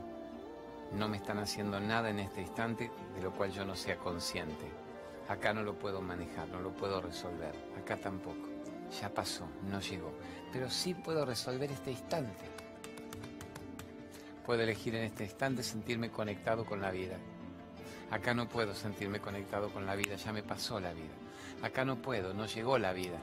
no 0.94 1.10
me 1.10 1.18
están 1.18 1.38
haciendo 1.38 1.82
nada 1.82 2.10
en 2.10 2.20
este 2.20 2.42
instante 2.42 2.90
de 3.14 3.22
lo 3.22 3.34
cual 3.34 3.52
yo 3.52 3.66
no 3.66 3.76
sea 3.76 3.98
consciente. 3.98 4.72
Acá 5.32 5.54
no 5.54 5.64
lo 5.64 5.80
puedo 5.80 6.02
manejar, 6.02 6.50
no 6.50 6.60
lo 6.60 6.72
puedo 6.72 7.00
resolver. 7.00 7.56
Acá 7.80 7.96
tampoco. 7.96 8.50
Ya 9.00 9.08
pasó, 9.08 9.48
no 9.70 9.80
llegó. 9.80 10.12
Pero 10.52 10.70
sí 10.70 10.94
puedo 10.94 11.26
resolver 11.26 11.72
este 11.72 11.92
instante. 11.92 12.44
Puedo 14.46 14.62
elegir 14.62 14.94
en 14.94 15.06
este 15.06 15.24
instante 15.24 15.64
sentirme 15.64 16.12
conectado 16.12 16.66
con 16.66 16.82
la 16.82 16.92
vida. 16.92 17.16
Acá 18.10 18.34
no 18.34 18.50
puedo 18.50 18.76
sentirme 18.76 19.22
conectado 19.22 19.70
con 19.70 19.86
la 19.86 19.96
vida, 19.96 20.18
ya 20.18 20.34
me 20.34 20.44
pasó 20.44 20.82
la 20.82 20.92
vida. 20.92 21.14
Acá 21.62 21.86
no 21.86 22.02
puedo, 22.02 22.34
no 22.34 22.46
llegó 22.46 22.78
la 22.78 22.92
vida. 22.92 23.20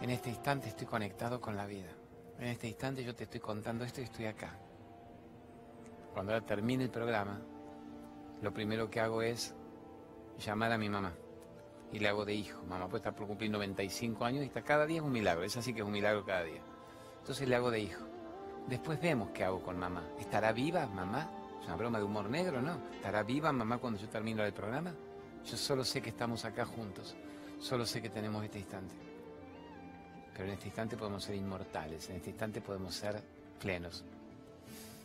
En 0.00 0.10
este 0.10 0.30
instante 0.30 0.68
estoy 0.68 0.86
conectado 0.86 1.40
con 1.40 1.56
la 1.56 1.66
vida. 1.66 1.90
En 2.38 2.46
este 2.46 2.68
instante 2.68 3.02
yo 3.02 3.16
te 3.16 3.24
estoy 3.24 3.40
contando 3.40 3.84
esto 3.84 4.00
y 4.00 4.04
estoy 4.04 4.26
acá. 4.26 4.56
Cuando 6.14 6.34
ahora 6.34 6.46
termine 6.46 6.84
el 6.84 6.90
programa, 6.90 7.40
lo 8.40 8.54
primero 8.54 8.88
que 8.88 9.00
hago 9.00 9.22
es 9.22 9.56
llamar 10.38 10.70
a 10.70 10.78
mi 10.78 10.88
mamá 10.88 11.12
y 11.92 11.98
le 11.98 12.08
hago 12.08 12.24
de 12.24 12.34
hijo. 12.34 12.62
Mamá 12.64 12.88
puede 12.88 12.98
estar 12.98 13.14
por 13.14 13.26
cumplir 13.26 13.50
95 13.50 14.24
años 14.24 14.42
y 14.42 14.46
está 14.46 14.62
cada 14.62 14.86
día 14.86 14.98
es 14.98 15.02
un 15.02 15.12
milagro. 15.12 15.44
Es 15.44 15.56
así 15.56 15.74
que 15.74 15.80
es 15.80 15.86
un 15.86 15.92
milagro 15.92 16.24
cada 16.24 16.42
día. 16.42 16.62
Entonces 17.20 17.46
le 17.46 17.54
hago 17.54 17.70
de 17.70 17.80
hijo. 17.80 18.04
Después 18.66 19.00
vemos 19.00 19.30
qué 19.30 19.44
hago 19.44 19.62
con 19.62 19.78
mamá. 19.78 20.02
¿Estará 20.18 20.52
viva 20.52 20.86
mamá? 20.86 21.30
Es 21.60 21.66
una 21.66 21.76
broma 21.76 21.98
de 21.98 22.04
humor 22.04 22.30
negro, 22.30 22.62
¿no? 22.62 22.78
¿Estará 22.94 23.22
viva 23.22 23.52
mamá 23.52 23.78
cuando 23.78 24.00
yo 24.00 24.08
termino 24.08 24.42
el 24.44 24.52
programa? 24.52 24.94
Yo 25.44 25.56
solo 25.56 25.84
sé 25.84 26.00
que 26.00 26.10
estamos 26.10 26.44
acá 26.44 26.64
juntos. 26.64 27.14
Solo 27.60 27.84
sé 27.84 28.00
que 28.00 28.08
tenemos 28.08 28.42
este 28.42 28.58
instante. 28.58 28.94
Pero 30.32 30.44
en 30.44 30.54
este 30.54 30.66
instante 30.66 30.96
podemos 30.96 31.22
ser 31.22 31.34
inmortales. 31.34 32.08
En 32.08 32.16
este 32.16 32.30
instante 32.30 32.60
podemos 32.60 32.94
ser 32.94 33.22
plenos. 33.60 34.02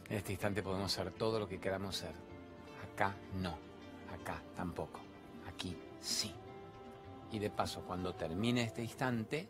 En 0.10 0.18
este 0.18 0.32
instante 0.32 0.64
podemos 0.64 0.92
ser 0.92 1.12
todo 1.12 1.40
lo 1.40 1.48
que 1.48 1.60
queramos 1.60 1.98
ser. 1.98 2.14
Acá 2.94 3.14
no. 3.42 3.58
Acá 4.14 4.42
tampoco. 4.56 5.02
Aquí 5.48 5.76
sí. 6.00 6.34
Y 7.32 7.40
de 7.40 7.50
paso, 7.50 7.84
cuando 7.86 8.16
termine 8.16 8.64
este 8.64 8.82
instante, 8.82 9.50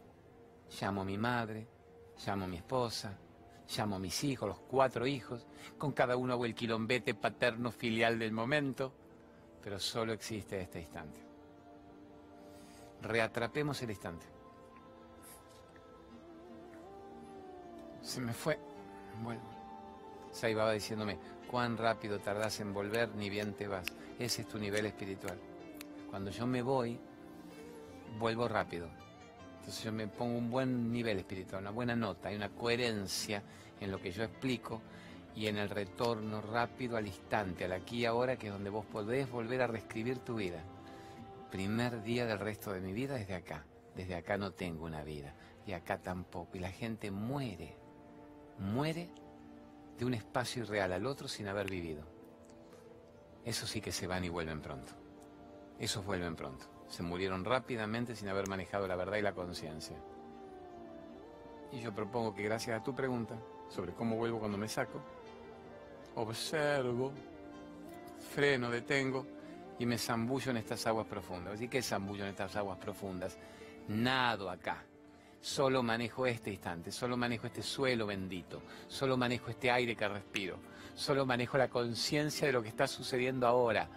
llamo 0.81 1.01
a 1.01 1.05
mi 1.05 1.17
madre, 1.17 1.67
llamo 2.25 2.45
a 2.45 2.47
mi 2.47 2.57
esposa, 2.57 3.17
llamo 3.75 3.97
a 3.97 3.99
mis 3.99 4.23
hijos, 4.23 4.47
los 4.47 4.59
cuatro 4.59 5.05
hijos, 5.05 5.45
con 5.77 5.91
cada 5.91 6.17
uno 6.17 6.33
hago 6.33 6.45
el 6.45 6.55
quilombete 6.55 7.13
paterno 7.13 7.71
filial 7.71 8.17
del 8.17 8.31
momento, 8.31 8.93
pero 9.61 9.79
solo 9.79 10.13
existe 10.13 10.59
este 10.61 10.79
instante. 10.79 11.21
Reatrapemos 13.01 13.81
el 13.83 13.91
instante. 13.91 14.25
Se 18.01 18.21
me 18.21 18.33
fue. 18.33 18.57
Vuelvo. 19.21 19.43
Saibaba 20.31 20.71
diciéndome, 20.71 21.17
cuán 21.49 21.77
rápido 21.77 22.19
tardas 22.19 22.59
en 22.59 22.73
volver, 22.73 23.09
ni 23.15 23.29
bien 23.29 23.53
te 23.53 23.67
vas. 23.67 23.85
Ese 24.17 24.43
es 24.43 24.47
tu 24.47 24.57
nivel 24.57 24.85
espiritual. 24.85 25.37
Cuando 26.09 26.31
yo 26.31 26.47
me 26.47 26.61
voy, 26.61 26.99
vuelvo 28.17 28.47
rápido. 28.47 28.87
Entonces 29.59 29.83
yo 29.83 29.91
me 29.91 30.07
pongo 30.07 30.37
un 30.37 30.49
buen 30.49 30.91
nivel 30.91 31.19
espiritual, 31.19 31.61
una 31.61 31.71
buena 31.71 31.95
nota, 31.95 32.29
hay 32.29 32.35
una 32.35 32.49
coherencia 32.49 33.43
en 33.79 33.91
lo 33.91 34.01
que 34.01 34.11
yo 34.11 34.23
explico 34.23 34.81
y 35.35 35.47
en 35.47 35.57
el 35.57 35.69
retorno 35.69 36.41
rápido 36.41 36.97
al 36.97 37.05
instante, 37.05 37.65
al 37.65 37.73
aquí 37.73 37.99
y 37.99 38.05
ahora, 38.05 38.37
que 38.37 38.47
es 38.47 38.53
donde 38.53 38.69
vos 38.69 38.85
podés 38.85 39.29
volver 39.29 39.61
a 39.61 39.67
reescribir 39.67 40.19
tu 40.19 40.35
vida. 40.35 40.63
Primer 41.51 42.01
día 42.01 42.25
del 42.25 42.39
resto 42.39 42.73
de 42.73 42.81
mi 42.81 42.91
vida 42.91 43.15
desde 43.15 43.35
acá. 43.35 43.63
Desde 43.95 44.15
acá 44.15 44.37
no 44.37 44.51
tengo 44.51 44.85
una 44.85 45.03
vida. 45.03 45.33
Y 45.65 45.73
acá 45.73 45.99
tampoco. 45.99 46.57
Y 46.57 46.59
la 46.59 46.71
gente 46.71 47.11
muere. 47.11 47.75
Muere 48.57 49.09
de 49.97 50.05
un 50.05 50.13
espacio 50.13 50.63
irreal 50.63 50.91
al 50.91 51.05
otro 51.05 51.27
sin 51.27 51.47
haber 51.47 51.69
vivido. 51.69 52.03
Eso 53.45 53.65
sí 53.65 53.79
que 53.79 53.91
se 53.91 54.07
van 54.07 54.23
y 54.23 54.29
vuelven 54.29 54.61
pronto. 54.61 54.93
Esos 55.79 56.05
vuelven 56.05 56.35
pronto. 56.35 56.76
Se 56.89 57.03
murieron 57.03 57.43
rápidamente 57.43 58.15
sin 58.15 58.29
haber 58.29 58.47
manejado 58.47 58.87
la 58.87 58.95
verdad 58.95 59.17
y 59.17 59.21
la 59.21 59.33
conciencia. 59.33 59.97
Y 61.71 61.81
yo 61.81 61.93
propongo 61.93 62.33
que 62.33 62.43
gracias 62.43 62.79
a 62.79 62.83
tu 62.83 62.95
pregunta 62.95 63.37
sobre 63.69 63.93
cómo 63.93 64.15
vuelvo 64.15 64.39
cuando 64.39 64.57
me 64.57 64.69
saco, 64.69 65.01
observo, 66.15 67.11
freno, 68.33 68.69
detengo 68.69 69.25
y 69.79 69.85
me 69.85 69.97
zambullo 69.97 70.51
en 70.51 70.57
estas 70.57 70.87
aguas 70.87 71.07
profundas. 71.07 71.55
Así 71.55 71.67
que 71.67 71.81
zambullo 71.81 72.23
en 72.23 72.29
estas 72.29 72.55
aguas 72.55 72.77
profundas. 72.77 73.37
Nado 73.89 74.49
acá. 74.49 74.83
Solo 75.39 75.83
manejo 75.83 76.25
este 76.25 76.51
instante, 76.51 76.91
solo 76.91 77.15
manejo 77.15 77.47
este 77.47 77.61
suelo 77.61 78.07
bendito, 78.07 78.63
solo 78.87 79.17
manejo 79.17 79.51
este 79.51 79.69
aire 79.69 79.95
que 79.95 80.07
respiro, 80.07 80.57
solo 80.95 81.27
manejo 81.27 81.59
la 81.59 81.69
conciencia 81.69 82.47
de 82.47 82.53
lo 82.53 82.63
que 82.63 82.69
está 82.69 82.87
sucediendo 82.87 83.45
ahora, 83.45 83.87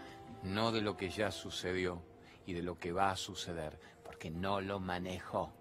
no 0.43 0.71
de 0.71 0.83
lo 0.83 0.97
que 0.99 1.09
ya 1.09 1.31
sucedió 1.31 2.03
y 2.51 2.53
de 2.53 2.63
lo 2.63 2.77
que 2.77 2.93
va 2.93 3.11
a 3.11 3.17
suceder, 3.17 3.79
porque 4.05 4.31
no 4.31 4.61
lo 4.61 4.81
manejo. 4.81 5.53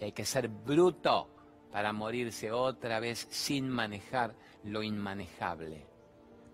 Y 0.00 0.04
hay 0.04 0.12
que 0.12 0.24
ser 0.24 0.48
bruto 0.48 1.28
para 1.70 1.92
morirse 1.92 2.50
otra 2.50 2.98
vez 2.98 3.26
sin 3.30 3.68
manejar 3.68 4.34
lo 4.64 4.82
inmanejable. 4.82 5.86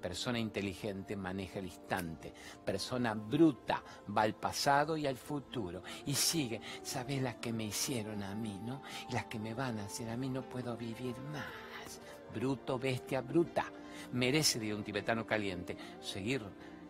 Persona 0.01 0.39
inteligente 0.39 1.15
maneja 1.15 1.59
el 1.59 1.67
instante. 1.67 2.33
Persona 2.65 3.15
bruta 3.15 3.83
va 4.17 4.23
al 4.23 4.35
pasado 4.35 4.97
y 4.97 5.07
al 5.07 5.17
futuro. 5.17 5.83
Y 6.07 6.15
sigue, 6.15 6.61
¿sabes 6.83 7.23
las 7.23 7.37
que 7.37 7.53
me 7.53 7.65
hicieron 7.65 8.23
a 8.23 8.35
mí, 8.35 8.59
no? 8.63 8.83
Y 9.09 9.13
las 9.13 9.27
que 9.27 9.39
me 9.39 9.55
van 9.55 9.79
a 9.79 9.85
hacer 9.85 10.09
a 10.09 10.17
mí 10.17 10.29
no 10.29 10.43
puedo 10.49 10.77
vivir 10.77 11.15
más. 11.33 12.01
Bruto, 12.35 12.79
bestia, 12.79 13.21
bruta. 13.21 13.67
Merece 14.13 14.59
de 14.59 14.75
un 14.75 14.83
tibetano 14.83 15.27
caliente 15.27 15.77
seguir 16.01 16.43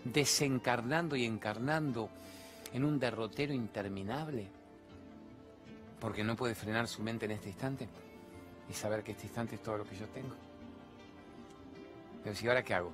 desencarnando 0.04 1.16
y 1.16 1.24
encarnando 1.24 2.10
en 2.72 2.84
un 2.84 2.98
derrotero 2.98 3.52
interminable. 3.52 4.48
Porque 5.98 6.24
no 6.24 6.36
puede 6.36 6.54
frenar 6.54 6.88
su 6.88 7.02
mente 7.02 7.26
en 7.26 7.32
este 7.32 7.48
instante 7.48 7.88
y 8.68 8.72
saber 8.72 9.02
que 9.02 9.12
este 9.12 9.26
instante 9.26 9.56
es 9.56 9.62
todo 9.62 9.78
lo 9.78 9.84
que 9.84 9.96
yo 9.96 10.06
tengo. 10.08 10.34
Pero 12.22 12.34
si 12.34 12.48
ahora 12.48 12.62
qué 12.62 12.74
hago? 12.74 12.92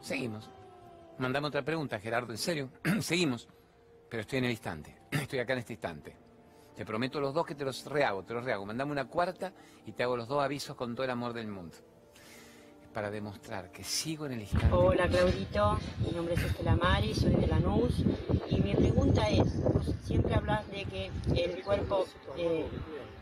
Seguimos. 0.00 0.48
Mandame 1.18 1.48
otra 1.48 1.62
pregunta, 1.62 1.98
Gerardo, 1.98 2.32
¿en 2.32 2.38
serio? 2.38 2.70
Seguimos. 3.00 3.48
Pero 4.08 4.22
estoy 4.22 4.38
en 4.38 4.44
el 4.46 4.50
instante. 4.52 4.96
Estoy 5.10 5.38
acá 5.38 5.52
en 5.52 5.58
este 5.60 5.74
instante. 5.74 6.16
Te 6.74 6.84
prometo 6.86 7.20
los 7.20 7.34
dos 7.34 7.46
que 7.46 7.54
te 7.54 7.64
los 7.64 7.84
rehago, 7.84 8.22
te 8.24 8.32
los 8.32 8.44
rehago. 8.44 8.64
Mandame 8.64 8.92
una 8.92 9.06
cuarta 9.06 9.52
y 9.84 9.92
te 9.92 10.02
hago 10.02 10.16
los 10.16 10.28
dos 10.28 10.42
avisos 10.42 10.76
con 10.76 10.94
todo 10.94 11.04
el 11.04 11.10
amor 11.10 11.32
del 11.32 11.46
mundo. 11.46 11.76
Para 12.94 13.10
demostrar 13.10 13.70
que 13.70 13.84
sigo 13.84 14.26
en 14.26 14.32
el 14.32 14.40
instante. 14.40 14.72
Hola 14.72 15.06
Claudito, 15.06 15.78
mi 16.04 16.10
nombre 16.12 16.34
es 16.34 16.42
Estela 16.42 16.74
Mari, 16.74 17.14
soy 17.14 17.34
de 17.34 17.46
Lanús 17.46 18.02
mi 18.62 18.74
pregunta 18.74 19.28
es, 19.28 19.62
vos 19.62 19.94
siempre 20.04 20.34
hablas 20.34 20.68
de 20.70 20.84
que 20.84 21.10
el 21.36 21.62
cuerpo 21.62 22.06
eh, 22.36 22.66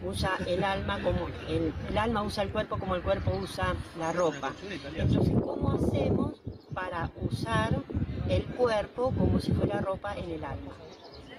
usa 0.05 0.39
el 0.47 0.63
alma 0.65 1.01
como 1.03 1.29
el, 1.49 1.73
el 1.89 1.99
alma 1.99 2.23
usa 2.23 2.45
el 2.45 2.51
cuerpo 2.51 2.79
como 2.79 2.95
el 2.95 3.03
cuerpo 3.03 3.33
usa 3.37 3.75
la 3.99 4.13
ropa. 4.13 4.53
Entonces, 4.95 5.35
¿cómo 5.43 5.73
hacemos 5.73 6.41
para 6.73 7.11
usar 7.21 7.83
el 8.29 8.45
cuerpo 8.47 9.13
como 9.17 9.41
si 9.41 9.53
fuera 9.53 9.81
ropa 9.81 10.17
en 10.17 10.31
el 10.31 10.45
alma? 10.45 10.73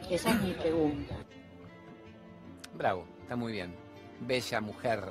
Esa 0.10 0.32
es 0.32 0.42
mi 0.42 0.54
pregunta. 0.54 1.16
Bravo, 2.74 3.06
está 3.22 3.36
muy 3.36 3.52
bien. 3.52 3.76
Bella 4.22 4.62
mujer, 4.62 5.04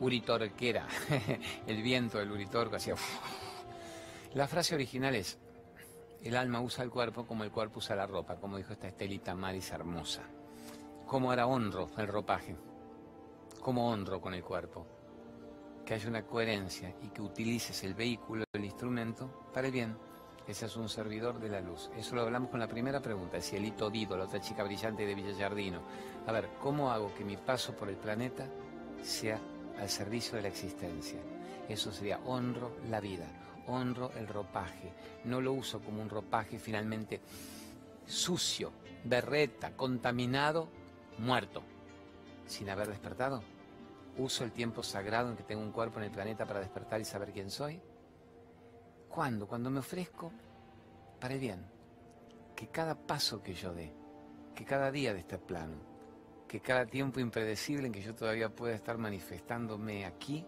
uritorquera. 0.00 0.86
el 1.66 1.82
viento 1.82 2.18
del 2.18 2.30
uritorco 2.30 2.76
hacía... 2.76 2.94
La 4.34 4.46
frase 4.46 4.74
original 4.74 5.14
es, 5.14 5.38
el 6.26 6.36
alma 6.36 6.60
usa 6.60 6.82
el 6.82 6.90
cuerpo 6.90 7.24
como 7.24 7.44
el 7.44 7.52
cuerpo 7.52 7.78
usa 7.78 7.94
la 7.94 8.06
ropa, 8.06 8.36
como 8.36 8.56
dijo 8.56 8.72
esta 8.72 8.88
Estelita 8.88 9.34
Maris 9.34 9.70
hermosa. 9.70 10.22
¿Cómo 11.06 11.30
ahora 11.30 11.46
honro 11.46 11.90
el 11.96 12.08
ropaje? 12.08 12.56
¿Cómo 13.60 13.88
honro 13.88 14.20
con 14.20 14.34
el 14.34 14.42
cuerpo? 14.42 14.86
Que 15.84 15.94
haya 15.94 16.08
una 16.08 16.26
coherencia 16.26 16.92
y 17.02 17.08
que 17.08 17.22
utilices 17.22 17.84
el 17.84 17.94
vehículo, 17.94 18.44
el 18.52 18.64
instrumento, 18.64 19.48
para 19.54 19.68
el 19.68 19.72
bien. 19.72 19.96
Ese 20.48 20.66
es 20.66 20.76
un 20.76 20.88
servidor 20.88 21.38
de 21.38 21.48
la 21.48 21.60
luz. 21.60 21.90
Eso 21.96 22.16
lo 22.16 22.22
hablamos 22.22 22.50
con 22.50 22.58
la 22.58 22.68
primera 22.68 23.00
pregunta, 23.00 23.36
el 23.36 23.42
cielito 23.44 23.88
Dido, 23.88 24.16
la 24.16 24.24
otra 24.24 24.40
chica 24.40 24.64
brillante 24.64 25.06
de 25.06 25.14
Villallardino. 25.14 25.80
A 26.26 26.32
ver, 26.32 26.50
¿cómo 26.60 26.90
hago 26.90 27.14
que 27.14 27.24
mi 27.24 27.36
paso 27.36 27.76
por 27.76 27.88
el 27.88 27.96
planeta 27.96 28.48
sea 29.00 29.38
al 29.78 29.88
servicio 29.88 30.36
de 30.36 30.42
la 30.42 30.48
existencia? 30.48 31.20
Eso 31.68 31.92
sería 31.92 32.18
honro 32.24 32.76
la 32.88 33.00
vida, 33.00 33.26
honro 33.66 34.12
el 34.16 34.28
ropaje. 34.28 34.92
No 35.24 35.40
lo 35.40 35.52
uso 35.52 35.80
como 35.80 36.02
un 36.02 36.08
ropaje 36.08 36.58
finalmente 36.58 37.20
sucio, 38.06 38.72
berreta, 39.04 39.76
contaminado, 39.76 40.68
muerto, 41.18 41.62
sin 42.46 42.70
haber 42.70 42.88
despertado. 42.88 43.42
¿Uso 44.18 44.44
el 44.44 44.52
tiempo 44.52 44.82
sagrado 44.82 45.30
en 45.30 45.36
que 45.36 45.42
tengo 45.42 45.62
un 45.62 45.72
cuerpo 45.72 45.98
en 45.98 46.04
el 46.06 46.10
planeta 46.10 46.46
para 46.46 46.60
despertar 46.60 47.00
y 47.00 47.04
saber 47.04 47.32
quién 47.32 47.50
soy? 47.50 47.80
¿Cuándo? 49.08 49.46
Cuando 49.46 49.70
me 49.70 49.80
ofrezco 49.80 50.32
para 51.20 51.34
el 51.34 51.40
bien. 51.40 51.64
Que 52.54 52.68
cada 52.68 52.94
paso 52.94 53.42
que 53.42 53.52
yo 53.52 53.74
dé, 53.74 53.92
que 54.54 54.64
cada 54.64 54.90
día 54.90 55.12
de 55.12 55.20
este 55.20 55.36
plano, 55.36 55.76
que 56.48 56.60
cada 56.60 56.86
tiempo 56.86 57.20
impredecible 57.20 57.86
en 57.86 57.92
que 57.92 58.02
yo 58.02 58.14
todavía 58.14 58.48
pueda 58.48 58.74
estar 58.74 58.96
manifestándome 58.96 60.06
aquí, 60.06 60.46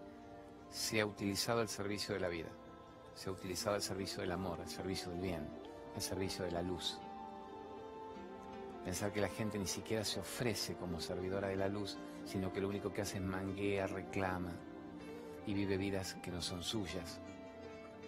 sea 0.70 1.04
utilizado 1.04 1.60
al 1.60 1.68
servicio 1.68 2.14
de 2.14 2.20
la 2.20 2.28
vida, 2.28 2.48
sea 3.18 3.32
utilizado 3.32 3.74
al 3.74 3.82
servicio 3.82 4.20
del 4.20 4.30
amor, 4.30 4.60
al 4.60 4.68
servicio 4.68 5.10
del 5.10 5.20
bien, 5.20 5.48
al 5.96 6.00
servicio 6.00 6.44
de 6.44 6.52
la 6.52 6.62
luz. 6.62 7.00
Pensar 8.84 9.12
que 9.12 9.20
la 9.20 9.28
gente 9.28 9.58
ni 9.58 9.66
siquiera 9.66 10.04
se 10.04 10.20
ofrece 10.20 10.74
como 10.76 11.00
servidora 11.00 11.48
de 11.48 11.56
la 11.56 11.68
luz, 11.68 11.98
sino 12.24 12.52
que 12.52 12.60
lo 12.60 12.68
único 12.68 12.92
que 12.92 13.02
hace 13.02 13.16
es 13.16 13.24
manguea, 13.24 13.88
reclama 13.88 14.52
y 15.46 15.52
vive 15.52 15.76
vidas 15.76 16.14
que 16.22 16.30
no 16.30 16.40
son 16.40 16.62
suyas. 16.62 17.20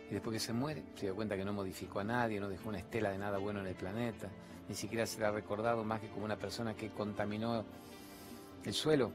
Y 0.09 0.15
después 0.15 0.35
que 0.35 0.41
se 0.41 0.53
muere, 0.53 0.85
se 0.95 1.07
dio 1.07 1.17
cuenta 1.17 1.37
que 1.37 1.45
no 1.45 1.53
modificó 1.53 1.99
a 1.99 2.05
nadie, 2.05 2.39
no 2.39 2.49
dejó 2.49 2.69
una 2.69 2.79
estela 2.79 3.11
de 3.11 3.19
nada 3.19 3.39
bueno 3.39 3.61
en 3.61 3.67
el 3.67 3.75
planeta, 3.75 4.29
ni 4.69 4.77
siquiera 4.77 5.07
se 5.07 5.19
le 5.19 5.27
ha 5.27 5.33
recordado 5.33 5.83
más 5.83 6.01
que 6.01 6.09
como 6.09 6.25
una 6.25 6.37
persona 6.37 6.75
que 6.75 6.91
contaminó 6.91 7.65
el 8.65 8.75
suelo, 8.75 9.11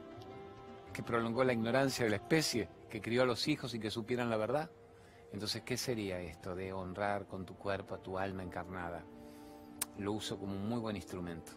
que 0.92 1.02
prolongó 1.02 1.42
la 1.42 1.54
ignorancia 1.54 2.04
de 2.04 2.10
la 2.10 2.16
especie, 2.16 2.68
que 2.90 3.00
crió 3.00 3.22
a 3.22 3.26
los 3.26 3.48
hijos 3.48 3.72
y 3.72 3.80
que 3.80 3.90
supieran 3.90 4.28
la 4.28 4.36
verdad. 4.36 4.70
Entonces, 5.32 5.62
¿qué 5.62 5.76
sería 5.76 6.20
esto 6.20 6.54
de 6.54 6.72
honrar 6.72 7.26
con 7.26 7.44
tu 7.44 7.56
cuerpo 7.56 7.94
a 7.94 8.02
tu 8.02 8.18
alma 8.18 8.42
encarnada? 8.42 9.04
Lo 9.98 10.12
uso 10.12 10.38
como 10.38 10.54
un 10.54 10.68
muy 10.68 10.78
buen 10.78 10.96
instrumento. 10.96 11.52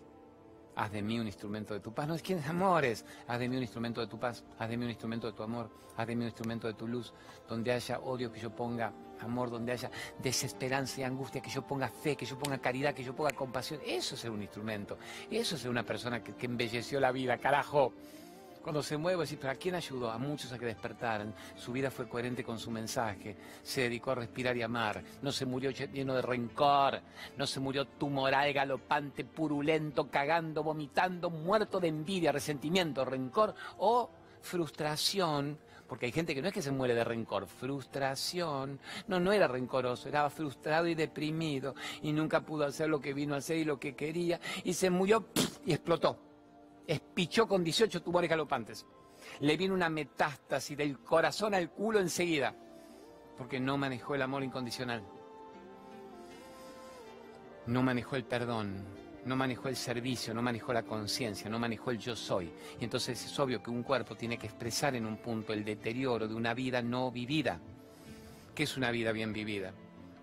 Haz 0.76 0.92
de 0.92 1.02
mí 1.02 1.20
un 1.20 1.28
instrumento 1.28 1.74
de 1.74 1.82
tu 1.82 1.94
paz. 1.94 2.08
No 2.08 2.16
es 2.16 2.22
quien 2.22 2.42
amores. 2.46 3.06
Haz 3.28 3.40
de 3.40 3.50
mí 3.50 3.58
un 3.58 3.62
instrumento 3.62 4.00
de 4.00 4.08
tu 4.08 4.18
paz. 4.18 4.46
Haz 4.58 4.70
de 4.70 4.78
mí 4.78 4.86
un 4.86 4.92
instrumento 4.92 5.28
de 5.28 5.34
tu 5.34 5.44
amor. 5.44 5.70
Haz 5.98 6.08
de 6.08 6.16
mí 6.16 6.22
un 6.22 6.28
instrumento 6.28 6.68
de 6.68 6.74
tu 6.74 6.88
luz. 6.88 7.14
Donde 7.50 7.74
haya 7.74 8.00
odio, 8.00 8.32
que 8.32 8.40
yo 8.40 8.56
ponga 8.56 8.94
amor. 9.20 9.50
Donde 9.50 9.74
haya 9.74 9.92
desesperanza 10.22 11.02
y 11.02 11.04
angustia, 11.04 11.42
que 11.42 11.50
yo 11.50 11.68
ponga 11.68 11.90
fe, 11.90 12.16
que 12.16 12.26
yo 12.26 12.38
ponga 12.38 12.60
caridad, 12.60 12.94
que 12.94 13.04
yo 13.04 13.14
ponga 13.14 13.32
compasión. 13.32 13.82
Eso 13.86 14.16
es 14.16 14.22
ser 14.22 14.32
un 14.32 14.42
instrumento. 14.42 14.98
Eso 15.30 15.56
es 15.56 15.62
ser 15.62 15.70
una 15.70 15.84
persona 15.84 16.24
que, 16.24 16.34
que 16.36 16.46
embelleció 16.46 17.00
la 17.02 17.12
vida, 17.12 17.38
carajo. 17.38 17.94
Cuando 18.62 18.84
se 18.84 18.98
mueve, 18.98 19.26
¿pero 19.40 19.52
a 19.52 19.56
quién 19.56 19.76
ayudó? 19.76 20.12
A 20.12 20.18
muchos 20.18 20.52
a 20.52 20.60
que 20.60 20.66
despertaran. 20.66 21.34
Su 21.56 21.72
vida 21.72 21.90
fue 21.90 22.10
coherente 22.10 22.44
con 22.44 22.60
su 22.60 22.70
mensaje. 22.70 23.38
Se 23.64 23.82
dedicó 23.82 24.12
a 24.12 24.16
respirar 24.16 24.56
y 24.58 24.62
amar. 24.62 25.02
No 25.22 25.32
se 25.32 25.46
murió 25.46 25.72
lleno 25.72 26.14
de 26.14 26.22
rencor. 26.22 27.02
No 27.38 27.48
se 27.48 27.62
murió 27.62 27.86
tumoral, 27.86 28.52
galopante, 28.52 29.24
purulento, 29.24 30.10
cagando, 30.10 30.62
vomitando, 30.62 31.30
muerto 31.30 31.80
de 31.80 31.88
envidia, 31.88 32.34
resentimiento, 32.34 33.06
rencor 33.06 33.56
o 33.78 34.10
frustración. 34.42 35.58
Porque 35.88 36.08
hay 36.08 36.12
gente 36.12 36.36
que 36.36 36.42
no 36.42 36.50
es 36.50 36.54
que 36.54 36.62
se 36.62 36.72
muere 36.72 36.94
de 36.94 37.06
rencor, 37.06 37.48
frustración. 37.48 38.80
No, 39.08 39.22
no 39.22 39.32
era 39.32 39.48
rencoroso, 39.48 40.10
era 40.10 40.30
frustrado 40.30 40.86
y 40.88 40.96
deprimido. 40.96 41.76
Y 42.02 42.12
nunca 42.12 42.42
pudo 42.42 42.66
hacer 42.66 42.90
lo 42.90 43.00
que 43.00 43.14
vino 43.14 43.36
a 43.36 43.38
hacer 43.38 43.58
y 43.58 43.64
lo 43.64 43.80
que 43.80 43.96
quería. 43.96 44.40
Y 44.66 44.74
se 44.74 44.90
murió 44.90 45.30
y 45.66 45.72
explotó 45.72 46.29
espichó 46.90 47.48
con 47.48 47.64
18 47.64 48.02
tumores 48.02 48.30
galopantes. 48.30 48.86
Le 49.42 49.58
vino 49.58 49.76
una 49.76 49.90
metástasis 49.90 50.76
del 50.76 51.00
corazón 51.00 51.54
al 51.54 51.70
culo 51.70 52.00
enseguida, 52.00 52.56
porque 53.38 53.60
no 53.60 53.78
manejó 53.78 54.16
el 54.16 54.24
amor 54.24 54.44
incondicional. 54.44 55.04
No 57.68 57.84
manejó 57.84 58.16
el 58.16 58.24
perdón, 58.24 58.84
no 59.26 59.36
manejó 59.36 59.68
el 59.68 59.76
servicio, 59.76 60.34
no 60.34 60.42
manejó 60.42 60.74
la 60.74 60.82
conciencia, 60.82 61.48
no 61.48 61.60
manejó 61.60 61.92
el 61.92 62.00
yo 62.00 62.16
soy. 62.16 62.52
Y 62.80 62.84
entonces 62.84 63.24
es 63.24 63.40
obvio 63.40 63.62
que 63.62 63.70
un 63.70 63.84
cuerpo 63.84 64.16
tiene 64.16 64.40
que 64.40 64.48
expresar 64.48 64.96
en 64.96 65.06
un 65.06 65.18
punto 65.18 65.54
el 65.54 65.64
deterioro 65.64 66.28
de 66.28 66.34
una 66.34 66.56
vida 66.56 66.82
no 66.82 67.12
vivida. 67.12 67.60
¿Qué 68.56 68.64
es 68.64 68.78
una 68.78 68.90
vida 68.90 69.12
bien 69.12 69.32
vivida? 69.32 69.74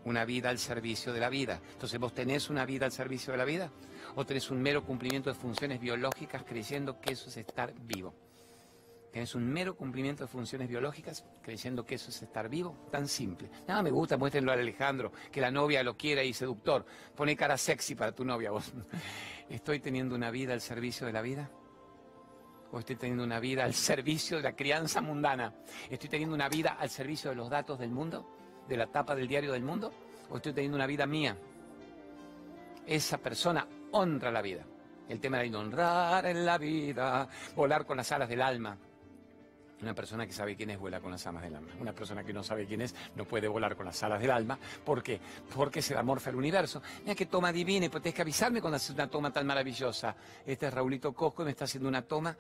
Una 0.04 0.24
vida 0.24 0.50
al 0.50 0.58
servicio 0.58 1.12
de 1.12 1.20
la 1.20 1.28
vida. 1.28 1.60
Entonces 1.72 2.00
vos 2.00 2.12
tenés 2.12 2.50
una 2.50 2.66
vida 2.66 2.86
al 2.86 2.92
servicio 2.92 3.32
de 3.32 3.38
la 3.38 3.44
vida 3.44 3.70
o 4.16 4.24
tenés 4.24 4.50
un 4.50 4.60
mero 4.60 4.84
cumplimiento 4.84 5.30
de 5.30 5.34
funciones 5.34 5.78
biológicas 5.78 6.42
creyendo 6.42 6.98
que 7.00 7.12
eso 7.12 7.28
es 7.28 7.36
estar 7.36 7.72
vivo. 7.82 8.14
Tenés 9.12 9.34
un 9.34 9.46
mero 9.46 9.76
cumplimiento 9.76 10.24
de 10.24 10.28
funciones 10.28 10.68
biológicas 10.68 11.24
creyendo 11.42 11.86
que 11.86 11.94
eso 11.94 12.10
es 12.10 12.20
estar 12.22 12.48
vivo, 12.48 12.88
tan 12.90 13.08
simple. 13.08 13.50
Nada, 13.66 13.82
me 13.82 13.90
gusta, 13.90 14.16
muéstrenlo 14.16 14.50
a 14.50 14.54
Alejandro, 14.54 15.12
que 15.30 15.40
la 15.40 15.50
novia 15.50 15.82
lo 15.82 15.96
quiera 15.96 16.22
y 16.22 16.32
seductor. 16.32 16.84
Pone 17.14 17.36
cara 17.36 17.56
sexy 17.56 17.94
para 17.94 18.12
tu 18.12 18.24
novia 18.24 18.50
vos. 18.50 18.72
¿Estoy 19.48 19.80
teniendo 19.80 20.14
una 20.14 20.30
vida 20.30 20.52
al 20.52 20.60
servicio 20.60 21.06
de 21.06 21.12
la 21.12 21.22
vida? 21.22 21.50
o 22.72 22.80
estoy 22.80 22.96
teniendo 22.96 23.22
una 23.22 23.38
vida 23.38 23.64
al 23.64 23.74
servicio 23.74 24.38
de 24.38 24.42
la 24.42 24.56
crianza 24.56 25.00
mundana? 25.00 25.54
¿Estoy 25.88 26.10
teniendo 26.10 26.34
una 26.34 26.48
vida 26.48 26.76
al 26.78 26.90
servicio 26.90 27.30
de 27.30 27.36
los 27.36 27.48
datos 27.48 27.78
del 27.78 27.90
mundo? 27.90 28.28
¿De 28.68 28.76
la 28.76 28.86
tapa 28.88 29.14
del 29.14 29.28
diario 29.28 29.52
del 29.52 29.62
mundo? 29.62 29.92
¿O 30.30 30.36
estoy 30.36 30.52
teniendo 30.52 30.76
una 30.76 30.86
vida 30.86 31.06
mía? 31.06 31.38
Esa 32.86 33.18
persona 33.18 33.66
honra 33.92 34.30
la 34.30 34.42
vida. 34.42 34.64
El 35.08 35.20
tema 35.20 35.38
de 35.38 35.54
honrar 35.54 36.26
en 36.26 36.44
la 36.44 36.58
vida, 36.58 37.28
volar 37.54 37.86
con 37.86 37.96
las 37.96 38.10
alas 38.12 38.28
del 38.28 38.42
alma. 38.42 38.76
Una 39.82 39.94
persona 39.94 40.26
que 40.26 40.32
sabe 40.32 40.56
quién 40.56 40.70
es 40.70 40.78
vuela 40.78 41.00
con 41.00 41.10
las 41.10 41.26
alas 41.26 41.42
del 41.42 41.54
alma. 41.54 41.72
Una 41.78 41.92
persona 41.92 42.24
que 42.24 42.32
no 42.32 42.42
sabe 42.42 42.66
quién 42.66 42.80
es 42.80 42.94
no 43.14 43.26
puede 43.26 43.46
volar 43.46 43.76
con 43.76 43.84
las 43.84 44.02
alas 44.02 44.20
del 44.20 44.30
alma. 44.30 44.58
¿Por 44.84 45.02
qué? 45.02 45.20
Porque 45.54 45.82
se 45.82 45.94
da 45.94 46.02
morfa 46.02 46.30
el 46.30 46.36
universo. 46.36 46.82
Mira 47.02 47.14
qué 47.14 47.26
toma 47.26 47.52
divina 47.52 47.86
y 47.86 47.88
pues 47.88 48.02
tienes 48.02 48.16
que 48.16 48.22
avisarme 48.22 48.60
cuando 48.60 48.76
haces 48.76 48.90
una 48.90 49.08
toma 49.08 49.30
tan 49.30 49.46
maravillosa. 49.46 50.16
Este 50.46 50.66
es 50.66 50.74
Raulito 50.74 51.12
Cosco 51.12 51.42
y 51.42 51.44
me 51.46 51.50
está 51.50 51.66
haciendo 51.66 51.88
una 51.88 52.02
toma. 52.02 52.36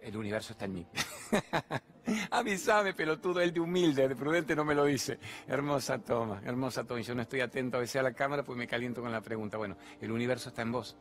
El 0.00 0.16
universo 0.16 0.52
está 0.52 0.66
en 0.66 0.74
mí. 0.74 0.86
Avísame, 2.30 2.94
pelotudo, 2.94 3.40
él 3.40 3.52
de 3.52 3.60
humilde, 3.60 4.08
de 4.08 4.16
prudente 4.16 4.54
no 4.54 4.64
me 4.64 4.74
lo 4.74 4.84
dice. 4.84 5.18
Hermosa 5.46 5.98
toma, 5.98 6.40
hermosa 6.44 6.84
toma. 6.84 7.00
Yo 7.00 7.14
no 7.14 7.22
estoy 7.22 7.40
atento 7.40 7.76
a 7.76 7.80
veces 7.80 7.96
a 7.96 8.02
la 8.02 8.12
cámara 8.12 8.42
pues 8.42 8.58
me 8.58 8.66
caliento 8.66 9.00
con 9.02 9.12
la 9.12 9.20
pregunta. 9.20 9.56
Bueno, 9.56 9.76
el 10.00 10.10
universo 10.12 10.50
está 10.50 10.62
en 10.62 10.72
vos 10.72 10.96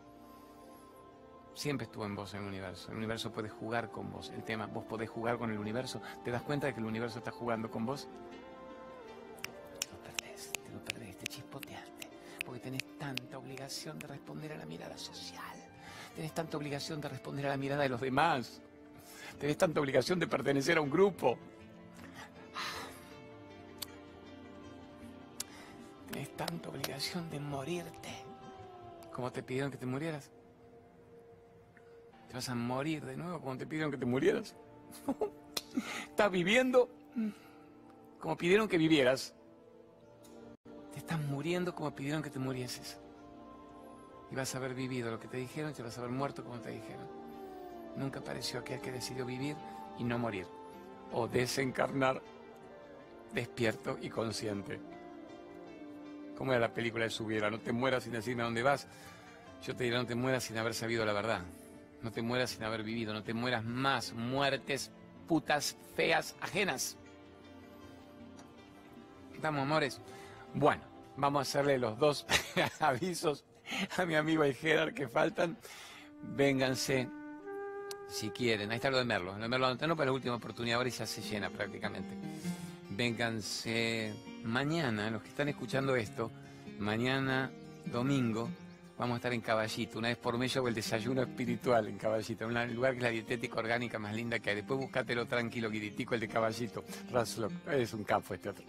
siempre 1.56 1.86
estuvo 1.86 2.06
en 2.06 2.16
vos 2.16 2.34
el 2.34 2.42
universo. 2.42 2.92
El 2.92 2.98
universo 2.98 3.32
puede 3.32 3.50
jugar 3.50 3.90
con 3.90 4.12
vos. 4.12 4.32
El 4.36 4.44
tema, 4.44 4.68
vos 4.68 4.84
podés 4.84 5.10
jugar 5.10 5.38
con 5.38 5.50
el 5.50 5.58
universo. 5.58 6.02
¿Te 6.24 6.30
das 6.30 6.44
cuenta 6.44 6.68
de 6.68 6.74
que 6.74 6.80
el 6.80 6.86
universo 6.86 7.18
está 7.18 7.32
jugando 7.32 7.72
con 7.72 7.86
vos? 7.86 8.08
Te 9.80 9.88
lo 9.88 9.98
perdés, 10.04 10.52
te 10.52 10.70
lo 10.70 10.84
perdés, 10.84 11.18
te 11.18 11.28
chispoteaste. 11.28 12.10
Porque 12.46 12.60
tenés 12.60 12.98
tanta 13.00 13.38
obligación 13.38 13.98
de 13.98 14.08
responder 14.08 14.52
a 14.52 14.58
la 14.58 14.66
mirada 14.66 14.98
social. 14.98 15.56
Tenés 16.16 16.34
tanta 16.34 16.58
obligación 16.58 17.02
de 17.02 17.10
responder 17.10 17.48
a 17.48 17.50
la 17.50 17.58
mirada 17.58 17.84
de 17.84 17.90
los 17.90 18.02
demás. 18.02 18.62
Tenés 19.40 19.58
tanta 19.58 19.80
obligación 19.80 20.20
de 20.20 20.28
pertenecer 20.28 20.78
a 20.78 20.82
un 20.82 20.90
grupo. 20.90 21.38
Tenés 26.12 26.36
tanta 26.36 26.70
obligación 26.70 27.30
de 27.30 27.40
morirte. 27.40 28.10
Como 29.12 29.32
te 29.32 29.44
pidieron 29.44 29.72
que 29.72 29.78
te 29.78 29.86
murieras 29.86 30.32
vas 32.36 32.50
a 32.50 32.56
morir 32.56 33.06
de 33.06 33.16
nuevo 33.16 33.40
como 33.40 33.58
te 33.58 33.66
pidieron 33.66 33.92
que 33.92 33.98
te 33.98 34.06
murieras. 34.06 34.56
Estás 36.10 36.30
viviendo 36.30 36.90
como 38.20 38.36
pidieron 38.36 38.68
que 38.68 38.78
vivieras. 38.78 39.34
Te 40.92 41.00
estás 41.00 41.20
muriendo 41.20 41.76
como 41.76 41.94
pidieron 41.94 42.22
que 42.24 42.30
te 42.30 42.40
murieses. 42.40 42.98
Y 44.32 44.36
vas 44.36 44.54
a 44.56 44.58
haber 44.58 44.74
vivido 44.74 45.12
lo 45.12 45.20
que 45.20 45.28
te 45.28 45.38
dijeron 45.38 45.72
y 45.72 45.74
te 45.74 45.84
vas 45.84 45.98
a 45.98 46.02
haber 46.02 46.12
muerto 46.12 46.44
como 46.44 46.60
te 46.60 46.72
dijeron. 46.72 47.25
Nunca 47.96 48.20
apareció 48.20 48.60
aquel 48.60 48.82
que 48.82 48.92
decidió 48.92 49.26
vivir 49.26 49.56
y 49.98 50.04
no 50.04 50.18
morir. 50.18 50.48
O 51.12 51.28
desencarnar 51.28 52.22
despierto 53.34 53.98
y 54.02 54.10
consciente. 54.10 54.80
Como 56.38 56.52
era 56.52 56.60
la 56.60 56.74
película 56.74 57.06
de 57.06 57.10
Subiera, 57.10 57.50
no 57.50 57.60
te 57.60 57.72
mueras 57.72 58.04
sin 58.04 58.14
decirme 58.14 58.42
a 58.42 58.46
dónde 58.46 58.64
vas. 58.64 58.88
Yo 59.64 59.76
te 59.76 59.86
diré 59.86 59.98
no 59.98 60.06
te 60.06 60.16
mueras 60.16 60.44
sin 60.44 60.58
haber 60.58 60.74
sabido 60.74 61.06
la 61.06 61.14
verdad. 61.14 61.42
No 62.02 62.12
te 62.12 62.22
mueras 62.22 62.52
sin 62.52 62.64
haber 62.64 62.84
vivido, 62.84 63.14
no 63.14 63.24
te 63.24 63.34
mueras 63.34 63.64
más 63.64 64.14
muertes 64.14 64.92
putas 65.28 65.78
feas 65.96 66.36
ajenas. 66.42 66.98
Estamos, 69.34 69.62
amores. 69.62 70.02
Bueno, 70.54 70.84
vamos 71.18 71.40
a 71.40 71.42
hacerle 71.44 71.78
los 71.78 71.98
dos 71.98 72.26
avisos 72.80 73.46
a 73.98 74.06
mi 74.06 74.16
amigo 74.16 74.44
el 74.44 74.54
Gerard 74.54 74.94
que 74.94 75.08
faltan. 75.08 75.58
Vénganse 76.22 77.10
si 78.10 78.30
quieren. 78.30 78.72
Ahí 78.72 78.78
está 78.78 78.90
lo 78.90 78.98
de 78.98 79.06
Merlo. 79.06 79.34
Lo 79.34 79.42
de 79.42 79.48
Merlo 79.48 79.74
no 79.74 79.96
para 79.96 80.06
la 80.08 80.12
última 80.12 80.36
oportunidad 80.36 80.78
ahora 80.78 80.90
ya 80.90 81.06
se 81.06 81.22
llena 81.22 81.50
prácticamente. 81.50 82.16
Vénganse 82.90 84.14
mañana, 84.44 85.10
los 85.10 85.22
que 85.22 85.30
están 85.30 85.50
escuchando 85.50 85.96
esto, 85.96 86.32
mañana 86.80 87.52
domingo 87.86 88.50
vamos 88.98 89.16
a 89.16 89.18
estar 89.18 89.34
en 89.34 89.42
Caballito. 89.42 90.00
Una 90.00 90.10
vez 90.10 90.18
por 90.18 90.38
mes 90.38 90.56
hago 90.58 90.68
el 90.68 90.74
desayuno 90.74 91.22
espiritual 91.22 91.88
en 91.88 91.98
Caballito, 91.98 92.48
un 92.48 92.76
lugar 92.76 92.94
que 92.94 92.98
es 92.98 93.04
la 93.04 93.10
dietética 93.10 93.60
orgánica 93.60 94.00
más 94.00 94.16
linda 94.16 94.40
que 94.40 94.50
hay. 94.50 94.58
Después 94.58 94.80
buscátelo 94.80 95.26
tranquilo, 95.26 95.70
guiritico, 95.70 96.14
el 96.14 96.22
de 96.22 96.28
Caballito. 96.28 96.84
Raslo, 97.12 97.50
es 97.72 97.94
un 97.94 98.04
capo 98.04 98.34
este 98.34 98.50
otro. 98.50 98.66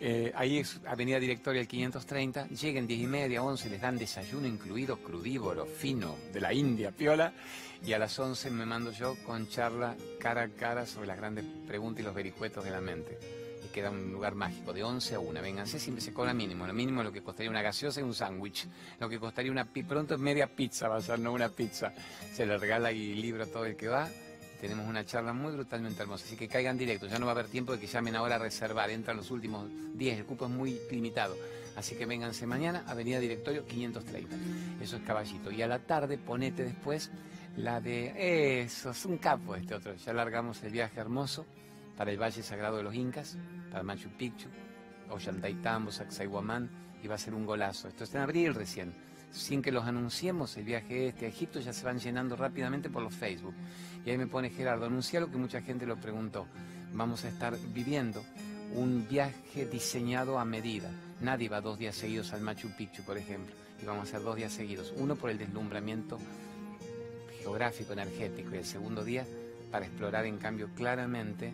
Eh, 0.00 0.32
ahí 0.34 0.58
es 0.58 0.80
Avenida 0.86 1.18
Directoria 1.18 1.60
el 1.60 1.68
530. 1.68 2.48
Lleguen 2.48 2.86
10 2.86 3.00
y 3.00 3.06
media, 3.06 3.42
11, 3.42 3.70
les 3.70 3.80
dan 3.80 3.98
desayuno 3.98 4.46
incluido, 4.46 4.98
crudívoro, 4.98 5.66
fino, 5.66 6.16
de 6.32 6.40
la 6.40 6.52
India, 6.52 6.90
piola. 6.90 7.32
Y 7.84 7.92
a 7.92 7.98
las 7.98 8.18
11 8.18 8.50
me 8.50 8.64
mando 8.64 8.92
yo 8.92 9.16
con 9.24 9.48
charla 9.48 9.96
cara 10.18 10.42
a 10.42 10.48
cara 10.48 10.86
sobre 10.86 11.06
las 11.06 11.18
grandes 11.18 11.44
preguntas 11.66 12.00
y 12.00 12.04
los 12.04 12.14
vericuetos 12.14 12.64
de 12.64 12.70
la 12.70 12.80
mente 12.80 13.43
queda 13.74 13.90
un 13.90 14.12
lugar 14.12 14.36
mágico, 14.36 14.72
de 14.72 14.84
11 14.84 15.16
a 15.16 15.18
1. 15.18 15.42
Vénganse, 15.42 15.80
siempre 15.80 16.00
se 16.00 16.12
cobra 16.12 16.32
mínimo. 16.32 16.64
Lo 16.64 16.72
mínimo 16.72 17.00
es 17.00 17.06
lo 17.06 17.12
que 17.12 17.22
costaría 17.22 17.50
una 17.50 17.60
gaseosa 17.60 18.00
y 18.00 18.04
un 18.04 18.14
sándwich. 18.14 18.68
Lo 19.00 19.08
que 19.08 19.18
costaría 19.18 19.50
una 19.50 19.64
pronto 19.64 20.16
media 20.16 20.46
pizza 20.46 20.86
va 20.86 20.96
a 20.96 21.02
ser, 21.02 21.18
una 21.18 21.48
pizza. 21.48 21.92
Se 22.32 22.46
le 22.46 22.56
regala 22.56 22.92
y 22.92 23.14
libro 23.16 23.42
a 23.42 23.46
todo 23.46 23.64
el 23.64 23.74
que 23.74 23.88
va. 23.88 24.08
Tenemos 24.60 24.86
una 24.86 25.04
charla 25.04 25.32
muy 25.32 25.52
brutalmente 25.52 26.00
hermosa, 26.00 26.24
así 26.24 26.36
que 26.36 26.46
caigan 26.46 26.78
directo. 26.78 27.08
Ya 27.08 27.18
no 27.18 27.26
va 27.26 27.32
a 27.32 27.34
haber 27.34 27.48
tiempo 27.48 27.72
de 27.72 27.80
que 27.80 27.88
llamen 27.88 28.14
ahora 28.14 28.36
a 28.36 28.38
reservar. 28.38 28.90
Entran 28.90 29.16
los 29.16 29.32
últimos 29.32 29.68
10, 29.94 30.18
el 30.18 30.24
cupo 30.24 30.44
es 30.44 30.52
muy 30.52 30.78
limitado. 30.92 31.36
Así 31.74 31.96
que 31.96 32.06
vénganse 32.06 32.46
mañana, 32.46 32.84
Avenida 32.86 33.18
Directorio 33.18 33.66
530. 33.66 34.36
Eso 34.80 34.96
es 34.96 35.02
caballito. 35.02 35.50
Y 35.50 35.62
a 35.62 35.66
la 35.66 35.80
tarde 35.80 36.16
ponete 36.16 36.62
después 36.62 37.10
la 37.56 37.80
de... 37.80 38.62
Eso, 38.62 38.90
es 38.90 39.04
un 39.04 39.18
capo 39.18 39.56
este 39.56 39.74
otro. 39.74 39.96
Ya 39.96 40.12
largamos 40.12 40.62
el 40.62 40.70
viaje 40.70 41.00
hermoso 41.00 41.44
para 41.96 42.10
el 42.10 42.20
Valle 42.20 42.42
Sagrado 42.42 42.76
de 42.76 42.82
los 42.82 42.94
Incas, 42.94 43.36
para 43.70 43.82
Machu 43.82 44.08
Picchu, 44.10 44.48
Ollantaytambo, 45.10 45.90
Sacsayhuamán, 45.90 46.70
y 47.02 47.06
va 47.06 47.16
a 47.16 47.18
ser 47.18 47.34
un 47.34 47.44
golazo. 47.44 47.88
Esto 47.88 48.04
es 48.04 48.14
en 48.14 48.22
abril 48.22 48.54
recién. 48.54 48.94
Sin 49.30 49.62
que 49.62 49.72
los 49.72 49.84
anunciemos, 49.84 50.56
el 50.56 50.64
viaje 50.64 51.08
este 51.08 51.26
a 51.26 51.28
Egipto 51.28 51.60
ya 51.60 51.72
se 51.72 51.84
van 51.84 51.98
llenando 51.98 52.36
rápidamente 52.36 52.88
por 52.88 53.02
los 53.02 53.14
Facebook. 53.14 53.54
Y 54.04 54.10
ahí 54.10 54.16
me 54.16 54.26
pone 54.26 54.50
Gerardo, 54.50 54.86
anuncia 54.86 55.20
lo 55.20 55.30
que 55.30 55.36
mucha 55.36 55.60
gente 55.60 55.86
lo 55.86 55.96
preguntó. 55.96 56.46
Vamos 56.92 57.24
a 57.24 57.28
estar 57.28 57.56
viviendo 57.74 58.24
un 58.74 59.06
viaje 59.08 59.66
diseñado 59.66 60.38
a 60.38 60.44
medida. 60.44 60.90
Nadie 61.20 61.48
va 61.48 61.60
dos 61.60 61.78
días 61.78 61.96
seguidos 61.96 62.32
al 62.32 62.42
Machu 62.42 62.70
Picchu, 62.76 63.02
por 63.02 63.18
ejemplo, 63.18 63.54
y 63.82 63.84
vamos 63.84 64.06
a 64.06 64.08
hacer 64.08 64.22
dos 64.22 64.36
días 64.36 64.52
seguidos. 64.52 64.94
Uno 64.96 65.16
por 65.16 65.30
el 65.30 65.38
deslumbramiento 65.38 66.18
geográfico, 67.40 67.92
energético, 67.92 68.54
y 68.54 68.58
el 68.58 68.64
segundo 68.64 69.04
día 69.04 69.26
para 69.70 69.86
explorar 69.86 70.26
en 70.26 70.38
cambio 70.38 70.70
claramente 70.74 71.52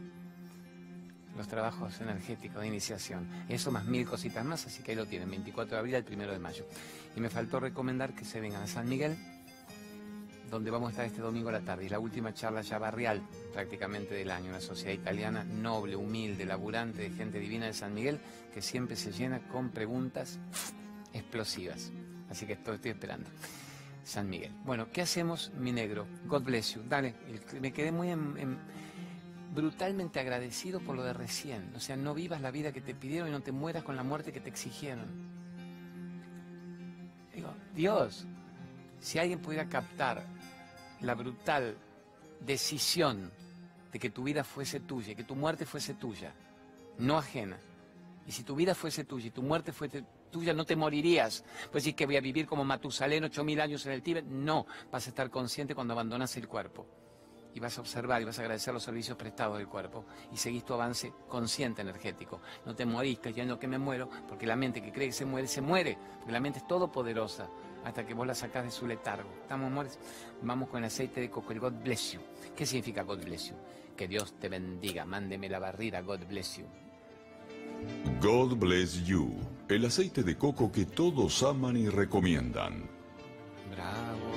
los 1.36 1.48
trabajos 1.48 2.00
energéticos 2.00 2.60
de 2.60 2.68
iniciación. 2.68 3.26
Eso 3.48 3.70
más 3.70 3.84
mil 3.84 4.06
cositas 4.06 4.44
más, 4.44 4.66
así 4.66 4.82
que 4.82 4.92
ahí 4.92 4.96
lo 4.96 5.06
tienen, 5.06 5.30
24 5.30 5.74
de 5.74 5.78
abril 5.78 5.94
al 5.94 6.04
1 6.10 6.32
de 6.32 6.38
mayo. 6.38 6.66
Y 7.16 7.20
me 7.20 7.30
faltó 7.30 7.60
recomendar 7.60 8.14
que 8.14 8.24
se 8.24 8.40
vengan 8.40 8.62
a 8.62 8.66
San 8.66 8.88
Miguel, 8.88 9.16
donde 10.50 10.70
vamos 10.70 10.88
a 10.88 10.90
estar 10.90 11.06
este 11.06 11.22
domingo 11.22 11.48
a 11.48 11.52
la 11.52 11.60
tarde. 11.60 11.86
Y 11.86 11.88
la 11.88 11.98
última 11.98 12.34
charla 12.34 12.62
ya 12.62 12.78
barrial 12.78 13.22
prácticamente 13.52 14.14
del 14.14 14.30
año, 14.30 14.50
una 14.50 14.60
sociedad 14.60 14.92
italiana 14.92 15.44
noble, 15.44 15.96
humilde, 15.96 16.44
laburante, 16.44 17.02
de 17.02 17.10
gente 17.10 17.38
divina 17.38 17.66
de 17.66 17.72
San 17.72 17.94
Miguel, 17.94 18.18
que 18.52 18.60
siempre 18.60 18.96
se 18.96 19.12
llena 19.12 19.40
con 19.48 19.70
preguntas 19.70 20.38
explosivas. 21.12 21.92
Así 22.28 22.46
que 22.46 22.54
esto 22.54 22.72
estoy 22.72 22.92
esperando. 22.92 23.30
San 24.04 24.28
Miguel. 24.28 24.52
Bueno, 24.64 24.88
¿qué 24.92 25.02
hacemos, 25.02 25.52
mi 25.58 25.72
negro? 25.72 26.06
God 26.26 26.42
bless 26.42 26.74
you. 26.74 26.82
Dale, 26.88 27.14
me 27.60 27.72
quedé 27.72 27.92
muy 27.92 28.10
en 28.10 28.58
brutalmente 29.52 30.20
agradecido 30.20 30.80
por 30.80 30.96
lo 30.96 31.02
de 31.02 31.12
recién. 31.12 31.72
O 31.74 31.80
sea, 31.80 31.96
no 31.96 32.14
vivas 32.14 32.40
la 32.40 32.50
vida 32.50 32.72
que 32.72 32.80
te 32.80 32.94
pidieron 32.94 33.28
y 33.28 33.32
no 33.32 33.40
te 33.40 33.52
mueras 33.52 33.82
con 33.82 33.96
la 33.96 34.02
muerte 34.02 34.32
que 34.32 34.40
te 34.40 34.48
exigieron. 34.48 35.06
Digo, 37.34 37.52
Dios, 37.74 38.26
si 39.00 39.18
alguien 39.18 39.40
pudiera 39.40 39.68
captar 39.68 40.24
la 41.00 41.14
brutal 41.14 41.76
decisión 42.40 43.30
de 43.92 43.98
que 43.98 44.10
tu 44.10 44.24
vida 44.24 44.44
fuese 44.44 44.80
tuya, 44.80 45.14
que 45.14 45.24
tu 45.24 45.34
muerte 45.34 45.66
fuese 45.66 45.94
tuya, 45.94 46.32
no 46.98 47.18
ajena. 47.18 47.58
Y 48.26 48.32
si 48.32 48.44
tu 48.44 48.54
vida 48.54 48.74
fuese 48.74 49.04
tuya 49.04 49.28
y 49.28 49.30
tu 49.30 49.42
muerte 49.42 49.72
fuese 49.72 50.04
tuya, 50.30 50.52
no 50.52 50.64
te 50.64 50.76
morirías. 50.76 51.44
Pues 51.72 51.82
decir 51.82 51.96
que 51.96 52.06
voy 52.06 52.16
a 52.16 52.20
vivir 52.20 52.46
como 52.46 52.64
Matusalén 52.64 53.24
ocho 53.24 53.42
mil 53.42 53.60
años 53.60 53.84
en 53.86 53.92
el 53.92 54.02
Tíbet. 54.02 54.26
No, 54.26 54.66
vas 54.92 55.06
a 55.06 55.10
estar 55.10 55.30
consciente 55.30 55.74
cuando 55.74 55.94
abandonas 55.94 56.36
el 56.36 56.46
cuerpo 56.46 56.86
y 57.54 57.60
vas 57.60 57.76
a 57.78 57.80
observar 57.80 58.22
y 58.22 58.24
vas 58.24 58.38
a 58.38 58.42
agradecer 58.42 58.72
los 58.72 58.82
servicios 58.82 59.16
prestados 59.16 59.58
del 59.58 59.68
cuerpo 59.68 60.04
y 60.32 60.36
seguís 60.36 60.64
tu 60.64 60.74
avance 60.74 61.12
consciente 61.28 61.82
energético. 61.82 62.40
No 62.64 62.74
te 62.74 62.86
moriste 62.86 63.32
ya 63.32 63.42
en 63.42 63.48
lo 63.48 63.58
que 63.58 63.68
me 63.68 63.78
muero, 63.78 64.08
porque 64.28 64.46
la 64.46 64.56
mente 64.56 64.82
que 64.82 64.92
cree 64.92 65.08
que 65.08 65.12
se 65.12 65.24
muere, 65.24 65.48
se 65.48 65.60
muere, 65.60 65.98
porque 66.18 66.32
la 66.32 66.40
mente 66.40 66.60
es 66.60 66.66
todopoderosa 66.66 67.48
hasta 67.84 68.06
que 68.06 68.14
vos 68.14 68.26
la 68.26 68.34
sacás 68.34 68.64
de 68.64 68.70
su 68.70 68.86
letargo. 68.86 69.30
¿Estamos, 69.42 69.66
amores? 69.66 69.98
Vamos 70.42 70.68
con 70.68 70.78
el 70.78 70.84
aceite 70.84 71.20
de 71.20 71.30
coco, 71.30 71.52
el 71.52 71.60
God 71.60 71.72
bless 71.82 72.12
you. 72.12 72.20
¿Qué 72.56 72.66
significa 72.66 73.02
God 73.02 73.24
bless 73.24 73.48
you? 73.50 73.56
Que 73.96 74.06
Dios 74.06 74.34
te 74.38 74.48
bendiga, 74.48 75.04
mándeme 75.04 75.48
la 75.48 75.58
barrida, 75.58 76.00
God 76.00 76.20
bless 76.28 76.58
you. 76.58 76.66
God 78.20 78.56
bless 78.58 79.02
you, 79.04 79.34
el 79.68 79.86
aceite 79.86 80.22
de 80.22 80.36
coco 80.36 80.70
que 80.70 80.84
todos 80.84 81.42
aman 81.42 81.76
y 81.76 81.88
recomiendan. 81.88 82.88
Bravo. 83.70 84.30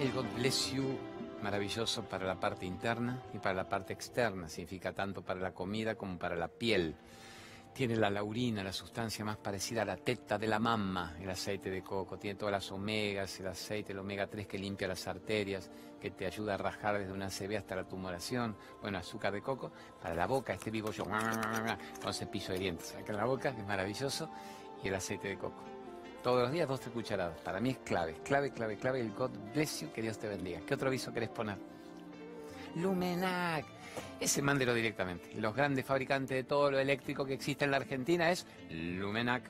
El 0.00 0.12
God 0.12 0.26
bless 0.36 0.72
you 0.72 0.96
maravilloso 1.42 2.04
para 2.04 2.26
la 2.26 2.38
parte 2.38 2.66
interna 2.66 3.22
y 3.32 3.38
para 3.38 3.54
la 3.54 3.68
parte 3.68 3.92
externa, 3.92 4.48
significa 4.48 4.92
tanto 4.92 5.22
para 5.22 5.40
la 5.40 5.52
comida 5.52 5.94
como 5.94 6.18
para 6.18 6.36
la 6.36 6.48
piel. 6.48 6.96
Tiene 7.72 7.94
la 7.94 8.10
laurina, 8.10 8.64
la 8.64 8.72
sustancia 8.72 9.24
más 9.24 9.36
parecida 9.36 9.82
a 9.82 9.84
la 9.84 9.96
teta 9.96 10.36
de 10.36 10.48
la 10.48 10.58
mamá, 10.58 11.16
el 11.20 11.30
aceite 11.30 11.70
de 11.70 11.82
coco. 11.82 12.18
Tiene 12.18 12.36
todas 12.36 12.52
las 12.52 12.72
omegas, 12.72 13.38
el 13.38 13.46
aceite, 13.46 13.92
el 13.92 14.00
omega 14.00 14.26
3 14.26 14.48
que 14.48 14.58
limpia 14.58 14.88
las 14.88 15.06
arterias, 15.06 15.70
que 16.00 16.10
te 16.10 16.26
ayuda 16.26 16.54
a 16.54 16.56
rajar 16.56 16.98
desde 16.98 17.12
una 17.12 17.28
CB 17.28 17.56
hasta 17.56 17.76
la 17.76 17.84
tumoración. 17.84 18.56
Bueno, 18.82 18.98
azúcar 18.98 19.32
de 19.32 19.42
coco. 19.42 19.70
Para 20.02 20.14
la 20.14 20.26
boca, 20.26 20.54
este 20.54 20.72
vivo 20.72 20.90
yo 20.90 21.04
con 22.02 22.14
cepillo 22.14 22.52
de 22.52 22.58
dientes. 22.58 22.96
Acá 22.96 23.12
en 23.12 23.18
la 23.18 23.26
boca, 23.26 23.50
es 23.50 23.66
maravilloso. 23.66 24.28
Y 24.82 24.88
el 24.88 24.94
aceite 24.96 25.28
de 25.28 25.38
coco. 25.38 25.77
Todos 26.22 26.42
los 26.42 26.52
días 26.52 26.68
dos, 26.68 26.80
tres 26.80 26.92
cucharadas. 26.92 27.38
Para 27.40 27.60
mí 27.60 27.70
es 27.70 27.78
clave, 27.78 28.16
clave, 28.24 28.50
clave, 28.50 28.76
clave. 28.76 29.00
El 29.00 29.12
God 29.12 29.30
bless 29.54 29.80
you, 29.80 29.92
que 29.92 30.02
Dios 30.02 30.18
te 30.18 30.28
bendiga. 30.28 30.60
¿Qué 30.66 30.74
otro 30.74 30.88
aviso 30.88 31.12
querés 31.12 31.28
poner? 31.28 31.56
Lumenac. 32.76 33.64
Ese 34.20 34.42
mándelo 34.42 34.74
directamente. 34.74 35.32
Los 35.36 35.54
grandes 35.54 35.84
fabricantes 35.84 36.36
de 36.36 36.44
todo 36.44 36.70
lo 36.70 36.78
eléctrico 36.78 37.24
que 37.24 37.34
existe 37.34 37.64
en 37.64 37.70
la 37.70 37.78
Argentina 37.78 38.30
es 38.30 38.46
Lumenac. 38.70 39.48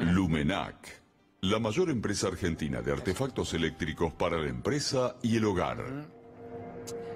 Lumenac. 0.00 1.02
La 1.40 1.58
mayor 1.58 1.90
empresa 1.90 2.28
argentina 2.28 2.80
de 2.80 2.92
artefactos 2.92 3.52
eléctricos 3.52 4.12
para 4.14 4.38
la 4.38 4.48
empresa 4.48 5.16
y 5.22 5.36
el 5.36 5.44
hogar. 5.44 5.84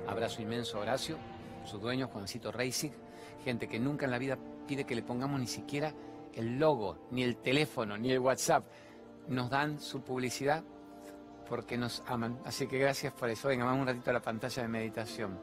Abrazo 0.07 0.43
inmenso 0.43 0.79
a 0.79 0.81
Horacio, 0.81 1.17
su 1.65 1.79
dueño 1.79 2.09
Juancito 2.09 2.53
Reisig, 2.53 2.93
gente 3.45 3.69
que 3.69 3.79
nunca 3.79 4.05
en 4.05 4.11
la 4.11 4.19
vida 4.19 4.39
pide 4.67 4.85
que 4.85 4.95
le 4.95 5.03
pongamos 5.03 5.41
ni 5.41 5.47
siquiera 5.47 5.95
el 6.39 6.59
logo, 6.59 7.09
ni 7.11 7.25
el 7.25 7.37
teléfono, 7.37 7.99
ni 7.99 8.13
el 8.13 8.21
WhatsApp. 8.21 8.65
Nos 9.29 9.51
dan 9.51 9.81
su 9.81 10.03
publicidad 10.03 10.63
porque 11.49 11.77
nos 11.77 12.03
aman. 12.07 12.39
Así 12.45 12.67
que 12.67 12.79
gracias 12.79 13.13
por 13.13 13.29
eso. 13.29 13.49
Venga, 13.49 13.65
vamos 13.65 13.83
un 13.83 13.87
ratito 13.89 14.11
a 14.11 14.15
la 14.15 14.23
pantalla 14.23 14.63
de 14.63 14.69
meditación. 14.69 15.39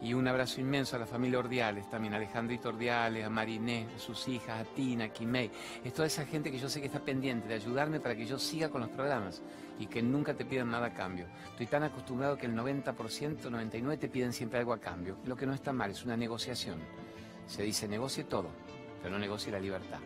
Y 0.00 0.12
un 0.12 0.26
abrazo 0.26 0.60
inmenso 0.60 0.96
a 0.96 0.98
la 0.98 1.06
familia 1.06 1.38
Ordiales 1.38 1.88
también, 1.88 2.12
a 2.14 2.16
Alejandrito 2.16 2.70
Ordiales, 2.70 3.24
a 3.24 3.30
Mariné, 3.30 3.86
a 3.94 3.98
sus 3.98 4.26
hijas, 4.28 4.60
a 4.60 4.64
Tina, 4.64 5.04
a 5.04 5.08
Kimei. 5.08 5.50
Es 5.84 5.94
toda 5.94 6.06
esa 6.06 6.26
gente 6.26 6.50
que 6.50 6.58
yo 6.58 6.68
sé 6.68 6.80
que 6.80 6.86
está 6.86 7.00
pendiente 7.00 7.48
de 7.48 7.54
ayudarme 7.54 8.00
para 8.00 8.16
que 8.16 8.26
yo 8.26 8.38
siga 8.38 8.68
con 8.68 8.80
los 8.80 8.90
programas 8.90 9.42
y 9.78 9.86
que 9.86 10.02
nunca 10.02 10.34
te 10.34 10.44
pidan 10.44 10.70
nada 10.70 10.88
a 10.88 10.94
cambio. 10.94 11.26
Estoy 11.50 11.66
tan 11.66 11.84
acostumbrado 11.84 12.36
que 12.36 12.46
el 12.46 12.54
90%, 12.54 12.94
99% 12.94 13.98
te 13.98 14.08
piden 14.08 14.32
siempre 14.32 14.58
algo 14.58 14.72
a 14.72 14.78
cambio. 14.78 15.16
Lo 15.24 15.36
que 15.36 15.46
no 15.46 15.54
está 15.54 15.72
mal, 15.72 15.90
es 15.90 16.04
una 16.04 16.16
negociación. 16.16 16.80
Se 17.46 17.62
dice 17.62 17.88
negocie 17.88 18.24
todo, 18.24 18.50
pero 19.00 19.14
no 19.14 19.18
negocie 19.18 19.52
la 19.52 19.60
libertad. 19.60 20.00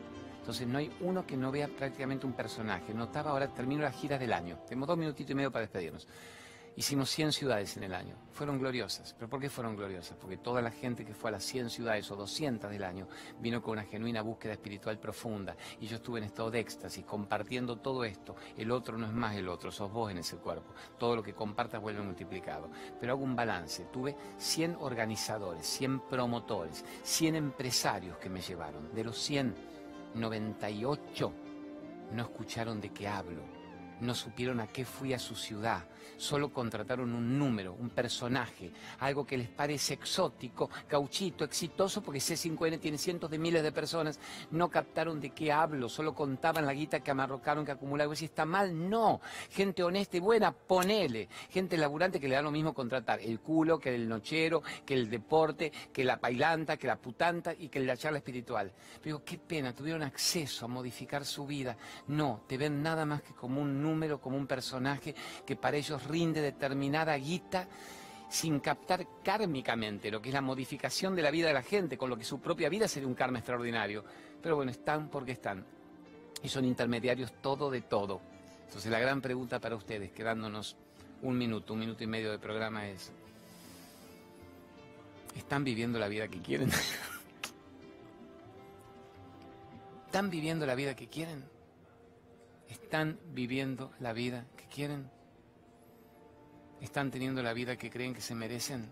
Entonces 0.49 0.66
no 0.66 0.78
hay 0.78 0.90
uno 1.01 1.26
que 1.26 1.36
no 1.36 1.53
vea 1.53 1.68
prácticamente 1.68 2.24
un 2.24 2.32
personaje. 2.32 2.94
Notaba 2.94 3.32
ahora, 3.32 3.49
termino 3.49 3.82
la 3.82 3.92
gira 3.92 4.16
del 4.16 4.32
año. 4.32 4.57
Tenemos 4.66 4.88
dos 4.88 4.96
minutitos 4.96 5.32
y 5.32 5.34
medio 5.34 5.53
para 5.53 5.66
despedirnos. 5.66 6.09
Hicimos 6.74 7.11
100 7.11 7.32
ciudades 7.32 7.76
en 7.76 7.82
el 7.82 7.92
año. 7.92 8.16
Fueron 8.32 8.59
gloriosas. 8.59 9.12
¿Pero 9.12 9.28
por 9.28 9.40
qué 9.40 9.51
fueron 9.51 9.76
gloriosas? 9.76 10.16
Porque 10.16 10.38
toda 10.38 10.62
la 10.62 10.70
gente 10.70 11.05
que 11.05 11.12
fue 11.12 11.28
a 11.28 11.32
las 11.32 11.44
100 11.44 11.68
ciudades 11.68 12.11
o 12.11 12.16
200 12.16 12.70
del 12.70 12.82
año 12.82 13.09
vino 13.38 13.61
con 13.61 13.72
una 13.72 13.82
genuina 13.82 14.22
búsqueda 14.22 14.55
espiritual 14.55 14.99
profunda. 14.99 15.55
Y 15.82 15.86
yo 15.86 15.96
estuve 15.96 16.20
en 16.20 16.24
estado 16.24 16.51
de 16.51 16.61
éxtasis 16.61 17.05
compartiendo 17.05 17.76
todo 17.80 18.03
esto. 18.05 18.34
El 18.57 18.70
otro 18.70 18.96
no 18.96 19.05
es 19.05 19.12
más 19.12 19.36
el 19.36 19.51
otro, 19.51 19.70
sos 19.70 19.92
vos 19.92 20.11
en 20.11 20.16
ese 20.16 20.38
cuerpo. 20.38 20.72
Todo 20.99 21.14
lo 21.14 21.22
que 21.22 21.34
compartas 21.34 21.82
vuelve 21.82 22.01
multiplicado. 22.01 22.70
Pero 22.99 23.12
hago 23.12 23.22
un 23.22 23.36
balance. 23.36 23.84
Tuve 23.92 24.16
100 24.38 24.78
organizadores, 24.80 25.66
100 25.66 26.09
promotores, 26.09 26.86
100 27.03 27.34
empresarios 27.34 28.16
que 28.16 28.30
me 28.30 28.40
llevaron. 28.40 28.94
De 28.94 29.05
los 29.05 29.18
100 29.18 29.76
98 30.14 31.32
no 32.12 32.22
escucharon 32.22 32.80
de 32.80 32.90
qué 32.90 33.09
hablo, 33.09 33.42
no 34.01 34.14
supieron 34.14 34.61
a 34.61 34.66
qué 34.66 34.84
fui 34.84 35.12
a 35.12 35.18
su 35.18 35.34
ciudad, 35.34 35.84
solo 36.16 36.53
contrataron 36.53 37.14
un 37.14 37.38
número, 37.38 37.74
un 37.74 37.90
personaje, 37.90 38.72
algo 38.99 39.24
que 39.26 39.38
les 39.38 39.49
parece 39.49 39.94
exótico, 39.94 40.68
cauchito, 40.86 41.44
exitoso, 41.44 42.03
porque 42.03 42.18
C5N 42.18 42.80
tiene 42.80 42.99
cientos 42.99 43.30
de 43.30 43.38
miles 43.38 43.62
de 43.62 43.72
personas, 43.72 44.18
no 44.51 44.68
captaron 44.68 45.20
de 45.20 45.30
qué 45.30 45.53
hablo, 45.53 45.88
solo 45.88 46.14
contaban 46.14 46.66
la 46.66 46.72
guita 46.72 47.01
que 47.01 47.11
amarrocaron, 47.11 47.64
que 47.64 47.72
acumularon. 47.72 48.16
Si 48.16 48.24
está 48.26 48.44
mal, 48.44 48.88
no. 48.88 49.20
Gente 49.51 49.82
honesta 49.82 50.16
y 50.16 50.20
buena, 50.20 50.53
ponele. 50.53 51.28
Gente 51.51 51.76
laburante 51.76 52.20
que 52.20 52.28
le 52.28 52.34
da 52.34 52.42
lo 52.42 52.51
mismo 52.51 52.74
contratar 52.74 53.20
el 53.20 53.40
culo, 53.40 53.78
que 53.78 53.94
el 53.94 54.09
nochero, 54.09 54.62
que 54.84 54.94
el 54.94 55.09
deporte, 55.09 55.72
que 55.92 56.05
la 56.05 56.16
bailanta, 56.16 56.76
que 56.76 56.86
la 56.86 56.96
putanta 56.96 57.55
y 57.55 57.68
que 57.68 57.80
la 57.80 57.96
charla 57.96 58.18
espiritual. 58.18 58.72
Pero 59.03 59.24
qué 59.24 59.38
pena, 59.38 59.72
tuvieron 59.72 60.03
acceso 60.03 60.64
a 60.64 60.68
modificar 60.68 61.24
su 61.24 61.46
vida. 61.46 61.76
No, 62.09 62.42
te 62.46 62.59
ven 62.59 62.82
nada 62.82 63.05
más 63.05 63.22
que 63.22 63.32
como 63.34 63.61
un 63.62 63.82
número, 63.82 63.88
como 64.20 64.36
un 64.36 64.47
personaje 64.47 65.14
que 65.47 65.57
para 65.57 65.76
ellos 65.76 66.07
rinde 66.07 66.41
determinada 66.41 67.16
guita 67.16 67.68
sin 68.28 68.61
captar 68.61 69.07
kármicamente 69.24 70.11
lo 70.11 70.20
que 70.20 70.28
es 70.28 70.34
la 70.34 70.43
modificación 70.43 71.16
de 71.16 71.22
la 71.22 71.30
vida 71.30 71.49
de 71.49 71.55
la 71.55 71.62
gente, 71.62 71.97
con 71.97 72.11
lo 72.11 72.16
que 72.16 72.24
su 72.24 72.41
propia 72.41 72.68
vida 72.68 72.86
sería 72.86 73.09
un 73.09 73.14
karma 73.14 73.39
extraordinario. 73.39 74.05
Pero 74.43 74.57
bueno, 74.57 74.70
están 74.70 75.09
porque 75.09 75.32
están. 75.32 75.64
Y 76.43 76.49
son 76.49 76.64
intermediarios 76.64 77.32
todo 77.41 77.70
de 77.70 77.80
todo. 77.82 78.20
Entonces 78.66 78.91
la 78.91 79.01
gran 79.01 79.20
pregunta 79.22 79.59
para 79.61 79.76
ustedes, 79.76 80.12
quedándonos 80.12 80.76
un 81.22 81.39
minuto, 81.39 81.72
un 81.72 81.80
minuto 81.80 82.05
y 82.05 82.07
medio 82.07 82.30
de 82.30 82.39
programa 82.39 82.86
es, 82.86 83.11
¿están 85.34 85.64
viviendo 85.64 85.99
la 85.99 86.09
vida 86.09 86.28
que 86.28 86.41
quieren? 86.41 86.70
¿Están 90.07 90.30
viviendo 90.30 90.66
la 90.66 90.74
vida 90.74 90.95
que 90.95 91.09
quieren? 91.09 91.45
¿Están 92.68 93.18
viviendo 93.32 93.92
la 93.98 94.12
vida 94.12 94.46
que 94.56 94.66
quieren? 94.66 95.10
¿Están 96.80 97.10
teniendo 97.10 97.42
la 97.42 97.52
vida 97.52 97.76
que 97.76 97.90
creen 97.90 98.14
que 98.14 98.20
se 98.20 98.34
merecen? 98.34 98.88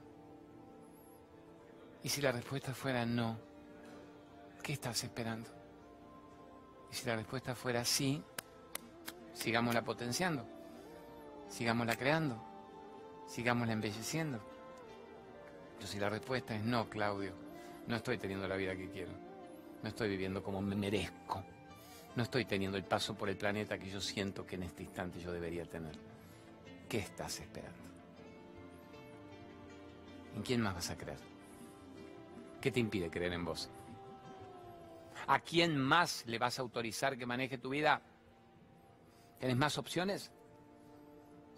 Y 2.03 2.09
si 2.09 2.23
la 2.23 2.33
respuesta 2.33 2.73
fuera 2.73 3.05
no, 3.05 3.39
¿qué 4.63 4.73
estás 4.73 5.05
esperando? 5.05 5.51
Y 6.91 6.95
si 6.95 7.07
la 7.07 7.17
respuesta 7.17 7.55
fuera 7.55 7.85
sí, 7.85 8.23
sigámosla 9.35 9.83
potenciando, 9.83 10.47
sigámosla 11.49 11.97
creando, 11.97 12.43
sigámosla 13.27 13.75
embelleciendo. 13.75 14.41
Pero 15.77 15.87
si 15.87 15.99
la 15.99 16.09
respuesta 16.09 16.57
es 16.57 16.65
no, 16.65 16.89
Claudio, 16.89 17.33
no 17.87 17.97
estoy 17.97 18.19
teniendo 18.19 18.49
la 18.49 18.57
vida 18.57 18.75
que 18.75 18.89
quiero, 18.89 19.13
no 19.83 19.89
estoy 19.89 20.09
viviendo 20.09 20.43
como 20.43 20.63
me 20.63 20.75
merezco, 20.75 21.45
no 22.17 22.23
estoy 22.23 22.47
teniendo 22.47 22.79
el 22.79 22.85
paso 22.85 23.15
por 23.15 23.29
el 23.29 23.37
planeta 23.37 23.79
que 23.79 23.91
yo 23.91 24.01
siento 24.01 24.47
que 24.47 24.57
en 24.57 24.65
este 24.65 24.83
instante 24.83 25.21
yo 25.21 25.31
debería 25.31 25.67
tener. 25.67 25.97
¿Qué 26.89 26.99
estás 26.99 27.41
esperando? 27.41 27.79
¿En 30.35 30.43
quién 30.43 30.63
más 30.63 30.75
vas 30.75 30.91
a 30.91 30.97
creer? 30.97 31.19
¿Qué 32.61 32.71
te 32.71 32.81
impide 32.81 33.11
creer 33.11 33.35
en 33.35 33.45
vos? 33.45 33.71
¿A 35.27 35.41
quién 35.41 35.77
más 35.77 36.25
le 36.27 36.39
vas 36.39 36.59
a 36.59 36.63
autorizar 36.63 37.19
que 37.19 37.27
maneje 37.27 37.59
tu 37.59 37.69
vida? 37.69 38.01
¿Tienes 39.39 39.57
más 39.57 39.77
opciones? 39.77 40.33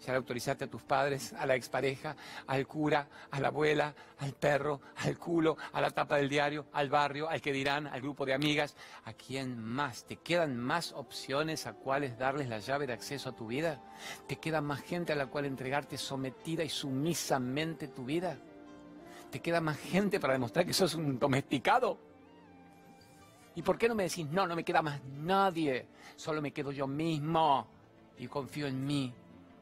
Ya 0.05 0.13
le 0.13 0.17
autorizaste 0.17 0.65
a 0.65 0.69
tus 0.69 0.81
padres, 0.81 1.33
a 1.33 1.45
la 1.45 1.55
expareja, 1.55 2.15
al 2.47 2.65
cura, 2.67 3.07
a 3.31 3.39
la 3.39 3.49
abuela, 3.49 3.93
al 4.19 4.33
perro, 4.33 4.79
al 4.97 5.17
culo, 5.17 5.57
a 5.73 5.81
la 5.81 5.91
tapa 5.91 6.17
del 6.17 6.29
diario, 6.29 6.67
al 6.71 6.89
barrio, 6.89 7.27
al 7.29 7.41
que 7.41 7.51
dirán, 7.51 7.87
al 7.87 8.01
grupo 8.01 8.25
de 8.25 8.33
amigas. 8.33 8.75
¿A 9.05 9.13
quién 9.13 9.61
más? 9.61 10.05
¿Te 10.05 10.15
quedan 10.15 10.57
más 10.57 10.93
opciones 10.93 11.67
a 11.67 11.73
cuáles 11.73 12.17
darles 12.17 12.47
la 12.47 12.59
llave 12.59 12.87
de 12.87 12.93
acceso 12.93 13.29
a 13.29 13.35
tu 13.35 13.47
vida? 13.47 13.81
¿Te 14.27 14.37
queda 14.37 14.61
más 14.61 14.81
gente 14.81 15.11
a 15.11 15.15
la 15.17 15.27
cual 15.27 15.45
entregarte 15.45 15.97
sometida 15.97 16.63
y 16.63 16.69
sumisamente 16.69 17.89
tu 17.89 18.05
vida? 18.05 18.37
¿Te 19.29 19.41
queda 19.41 19.59
más 19.59 19.77
gente 19.77 20.19
para 20.19 20.33
demostrar 20.33 20.65
que 20.65 20.73
sos 20.73 20.95
un 20.95 21.19
domesticado? 21.19 21.99
¿Y 23.55 23.61
por 23.61 23.77
qué 23.77 23.89
no 23.89 23.95
me 23.95 24.03
decís, 24.03 24.25
no, 24.27 24.47
no 24.47 24.55
me 24.55 24.63
queda 24.63 24.81
más 24.81 25.03
nadie, 25.03 25.87
solo 26.15 26.41
me 26.41 26.53
quedo 26.53 26.71
yo 26.71 26.87
mismo 26.87 27.67
y 28.17 28.27
confío 28.27 28.67
en 28.67 28.85
mí? 28.85 29.13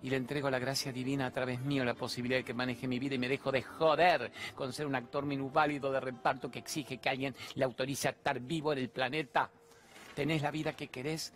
Y 0.02 0.10
le 0.10 0.18
entrego 0.18 0.50
la 0.50 0.60
gracia 0.60 0.92
divina 0.92 1.26
a 1.26 1.32
través 1.32 1.60
mío 1.62 1.84
la 1.84 1.94
posibilidad 1.94 2.40
de 2.40 2.44
que 2.44 2.54
maneje 2.54 2.88
mi 2.88 3.00
vida 3.00 3.16
y 3.16 3.20
me 3.20 3.28
dejo 3.28 3.52
de 3.52 3.62
joder 3.62 4.32
con 4.56 4.74
ser 4.74 4.86
un 4.88 4.96
actor 4.96 5.26
minusválido 5.26 5.92
de 5.92 6.00
reparto 6.00 6.52
que 6.52 6.60
exige 6.60 6.98
que 7.00 7.10
alguien 7.10 7.36
le 7.56 7.66
autorice 7.66 8.08
a 8.08 8.12
estar 8.12 8.40
vivo 8.40 8.74
en 8.74 8.80
el 8.80 8.90
planeta. 8.90 9.50
¿Tenés 10.14 10.42
la 10.42 10.52
vida 10.52 10.74
que 10.74 10.88
querés? 10.88 11.34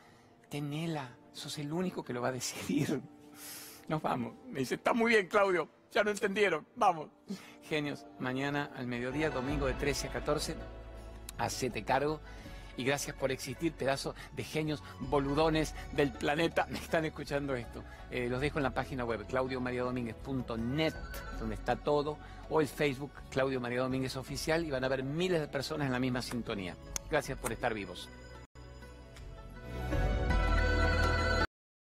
Tenela. 0.49 1.17
Sos 1.31 1.57
el 1.59 1.71
único 1.71 2.03
que 2.03 2.13
lo 2.13 2.21
va 2.21 2.29
a 2.29 2.33
decidir. 2.33 3.01
Nos 3.87 4.01
vamos. 4.01 4.33
Me 4.47 4.59
dice, 4.59 4.75
está 4.75 4.93
muy 4.93 5.11
bien, 5.11 5.27
Claudio. 5.27 5.69
Ya 5.91 6.03
no 6.03 6.11
entendieron. 6.11 6.65
Vamos. 6.75 7.09
Genios, 7.63 8.05
mañana 8.19 8.71
al 8.75 8.87
mediodía, 8.87 9.29
domingo 9.29 9.65
de 9.65 9.73
13 9.73 10.07
a 10.07 10.11
14, 10.11 10.55
hacete 11.37 11.83
cargo 11.83 12.19
y 12.81 12.83
gracias 12.83 13.15
por 13.15 13.31
existir, 13.31 13.73
pedazo 13.73 14.15
de 14.35 14.43
genios 14.43 14.81
boludones 14.99 15.75
del 15.93 16.11
planeta. 16.11 16.65
Me 16.69 16.79
están 16.79 17.05
escuchando 17.05 17.55
esto. 17.55 17.83
Eh, 18.09 18.27
los 18.27 18.41
dejo 18.41 18.57
en 18.57 18.63
la 18.63 18.73
página 18.73 19.05
web 19.05 19.25
claudiomariadomínguez.net, 19.27 20.93
donde 21.39 21.55
está 21.55 21.75
todo, 21.75 22.17
o 22.49 22.59
el 22.59 22.67
Facebook 22.67 23.11
Claudio 23.29 23.61
María 23.61 23.81
Domínguez 23.81 24.15
Oficial 24.17 24.65
y 24.65 24.71
van 24.71 24.83
a 24.83 24.87
ver 24.87 25.03
miles 25.03 25.39
de 25.39 25.47
personas 25.47 25.85
en 25.85 25.93
la 25.93 25.99
misma 25.99 26.23
sintonía. 26.23 26.75
Gracias 27.09 27.37
por 27.37 27.51
estar 27.51 27.73
vivos. 27.73 28.09